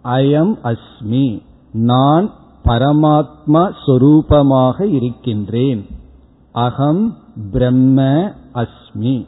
அயம் 0.05 0.53
அஸ்மி. 0.62 1.42
நான் 1.72 2.30
பரமாத்மா 2.64 3.72
சொரூபமாக 3.86 4.80
இருக்கின்றேன். 4.82 5.86
அகம் 6.53 7.16
பிரம்ம 7.51 8.32
அஸ்மி. 8.55 9.26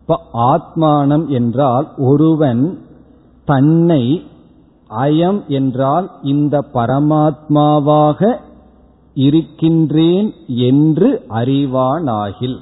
இப்ப 0.00 0.20
ஆத்மானம் 0.32 1.26
என்றால் 1.26 1.94
ஒருவன் 1.96 2.78
தன்னை 3.44 4.22
அயம் 4.90 5.46
என்றால் 5.46 6.10
இந்த 6.22 6.64
பரமாத்மாவாக 6.72 8.36
இருக்கின்றேன் 9.14 10.34
என்று 10.46 11.24
அறிவானாகில். 11.28 12.58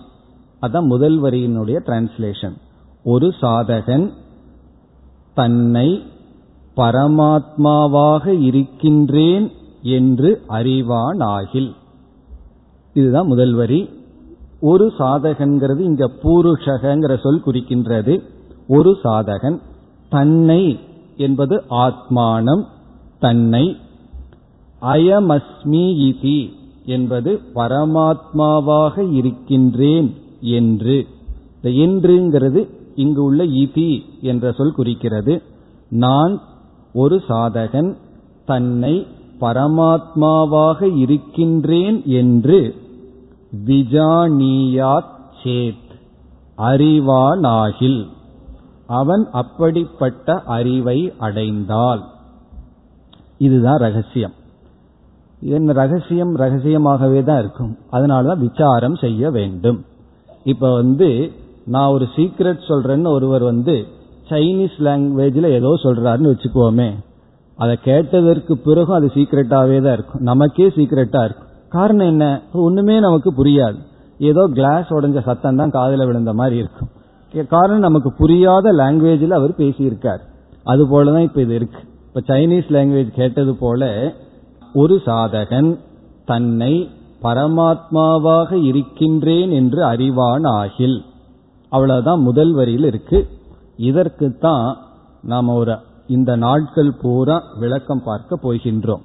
அதான் 0.63 0.87
முதல் 0.87 1.23
வரியினுடைய 1.23 1.79
டிரான்ஸ்லேஷன் 1.87 2.57
ஒரு 3.05 3.35
சாதகன் 3.41 4.13
தன்னை 5.37 6.03
பரமாத்மாவாக 6.77 8.27
இருக்கின்றேன் 8.41 9.51
என்று 9.83 10.43
அறிவானாகில். 10.49 11.73
இதுதான் 12.95 13.27
முதல் 13.27 13.53
வரி. 13.53 13.89
ஒரு 14.61 14.93
சாதகன்கிறது 14.99 15.79
இங்க 15.79 16.11
பூருஷகங்கிற 16.23 17.21
சொல் 17.21 17.43
குறிக்கின்றது. 17.47 18.21
ஒரு 18.69 18.99
சாதகன் 19.05 19.61
தன்னை 20.09 20.79
என்பது 21.17 21.63
ஆத்மானம் 21.71 22.65
தன்னை 23.19 23.77
அயமஸ்மி 24.83 25.87
இதி 26.09 26.53
என்பது 26.85 27.41
பரமாத்மாவாக 27.55 29.13
இருக்கின்றேன் 29.13 30.15
என்று. 30.41 31.07
இந்த 31.63 31.69
என்றுங்கிறது 31.85 32.76
இங்கு 32.97 33.23
உள்ள 33.23 33.45
இதி 33.45 34.03
என்ற 34.21 34.53
சொல் 34.53 34.73
குறிக்கிறது. 34.73 35.43
நான் 35.89 36.41
ஒரு 36.93 37.23
சாதகன் 37.29 37.97
தன்னை 38.45 39.07
பரமாத்மாவாக 39.41 40.97
இருக்கின்றேன் 40.97 42.03
என்று 42.07 42.75
விஜானியாத் 43.67 45.15
சேத் 45.43 45.85
அறிவானாகில். 46.59 48.07
அவன் 48.87 49.29
அப்படிப்பட்ட 49.33 50.43
அறிவை 50.43 51.13
அடைந்தால். 51.19 52.05
இதுதான் 53.39 53.77
ரகசியம். 53.77 54.33
என் 55.41 55.67
ரகசியம்? 55.67 56.37
ரகசியமாகவே 56.37 57.23
தான் 57.23 57.39
இருக்கும். 57.39 57.77
அதனாலதான் 57.93 58.39
விசாரம் 58.39 58.97
செய்ய 58.97 59.31
வேண்டும். 59.31 59.85
இப்ப 60.45 60.73
வந்து 60.73 61.33
நான் 61.67 61.93
ஒரு 61.93 62.07
சீக்ரெட் 62.17 62.69
சொல்றேன்னு 62.69 63.09
ஒருவர் 63.09 63.43
வந்து 63.43 63.75
சைனீஸ் 64.29 64.77
லாங்குவேஜ்ல 64.79 65.47
ஏதோ 65.59 65.71
சொல்றாருன்னு 65.83 66.33
வச்சுக்குவோமே 66.33 66.89
அதை 67.59 67.75
கேட்டதற்கு 67.83 68.55
பிறகும் 68.57 68.97
அது 68.97 69.09
சீக்ரெட்டாவே 69.15 69.77
தான் 69.83 69.95
இருக்கும். 69.97 70.23
நமக்கே 70.23 70.67
சீக்ரெட்டா 70.69 71.21
இருக்கும். 71.25 71.49
காரணம் 71.69 72.07
என்ன? 72.07 72.25
ஒண்ணுமே 72.53 72.97
நமக்கு 73.01 73.31
புரியாது. 73.39 73.79
ஏதோ 74.19 74.43
கிளாஸ் 74.55 74.91
உடஞ்ச 74.91 75.23
சத்தம் 75.23 75.57
தான் 75.57 75.71
காதல 75.71 76.07
விழுந்த 76.07 76.33
மாதிரி 76.33 76.57
இருக்கும். 76.57 76.91
காரணம் 77.49 77.87
நமக்கு 77.89 78.11
புரியாத 78.13 78.73
லாங்குவேஜில் 78.73 79.39
அவர் 79.39 79.53
பேசியிருக்கார். 79.59 80.23
அது 80.65 80.83
போலதான் 80.93 81.27
இப்ப 81.29 81.41
இது 81.41 81.55
இருக்கு. 81.55 81.81
இப்ப 82.09 82.21
சைனீஸ் 82.29 82.69
லாங்குவேஜ் 82.77 83.11
கேட்டது 83.21 83.55
போல 83.55 83.91
ஒரு 84.75 84.95
சாதகன் 85.07 85.71
தன்னை 86.25 86.75
பரமாத்மாவாக 87.23 88.53
இருக்கின்றேன் 88.65 89.51
என்று 89.51 89.81
அறிவான் 89.85 90.47
ஆகில் 90.61 90.97
அவ்வளவுதான் 91.69 92.21
முதல் 92.21 92.53
வரியில் 92.53 92.85
இருக்கு. 92.85 93.29
இதற்குத்தான் 93.77 94.77
நாம 95.23 95.55
ஒரு 95.55 95.79
இந்த 96.07 96.37
நாட்கள் 96.37 96.93
பூரா 96.93 97.43
விளக்கம் 97.59 98.03
பார்க்க 98.03 98.39
போகின்றோம். 98.43 99.03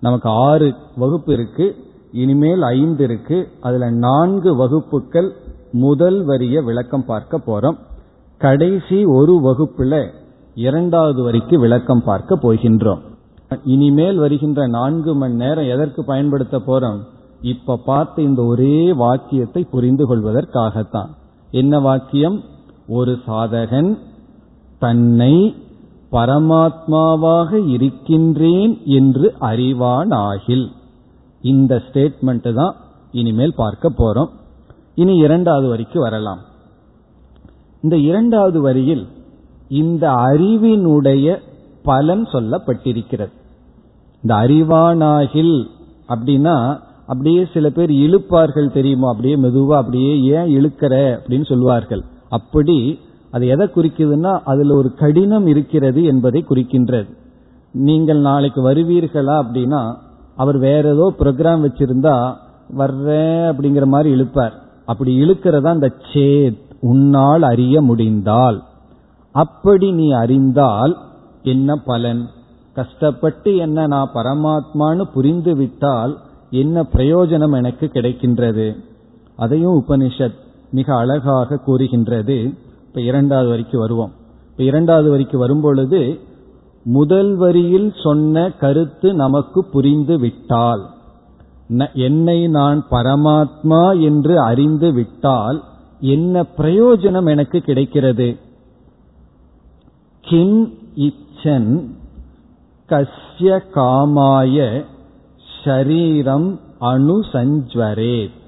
நமக்கு 0.00 0.28
ஆறு 0.28 0.74
வகுப்பு 0.96 1.32
இருக்கு. 1.32 1.76
இனிமேல் 2.12 2.62
ஐந்து 2.62 3.04
இருக்கு. 3.04 3.48
அதுல 3.60 3.90
நான்கு 3.90 4.56
வகுப்புகள் 4.56 5.32
முதல் 5.72 6.24
வரிய 6.24 6.62
விளக்கம் 6.62 7.04
பார்க்க 7.04 7.40
போறோம். 7.46 7.78
கடைசி 8.38 9.04
ஒரு 9.04 9.40
வகுப்புல 9.44 10.08
இரண்டாவது 10.54 11.22
வரிக்கு 11.22 11.58
விளக்கம் 11.58 12.04
பார்க்க 12.04 12.36
போகின்றோம். 12.36 13.00
இனிமேல் 13.64 14.16
வருகின்ற 14.16 14.66
நான்கு 14.66 15.14
மணி 15.14 15.34
நேரம் 15.34 15.68
எதற்கு 15.68 16.04
பயன்படுத்த 16.04 16.58
போறோம்? 16.58 17.00
இப்ப 17.40 17.80
பார்த்து 17.84 18.22
இந்த 18.22 18.42
ஒரே 18.42 18.92
வாக்கியத்தை 18.92 19.66
புரிந்து 19.70 20.04
கொள்வதற்காகத்தான். 20.06 21.08
என்ன 21.54 21.78
வாக்கியம்? 21.80 22.38
ஒரு 22.88 23.12
சாதகன் 23.26 23.90
தன்னை 24.78 25.34
பரமாத்மாவாக 26.12 27.50
இருக்கின்றேன் 27.68 28.72
என்று 28.84 29.34
அறிவானாகில். 29.40 30.66
இந்த 31.42 31.82
ஸ்டேட்மெண்ட் 31.86 32.52
தான் 32.52 32.74
இனிமேல் 33.12 33.54
பார்க்க 33.56 33.92
போறோம். 33.98 34.30
இனி 34.94 35.14
இரண்டாவது 35.16 35.68
வரிக்கு 35.68 36.00
வரலாம். 36.00 36.42
இந்த 37.80 37.96
இரண்டாவது 37.98 38.60
வரியில் 38.60 39.06
இந்த 39.68 40.04
அறிவினுடைய 40.10 41.38
பலன் 41.82 42.24
சொல்லப்பட்டிருக்கிறது. 42.32 43.34
இந்த 44.22 44.34
அறிவானாகில் 44.34 45.56
அப்படின்னா 46.08 46.56
அப்படியே 47.06 47.46
சில 47.52 47.68
பேர் 47.68 47.90
இழுப்பார்கள் 47.90 48.72
தெரியுமா? 48.72 49.08
அப்படியே 49.08 49.36
மெதுவா 49.36 49.74
அப்படியே 49.74 50.22
ஏன் 50.22 50.50
இழுக்கிற? 50.58 51.18
அப்படின்னு 51.18 51.44
சொல்லுவார்கள் 51.44 52.02
அப்படி 52.28 52.98
அது 53.30 53.46
எதை 53.46 53.66
குறிக்குதுன்னா 53.66 54.40
அதுல 54.44 54.74
ஒரு 54.74 54.94
கடினம் 54.94 55.46
இருக்கிறது 55.46 56.04
என்பதை 56.04 56.44
குறிக்கின்றது. 56.48 57.08
நீங்கள் 57.72 58.18
நாளைக்கு 58.18 58.70
வருவீர்களா 58.70 59.44
அப்படின்னா 59.44 59.96
அவர் 60.36 60.58
வேற 60.58 60.88
ஏதோ 60.88 61.14
ப்ரோக்ராம் 61.18 61.64
வச்சிருந்தா 61.66 62.34
வர்றேன் 62.70 63.44
அப்படிங்கிற 63.52 63.84
மாதிரி 63.84 64.20
இழுப்பார். 64.20 64.52
அப்படி 64.84 65.22
இழுக்கிறதா 65.22 65.66
அந்த 65.66 65.92
சேத் 66.12 66.60
உன்னால் 66.80 67.42
அறிய 67.42 67.82
முடிந்தால். 67.82 68.62
அப்படி 69.32 69.92
நீ 69.92 70.10
அறிந்தால் 70.10 70.96
என்ன 71.42 71.76
பலன்? 71.76 72.28
கஷ்டப்பட்டு 72.72 73.56
என்ன 73.56 73.86
நான் 73.86 74.10
பரமாத்மான்னு 74.14 75.02
புரிந்து 75.14 75.56
விட்டால் 75.56 76.18
என்ன 76.54 76.82
பிரயோஜனம் 76.92 77.56
எனக்கு 77.56 77.90
கிடைக்கின்றது? 77.92 78.66
அதையும் 79.36 79.84
உபனிஷத் 79.88 80.38
மிக 80.70 80.96
அழகாக 80.96 81.56
கூறுகின்றது. 81.56 82.36
இப்ப 82.86 83.00
இரண்டாவது 83.00 83.48
வரிக்கு 83.48 83.78
வருவோம். 83.78 84.12
இப்ப 84.50 84.62
இரண்டாவது 84.62 85.10
வரிக்கு 85.10 85.38
வரும்பொழுது 85.38 86.18
முதல் 86.84 87.34
வரியில் 87.36 87.92
சொன்ன 88.02 88.50
கருத்து 88.50 89.14
நமக்கு 89.14 89.64
புரிந்து 89.64 90.18
விட்டால் 90.18 90.82
என்னை 91.94 92.48
நான் 92.48 92.84
பரமாத்மா 92.90 94.00
என்று 94.02 94.40
அறிந்து 94.40 94.92
விட்டால் 94.92 95.62
என்ன 96.00 96.44
பிரயோஜனம் 96.56 97.28
எனக்கு 97.28 97.60
கிடைக்கிறது? 97.60 98.28
கிம் 100.20 100.62
இச்சன் 100.96 101.70
கஸ்ய 102.88 103.60
காமாய 103.74 104.84
ஷரீரம் 105.64 106.60
அணுசஞ்சுவரேத். 106.80 108.42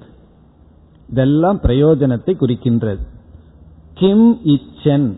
இதெல்லாம் 1.09 1.59
பிரயோஜனத்தை 1.61 2.35
குறிக்கின்றது. 2.35 2.99
கிம் 3.93 4.39
இச்சன். 4.45 5.17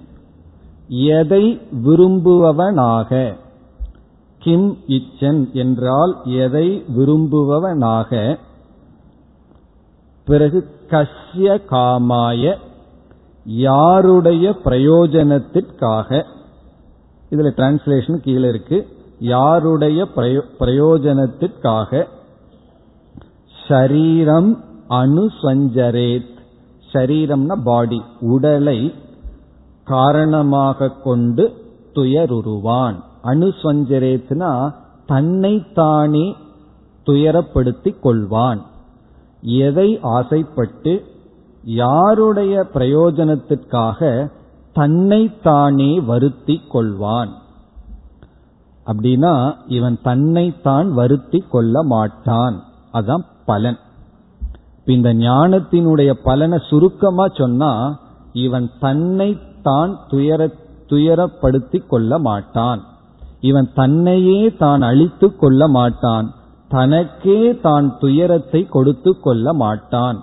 எதை 0.87 1.61
விரும்புபவனாக? 1.85 3.33
கிம் 4.39 4.77
இச்சன் 4.87 5.51
என்றால் 5.51 6.17
எதை 6.23 6.83
விரும்புபவனாக? 6.97 8.37
பிறகு 10.25 10.67
கஷ்ய 10.89 11.61
காமாய. 11.69 12.57
யாருடைய 13.45 14.55
பிரயோஜனத்திற்காக? 14.65 16.23
இதுல 17.31 17.51
டிரான்ஸ்லேஷன் 17.57 18.17
கீழே 18.17 18.49
இருக்கு. 18.49 18.87
யாருடைய 19.19 20.07
பிரயோஜனத்திற்காக? 20.59 22.03
ஷரீரம் 23.67 24.57
அணுசஞ்சரேத். 24.89 26.37
ஷரீரம்னா 26.93 27.61
பாடி 27.63 28.01
உடலை 28.19 28.93
காரணமாக 29.83 30.91
கொண்டு 31.03 31.53
துயருருவான். 31.93 32.95
அணுசஞ்சரேத்னா 33.23 34.73
தன்னைத்தானே 35.05 36.35
துயரப்படுத்திக் 37.05 37.99
கொள்வான். 38.03 38.61
எதை 39.41 39.99
ஆசைப்பட்டு 40.01 41.05
யாருடைய 41.63 42.65
பிரயோஜனத்திற்காக 42.73 44.31
தன்னைத்தானே 44.73 45.99
வருத்தி 45.99 46.61
கொள்வான். 46.73 47.29
அப்படின்னா 48.89 49.33
இவன் 49.67 49.97
தன்னைத்தான் 50.03 50.87
வருத்தி 50.91 51.43
கொள்ள 51.51 51.83
மாட்டான். 51.83 52.55
அதான் 52.93 53.25
பலன். 53.45 53.79
இந்த 54.85 55.13
ஞானத்தினுடைய 55.13 56.11
பலனை 56.23 56.57
சுருக்கமா 56.69 57.27
சொன்னா 57.27 57.99
இவன் 58.33 58.69
தன்னைத்தான் 58.79 59.91
துயர 60.07 60.49
துயரப்படுத்தி 60.89 61.79
கொள்ள 61.87 62.19
மாட்டான். 62.19 62.81
இவன் 63.41 63.67
தன்னையே 63.73 64.55
தான் 64.55 64.81
அழித்து 64.81 65.35
கொள்ள 65.35 65.67
மாட்டான். 65.67 66.33
தனக்கே 66.67 67.59
தான் 67.59 67.97
துயரத்தை 67.99 68.67
கொடுத்து 68.69 69.19
கொள்ள 69.19 69.53
மாட்டான். 69.53 70.17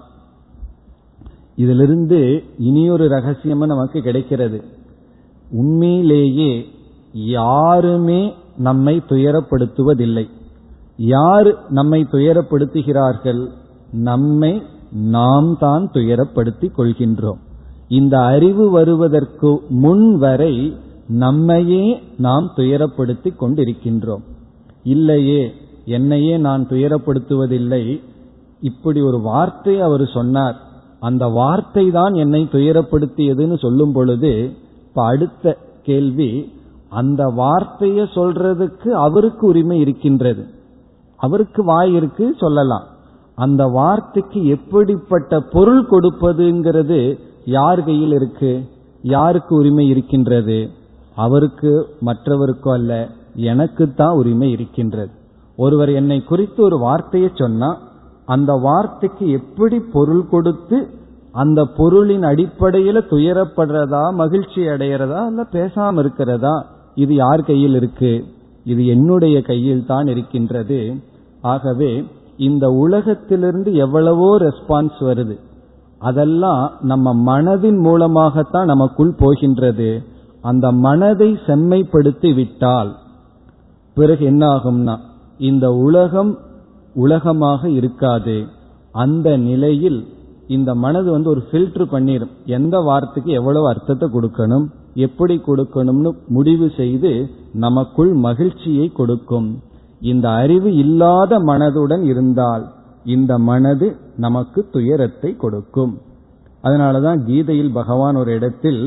இதிலிருந்து 1.56 2.44
இனியொரு 2.58 3.08
ரகசியமும் 3.08 3.72
நமக்கு 3.72 4.00
கிடைக்கிறது. 4.00 4.58
உண்மையிலேயே 5.50 6.52
யாருமே 7.12 8.20
நம்மை 8.56 9.02
துயரப்படுத்துவதில்லை. 9.08 10.28
யார் 10.96 11.68
நம்மை 11.68 12.06
துயரப்படுத்துகிறார்கள்? 12.10 13.48
நம்மை 13.92 14.62
நாம் 14.90 15.56
தான் 15.60 15.90
துயரப்படுத்திக் 15.92 16.72
கொள்கின்றோம். 16.78 17.38
இந்த 17.88 18.18
அறிவு 18.18 18.70
வருவதற்கு 18.70 19.62
முன் 19.68 20.18
வரை 20.18 20.76
நம்மையே 21.08 22.02
நாம் 22.18 22.52
துயரப்படுத்திக் 22.56 23.40
கொண்டிருக்கின்றோம். 23.40 24.22
இல்லையே 24.82 25.52
என்னையே 25.84 26.36
நான் 26.36 26.66
துயரப்படுத்துவதில்லை. 26.66 28.00
இப்படி 28.60 29.00
ஒரு 29.00 29.20
வார்த்தை 29.20 29.80
அவர் 29.80 30.10
சொன்னார். 30.14 30.60
அந்த 31.00 31.26
வார்த்தை 31.26 31.90
தான் 31.90 32.14
என்னை 32.14 32.48
துயரப்படுத்தியதுன்னு 32.52 33.58
சொல்லும் 33.58 33.92
பொழுது 33.92 34.52
இப்ப 34.88 35.04
அடுத்த 35.04 35.58
கேள்வி 35.82 36.52
அந்த 36.98 37.22
வார்த்தையை 37.40 38.04
சொல்றதுக்கு 38.14 38.90
அவருக்கு 39.04 39.44
உரிமை 39.46 39.78
இருக்கின்றது. 39.80 40.42
அவருக்கு 41.20 41.60
வாய் 41.64 41.92
இருக்கு 41.98 42.26
சொல்லலாம். 42.38 42.86
அந்த 43.38 43.62
வார்த்தைக்கு 43.78 44.40
எப்படிப்பட்ட 44.46 45.40
பொருள் 45.54 45.82
கொடுப்பதுங்கிறது 45.90 47.00
யார் 47.56 47.80
கையில் 47.84 48.14
இருக்கு? 48.18 48.52
யாருக்கு 49.14 49.52
உரிமை 49.56 49.84
இருக்கின்றது? 49.88 50.58
அவருக்கு 51.16 51.72
மற்றவருக்கோ 52.06 52.72
அல்ல 52.72 52.92
எனக்கு 53.50 53.84
தான் 53.94 54.16
உரிமை 54.20 54.48
இருக்கின்றது. 54.50 55.12
ஒருவர் 55.58 55.90
என்னை 56.00 56.18
குறித்து 56.22 56.60
ஒரு 56.62 56.78
வார்த்தையை 56.78 57.30
சொன்னா 57.34 57.70
அந்த 58.34 58.52
வார்த்தைக்கு 58.66 59.26
எப்படி 59.38 59.76
பொருள் 59.94 60.24
கொடுத்து 60.30 60.78
அந்த 61.34 61.60
பொருளின் 61.78 62.24
அடிப்படையில் 62.30 63.08
துயரப்படுறதா 63.10 64.02
மகிழ்ச்சி 64.20 64.62
அடைகிறதா 64.74 65.20
இல்ல 65.30 65.42
பேசாம 65.52 65.98
இருக்கிறதா 65.98 66.54
இது 66.96 67.12
யார் 67.14 67.42
கையில் 67.50 67.74
இருக்கு? 67.74 68.12
இது 68.64 68.82
என்னுடைய 68.86 69.36
கையில் 69.42 69.88
தான் 69.90 70.06
இருக்கின்றது. 70.06 70.78
ஆகவே 71.52 71.90
இந்த 72.48 72.64
உலகத்திலிருந்து 72.84 73.70
எவ்வளவோ 73.84 74.30
ரெஸ்பான்ஸ் 74.38 74.98
வருது. 75.08 75.36
அதெல்லாம் 76.00 76.64
நம்ம 76.90 77.14
மனதின் 77.28 77.78
மூலமாகத்தான் 77.86 78.70
நமக்குள் 78.72 79.12
போகின்றது. 79.18 79.90
அந்த 80.42 80.66
மனதை 80.86 81.28
செம்மைப்படுத்தி 81.46 82.30
விட்டால் 82.34 82.90
பிறகு 83.96 84.24
என்ன 84.24 84.42
ஆகும்னா 84.56 84.94
இந்த 85.50 85.66
உலகம் 85.86 86.32
உலகமாக 86.94 87.68
இருக்காது. 87.78 88.36
அந்த 89.04 89.28
நிலையில் 89.48 89.98
இந்த 90.56 90.70
மனது 90.84 91.08
வந்து 91.10 91.28
ஒரு 91.30 91.42
ஃபில்டர் 91.48 91.92
பண்ணிடும் 91.94 92.34
எந்த 92.56 92.76
வார்த்தைக்கு 92.88 93.32
எவ்வளவு 93.32 93.66
அர்த்தத்தை 93.68 94.08
கொடுக்கணும்? 94.12 94.66
எப்படி 94.96 95.34
கொடுக்கணும்னு 95.46 96.10
முடிவு 96.28 96.66
செய்து 96.76 97.12
நமக்குள் 97.52 98.12
மகிழ்ச்சியை 98.12 98.86
கொடுக்கும். 98.92 99.48
இந்த 100.00 100.26
அறிவு 100.30 100.70
இல்லாத 100.74 101.38
மனதுடன் 101.40 102.02
இருந்தால் 102.02 102.64
இந்த 103.04 103.32
மனது 103.38 103.88
நமக்கு 104.16 104.60
துயரத்தை 104.70 105.36
கொடுக்கும். 105.36 105.92
அதனாலதான் 106.62 107.20
கீதையில் 107.24 107.72
பகவான் 107.72 108.16
ஒரு 108.16 108.30
இடத்தில் 108.34 108.82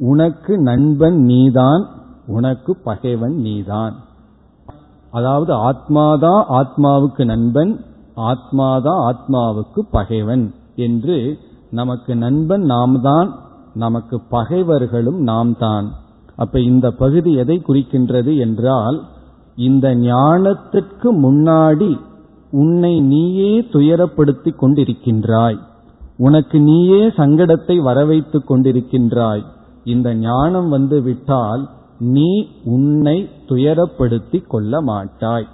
உனக்கு 0.00 0.52
நண்பன் 0.58 1.18
நீதான் 1.24 1.82
உனக்கு 2.26 2.72
பகைவன் 2.84 3.36
நீதான். 3.38 3.94
அதாவது 5.10 5.52
ஆத்மாதான் 5.68 6.42
ஆத்மாவுக்கு 6.60 7.24
நண்பன் 7.24 7.72
ஆத்மாதான் 8.30 9.00
ஆத்மாவுக்கு 9.08 9.80
பகைவன் 9.90 10.44
என்று 10.76 11.16
நமக்கு 11.70 12.12
நண்பன் 12.16 12.64
நாம் 12.64 12.96
தான் 13.00 13.28
நமக்கு 13.76 14.16
பகைவர்களும் 14.28 15.20
நாம் 15.30 15.52
தான் 15.58 15.86
அப்ப 16.36 16.60
இந்த 16.70 16.86
பகுதி 17.02 17.30
எதை 17.42 17.56
குறிக்கின்றது 17.68 18.32
என்றால் 18.46 18.98
இந்த 19.68 19.86
ஞானத்திற்கு 19.94 21.08
முன்னாடி 21.24 21.90
உன்னை 22.62 22.92
நீயே 23.12 23.52
துயரப்படுத்தி 23.74 24.50
கொண்டிருக்கின்றாய். 24.60 25.58
உனக்கு 26.16 26.56
நீயே 26.60 27.00
சங்கடத்தை 27.18 27.76
வரவைத்துக் 27.88 28.48
கொண்டிருக்கின்றாய். 28.48 29.42
இந்த 29.84 30.08
ஞானம் 30.14 30.68
வந்து 30.68 30.98
விட்டால் 31.02 31.62
நீ 32.14 32.30
உன்னை 32.74 33.16
துயரப்படுத்தி 33.48 34.38
கொள்ள 34.46 34.80
மாட்டாய். 34.80 35.46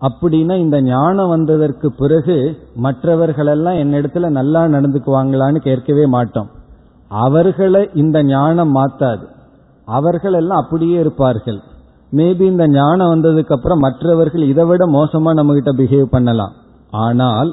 அப்படின்னா 0.00 0.54
இந்த 0.56 0.78
ஞானம் 0.82 1.28
வந்ததற்கு 1.28 1.88
பிறகு 1.92 2.36
மற்றவர்களெல்லாம் 2.86 3.80
என்னிடத்துல 3.82 4.28
நல்லா 4.38 4.62
நடந்துக்குவாங்களான்னு 4.74 5.60
கேட்கவே 5.68 6.06
மாட்டோம். 6.06 6.50
அவர்களை 7.12 7.88
இந்த 7.94 8.22
ஞானம் 8.22 8.74
மாத்தாது. 8.76 9.24
அவர்கள் 9.84 10.32
எல்லாம் 10.32 10.62
அப்படியே 10.62 10.98
இருப்பார்கள். 10.98 11.60
மேபி 12.12 12.40
இந்த 12.40 12.68
ஞானம் 12.68 13.12
வந்ததுக்கு 13.14 13.52
அப்புறம் 13.52 13.78
மற்றவர்கள் 13.78 14.42
இதை 14.42 14.64
விட 14.64 14.86
மோசமா 14.86 15.30
நம்ம 15.32 15.52
கிட்ட 15.52 15.72
பிஹேவ் 15.72 16.04
பண்ணலாம். 16.04 16.52
ஆனால் 16.90 17.50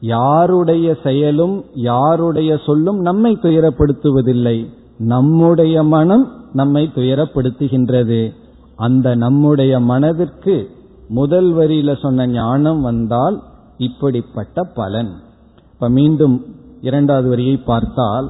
யாருடைய 0.00 0.96
செயலும் 1.02 1.64
யாருடைய 1.74 2.56
சொல்லும் 2.66 3.00
நம்மை 3.00 3.38
துயரப்படுத்துவதில்லை. 3.42 4.66
நம்முடைய 4.98 5.82
மனம் 5.82 6.32
நம்மை 6.52 6.90
துயரப்படுத்துகின்றது. 6.94 8.32
அந்த 8.76 9.14
நம்முடைய 9.14 9.80
மனதிற்கு 9.80 10.70
முதல் 11.08 11.54
வரியில 11.54 12.00
சொன்ன 12.00 12.26
ஞானம் 12.26 12.80
வந்தால் 12.80 13.42
இப்படிப்பட்ட 13.76 14.62
பலன். 14.74 15.12
இப்ப 15.72 15.88
மீண்டும் 15.88 16.36
இரண்டாவது 16.80 17.28
வரியை 17.28 17.56
பார்த்தால் 17.56 18.28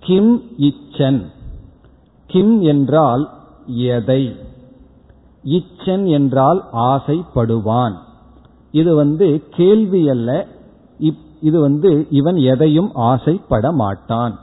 கிம் 0.00 0.42
இச்சன். 0.58 1.24
கிம் 2.26 2.62
என்றால் 2.62 3.28
எதை? 3.66 4.36
இச்சன் 5.44 6.06
என்றால் 6.06 6.64
ஆசைப்படுவான். 6.72 7.94
இது 8.72 8.94
வந்து 8.94 9.48
கேள்வி 9.50 10.08
அல்ல. 10.08 10.46
இது 11.40 11.60
வந்து 11.60 12.06
இவன் 12.10 12.36
எதையும் 12.36 12.90
ஆசைப்பட 12.94 13.72
மாட்டான். 13.72 14.38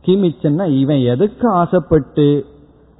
கிம் 0.00 0.22
இச்சன்னா 0.22 0.78
இவன் 0.78 0.98
எதுக்கு 0.98 1.50
ஆசைப்பட்டு 1.50 2.46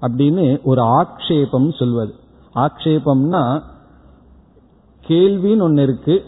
அப்படின்னு 0.01 0.63
ஒரு 0.63 0.83
ஆக்ஷேபம் 0.83 1.77
சொல்வது. 1.77 2.15
ஆக்ஷேபம்னா 2.55 3.63
கேள்வின்னு 5.09 5.61
ஒன்று 5.61 5.83
இருக்கு. 5.83 6.25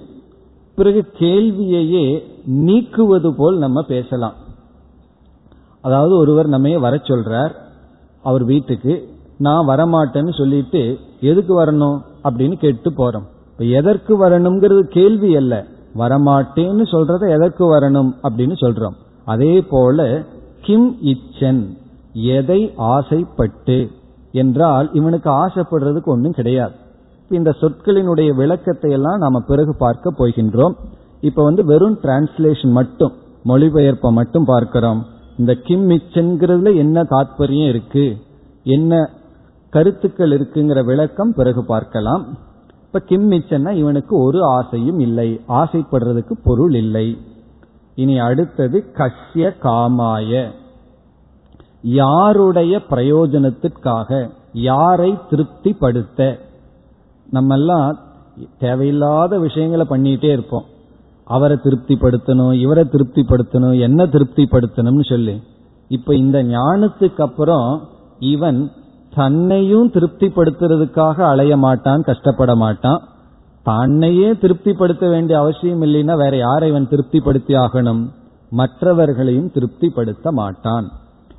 பிறகு 0.76 1.12
கேள்வியையே 1.18 2.22
நீக்குவது 2.46 3.30
போல் 3.36 3.58
நம்ம 3.58 3.82
பேசலாம். 3.82 4.46
அதாவது 5.80 6.16
ஒருவர் 6.16 6.46
நம்ம 6.46 6.78
வர 6.78 6.96
சொல்றார் 6.96 7.50
அவர் 8.22 8.44
வீட்டுக்கு 8.44 9.08
நான் 9.38 9.68
வரமாட்டேன்னு 9.68 10.38
சொல்லிட்டு 10.38 10.98
எதுக்கு 11.20 11.64
வரணும்? 11.64 12.00
அப்படின்னு 12.24 12.52
கேட்டு 12.52 12.90
போறோம். 12.90 13.26
இப்ப 13.52 13.64
எதற்கு 13.64 14.28
வரணுங்கிறது 14.28 14.80
கேள்வி 14.80 15.36
அல்ல. 15.36 15.64
வரமாட்டேன்னு 15.94 16.84
சொல்றத 16.92 17.30
எதற்கு 17.30 17.74
வரணும் 17.74 18.10
அப்படின்னு 18.22 18.56
சொல்றோம். 18.60 18.96
அதே 19.24 19.60
போல 19.60 20.22
கிம் 20.62 20.96
இச்சன் 21.04 21.76
எதை 22.12 22.72
ஆசைப்பட்டு? 22.76 23.90
என்றால் 24.32 24.90
இவனுக்கு 24.92 25.30
ஆசைப்படுறதுக்கு 25.30 26.04
ஒன்றும் 26.04 26.32
கிடையாது. 26.32 26.74
இந்த 27.30 27.54
சொற்களினுடைய 27.60 28.34
விளக்கத்தை 28.34 28.92
எல்லாம் 28.92 29.18
நாம 29.18 29.40
பிறகு 29.40 29.76
பார்க்க 29.76 30.12
போகின்றோம். 30.18 30.74
இப்ப 31.20 31.44
வந்து 31.44 31.64
வெறும் 31.64 31.98
டிரான்ஸ்லேஷன் 32.02 32.70
மட்டும் 32.70 33.12
மொழிபெயர்ப்பை 33.44 34.10
மட்டும் 34.10 34.44
பார்க்கிறோம். 34.44 35.06
இந்த 35.38 35.54
கிம் 35.54 35.90
மிச்சன்கிறதுல 35.90 36.76
என்ன 36.76 37.02
தாத்பரியம் 37.02 37.68
இருக்கு? 37.68 38.16
என்ன 38.62 39.10
கருத்துக்கள் 39.70 40.30
இருக்குங்கிற 40.30 40.84
விளக்கம் 40.84 41.34
பிறகு 41.34 41.64
பார்க்கலாம். 41.64 42.38
இப்ப 42.86 42.98
கிம் 42.98 43.30
மிச்சன்னா 43.30 43.72
இவனுக்கு 43.72 44.16
ஒரு 44.16 44.44
ஆசையும் 44.44 44.98
இல்லை. 44.98 45.40
ஆசைப்படுறதுக்கு 45.48 46.32
பொருள் 46.44 46.74
இல்லை. 46.74 47.18
இனி 47.94 48.18
அடுத்தது 48.18 48.84
கஷ்ய 48.94 49.54
காமாய. 49.62 50.50
யாருடைய 51.82 52.80
பிரயோஜனத்திற்காக 52.90 54.30
யாரை 54.52 55.18
திருப்திப்படுத்த? 55.30 56.38
நம்மெல்லாம் 57.32 57.98
தேவையில்லாத 58.58 59.38
விஷயங்களை 59.38 59.86
பண்ணிட்டே 59.88 60.32
இருப்போம். 60.32 60.64
அவரை 61.28 61.56
திருப்திப்படுத்தணும் 61.64 62.52
இவரை 62.52 62.84
திருப்திப்படுத்தணும் 62.92 63.80
என்ன 63.80 64.06
திருப்திப்படுத்தணும்னு 64.06 65.04
சொல்லி. 65.08 65.42
இப்ப 65.88 66.14
இந்த 66.14 66.42
ஞானத்துக்கு 66.42 67.20
அப்புறம் 67.20 67.88
இவன் 68.18 68.70
தன்னையும் 69.14 69.90
திருப்திப்படுத்துறதுக்காக 69.92 71.20
அலைய 71.22 71.56
மாட்டான் 71.56 72.02
கஷ்டப்பட 72.02 72.54
மாட்டான். 72.54 73.00
தன்னையே 73.62 74.38
திருப்திப்படுத்த 74.38 75.08
வேண்டிய 75.08 75.38
அவசியம் 75.38 75.82
இல்லைன்னா 75.82 76.16
வேற 76.16 76.36
யாரை 76.36 76.68
இவன் 76.68 76.88
திருப்திப்படுத்தி 76.90 77.54
ஆகணும்? 77.64 78.02
மற்றவர்களையும் 78.50 79.50
திருப்திப்படுத்த 79.52 80.32
மாட்டான். 80.32 80.86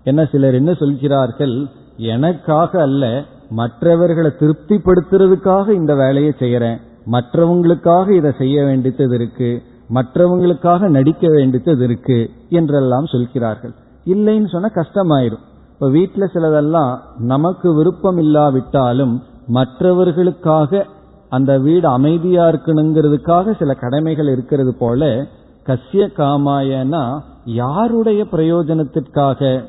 என்ன 0.04 0.26
சிலர் 0.26 0.54
என்ன 0.54 0.74
சொல்கிறார்கள்? 0.74 1.66
எனக்காக 1.98 2.82
அல்ல 2.82 3.24
மற்றவர்களை 3.50 4.32
திருப்திப்படுத்துறதுக்காக 4.40 5.70
இந்த 5.70 5.96
வேலையை 5.96 6.34
செய்யறேன். 6.40 6.78
மற்றவங்களுக்காக 7.12 8.10
இதை 8.10 8.32
செய்ய 8.38 8.64
வேண்டியது 8.64 9.16
இருக்கு. 9.16 9.52
மற்றவங்களுக்காக 9.94 10.88
நடிக்க 10.88 11.28
வேண்டியது 11.28 11.84
இருக்கு 11.84 12.30
என்றெல்லாம் 12.50 13.06
சொல்கிறார்கள். 13.06 13.74
இல்லைன்னு 14.06 14.48
சொன்னா 14.48 14.68
கஷ்டமாயிரும். 14.68 15.46
இப்ப 15.74 15.90
வீட்டுல 15.90 16.28
சிலதெல்லாம் 16.34 16.98
நமக்கு 17.18 17.74
விருப்பம் 17.74 18.18
இல்லாவிட்டாலும் 18.18 19.24
மற்றவர்களுக்காக 19.48 20.86
அந்த 21.30 21.60
வீடு 21.60 21.88
அமைதியா 21.88 22.48
இருக்கணுங்கிறதுக்காக 22.48 23.58
சில 23.58 23.74
கடமைகள் 23.74 24.28
இருக்கிறது 24.28 24.76
போல 24.76 25.26
கசிய 25.66 26.08
காமாயனா 26.18 27.20
யாருடைய 27.46 28.26
பிரயோஜனத்திற்காக 28.32 29.66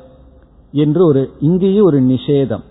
என்று 0.71 1.05
ஒரு 1.05 1.29
இங்கேயும் 1.39 1.85
ஒரு 1.85 2.01
நிஷேதம். 2.01 2.63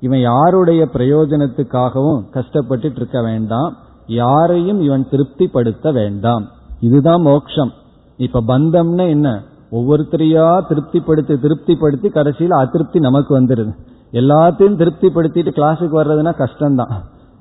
இவன் 0.00 0.20
யாருடைய 0.20 0.88
பிரயோஜனத்துக்காகவும் 0.92 2.30
கஷ்டப்பட்டு 2.30 2.92
இருக்க 2.96 3.22
வேண்டாம். 3.22 3.76
யாரையும் 4.06 4.80
இவன் 4.80 5.08
திருப்திப்படுத்த 5.10 5.92
வேண்டாம். 5.92 6.48
இதுதான் 6.80 7.20
மோக்ஷம். 7.20 7.72
இப்ப 8.16 8.42
பந்தம்னா 8.46 9.08
என்ன? 9.08 9.42
ஒவ்வொருத்தரையா 9.72 10.60
திருப்திப்படுத்தி 10.68 11.34
திருப்திப்படுத்தி 11.36 12.08
கடைசியில் 12.08 12.50
அதிருப்தி 12.50 12.98
நமக்கு 12.98 13.40
வந்துடுது 13.40 13.72
எல்லாத்தையும் 14.12 14.78
திருப்திப்படுத்திட்டு 14.80 15.50
கிளாஸுக்கு 15.58 15.96
வர்றதுன்னா 15.98 16.32
கஷ்டம்தான். 16.38 16.94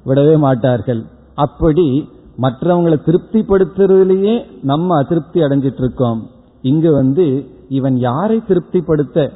விடவே 0.05 0.37
மாட்டார்கள். 0.37 1.03
அப்படி 1.35 2.09
மற்றவங்களை 2.41 2.97
திருப்திப்படுத்துறதுலேயே 3.05 4.45
நம்ம 4.63 4.97
அதிருப்தி 4.97 5.41
அடைஞ்சிட்டு 5.41 5.79
இருக்கோம் 5.79 6.29
இங்கு 6.61 6.91
வந்து 6.91 7.47
இவன் 7.69 7.97
யாரை 7.97 8.41
திருப்திப்படுத்த? 8.47 9.31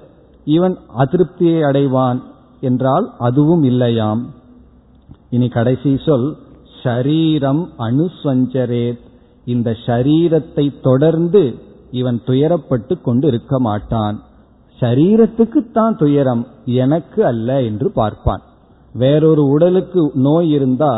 இவன் 0.45 0.77
அதிருப்தியை 0.97 1.61
அடைவான் 1.61 2.21
என்றால் 2.61 3.11
அதுவும் 3.19 3.63
இல்லையாம். 3.63 4.25
இனி 5.29 5.47
கடைசி 5.47 5.97
சொல் 6.05 6.35
ஷரீரம் 6.83 7.67
அனுசஞ்சரேத். 7.77 9.09
இந்த 9.53 9.69
ஷரீரத்தை 9.85 10.65
தொடர்ந்து 10.81 11.43
இவன் 11.91 12.19
துயரப்பட்டு 12.27 12.95
கொண்டு 13.01 13.25
இருக்க 13.27 13.55
மாட்டான். 13.59 14.17
ஷரீரத்துக்குத்தான் 14.79 15.95
துயரம் 15.97 16.43
எனக்கு 16.81 17.21
அல்ல 17.31 17.49
என்று 17.61 17.87
பார்ப்பான். 17.91 18.43
வேறொரு 18.95 19.43
உடலுக்கு 19.47 20.01
நோய் 20.27 20.49
இருந்தா 20.49 20.93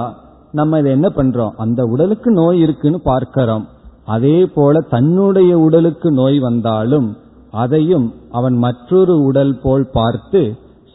நம்ம 0.51 0.79
இதை 0.79 0.91
என்ன 0.91 1.07
பண்றோம்? 1.15 1.53
அந்த 1.55 1.81
உடலுக்கு 1.93 2.29
நோய் 2.31 2.59
இருக்குன்னு 2.59 2.99
பார்க்கிறோம். 3.01 3.65
அதே 4.15 4.37
போல 4.55 4.75
தன்னுடைய 4.93 5.51
உடலுக்கு 5.57 6.09
நோய் 6.11 6.39
வந்தாலும் 6.39 7.07
அதையும் 7.63 8.07
அவன் 8.31 8.55
மற்றொரு 8.65 9.15
உடல் 9.23 9.53
போல் 9.63 9.85
பார்த்து 9.93 10.41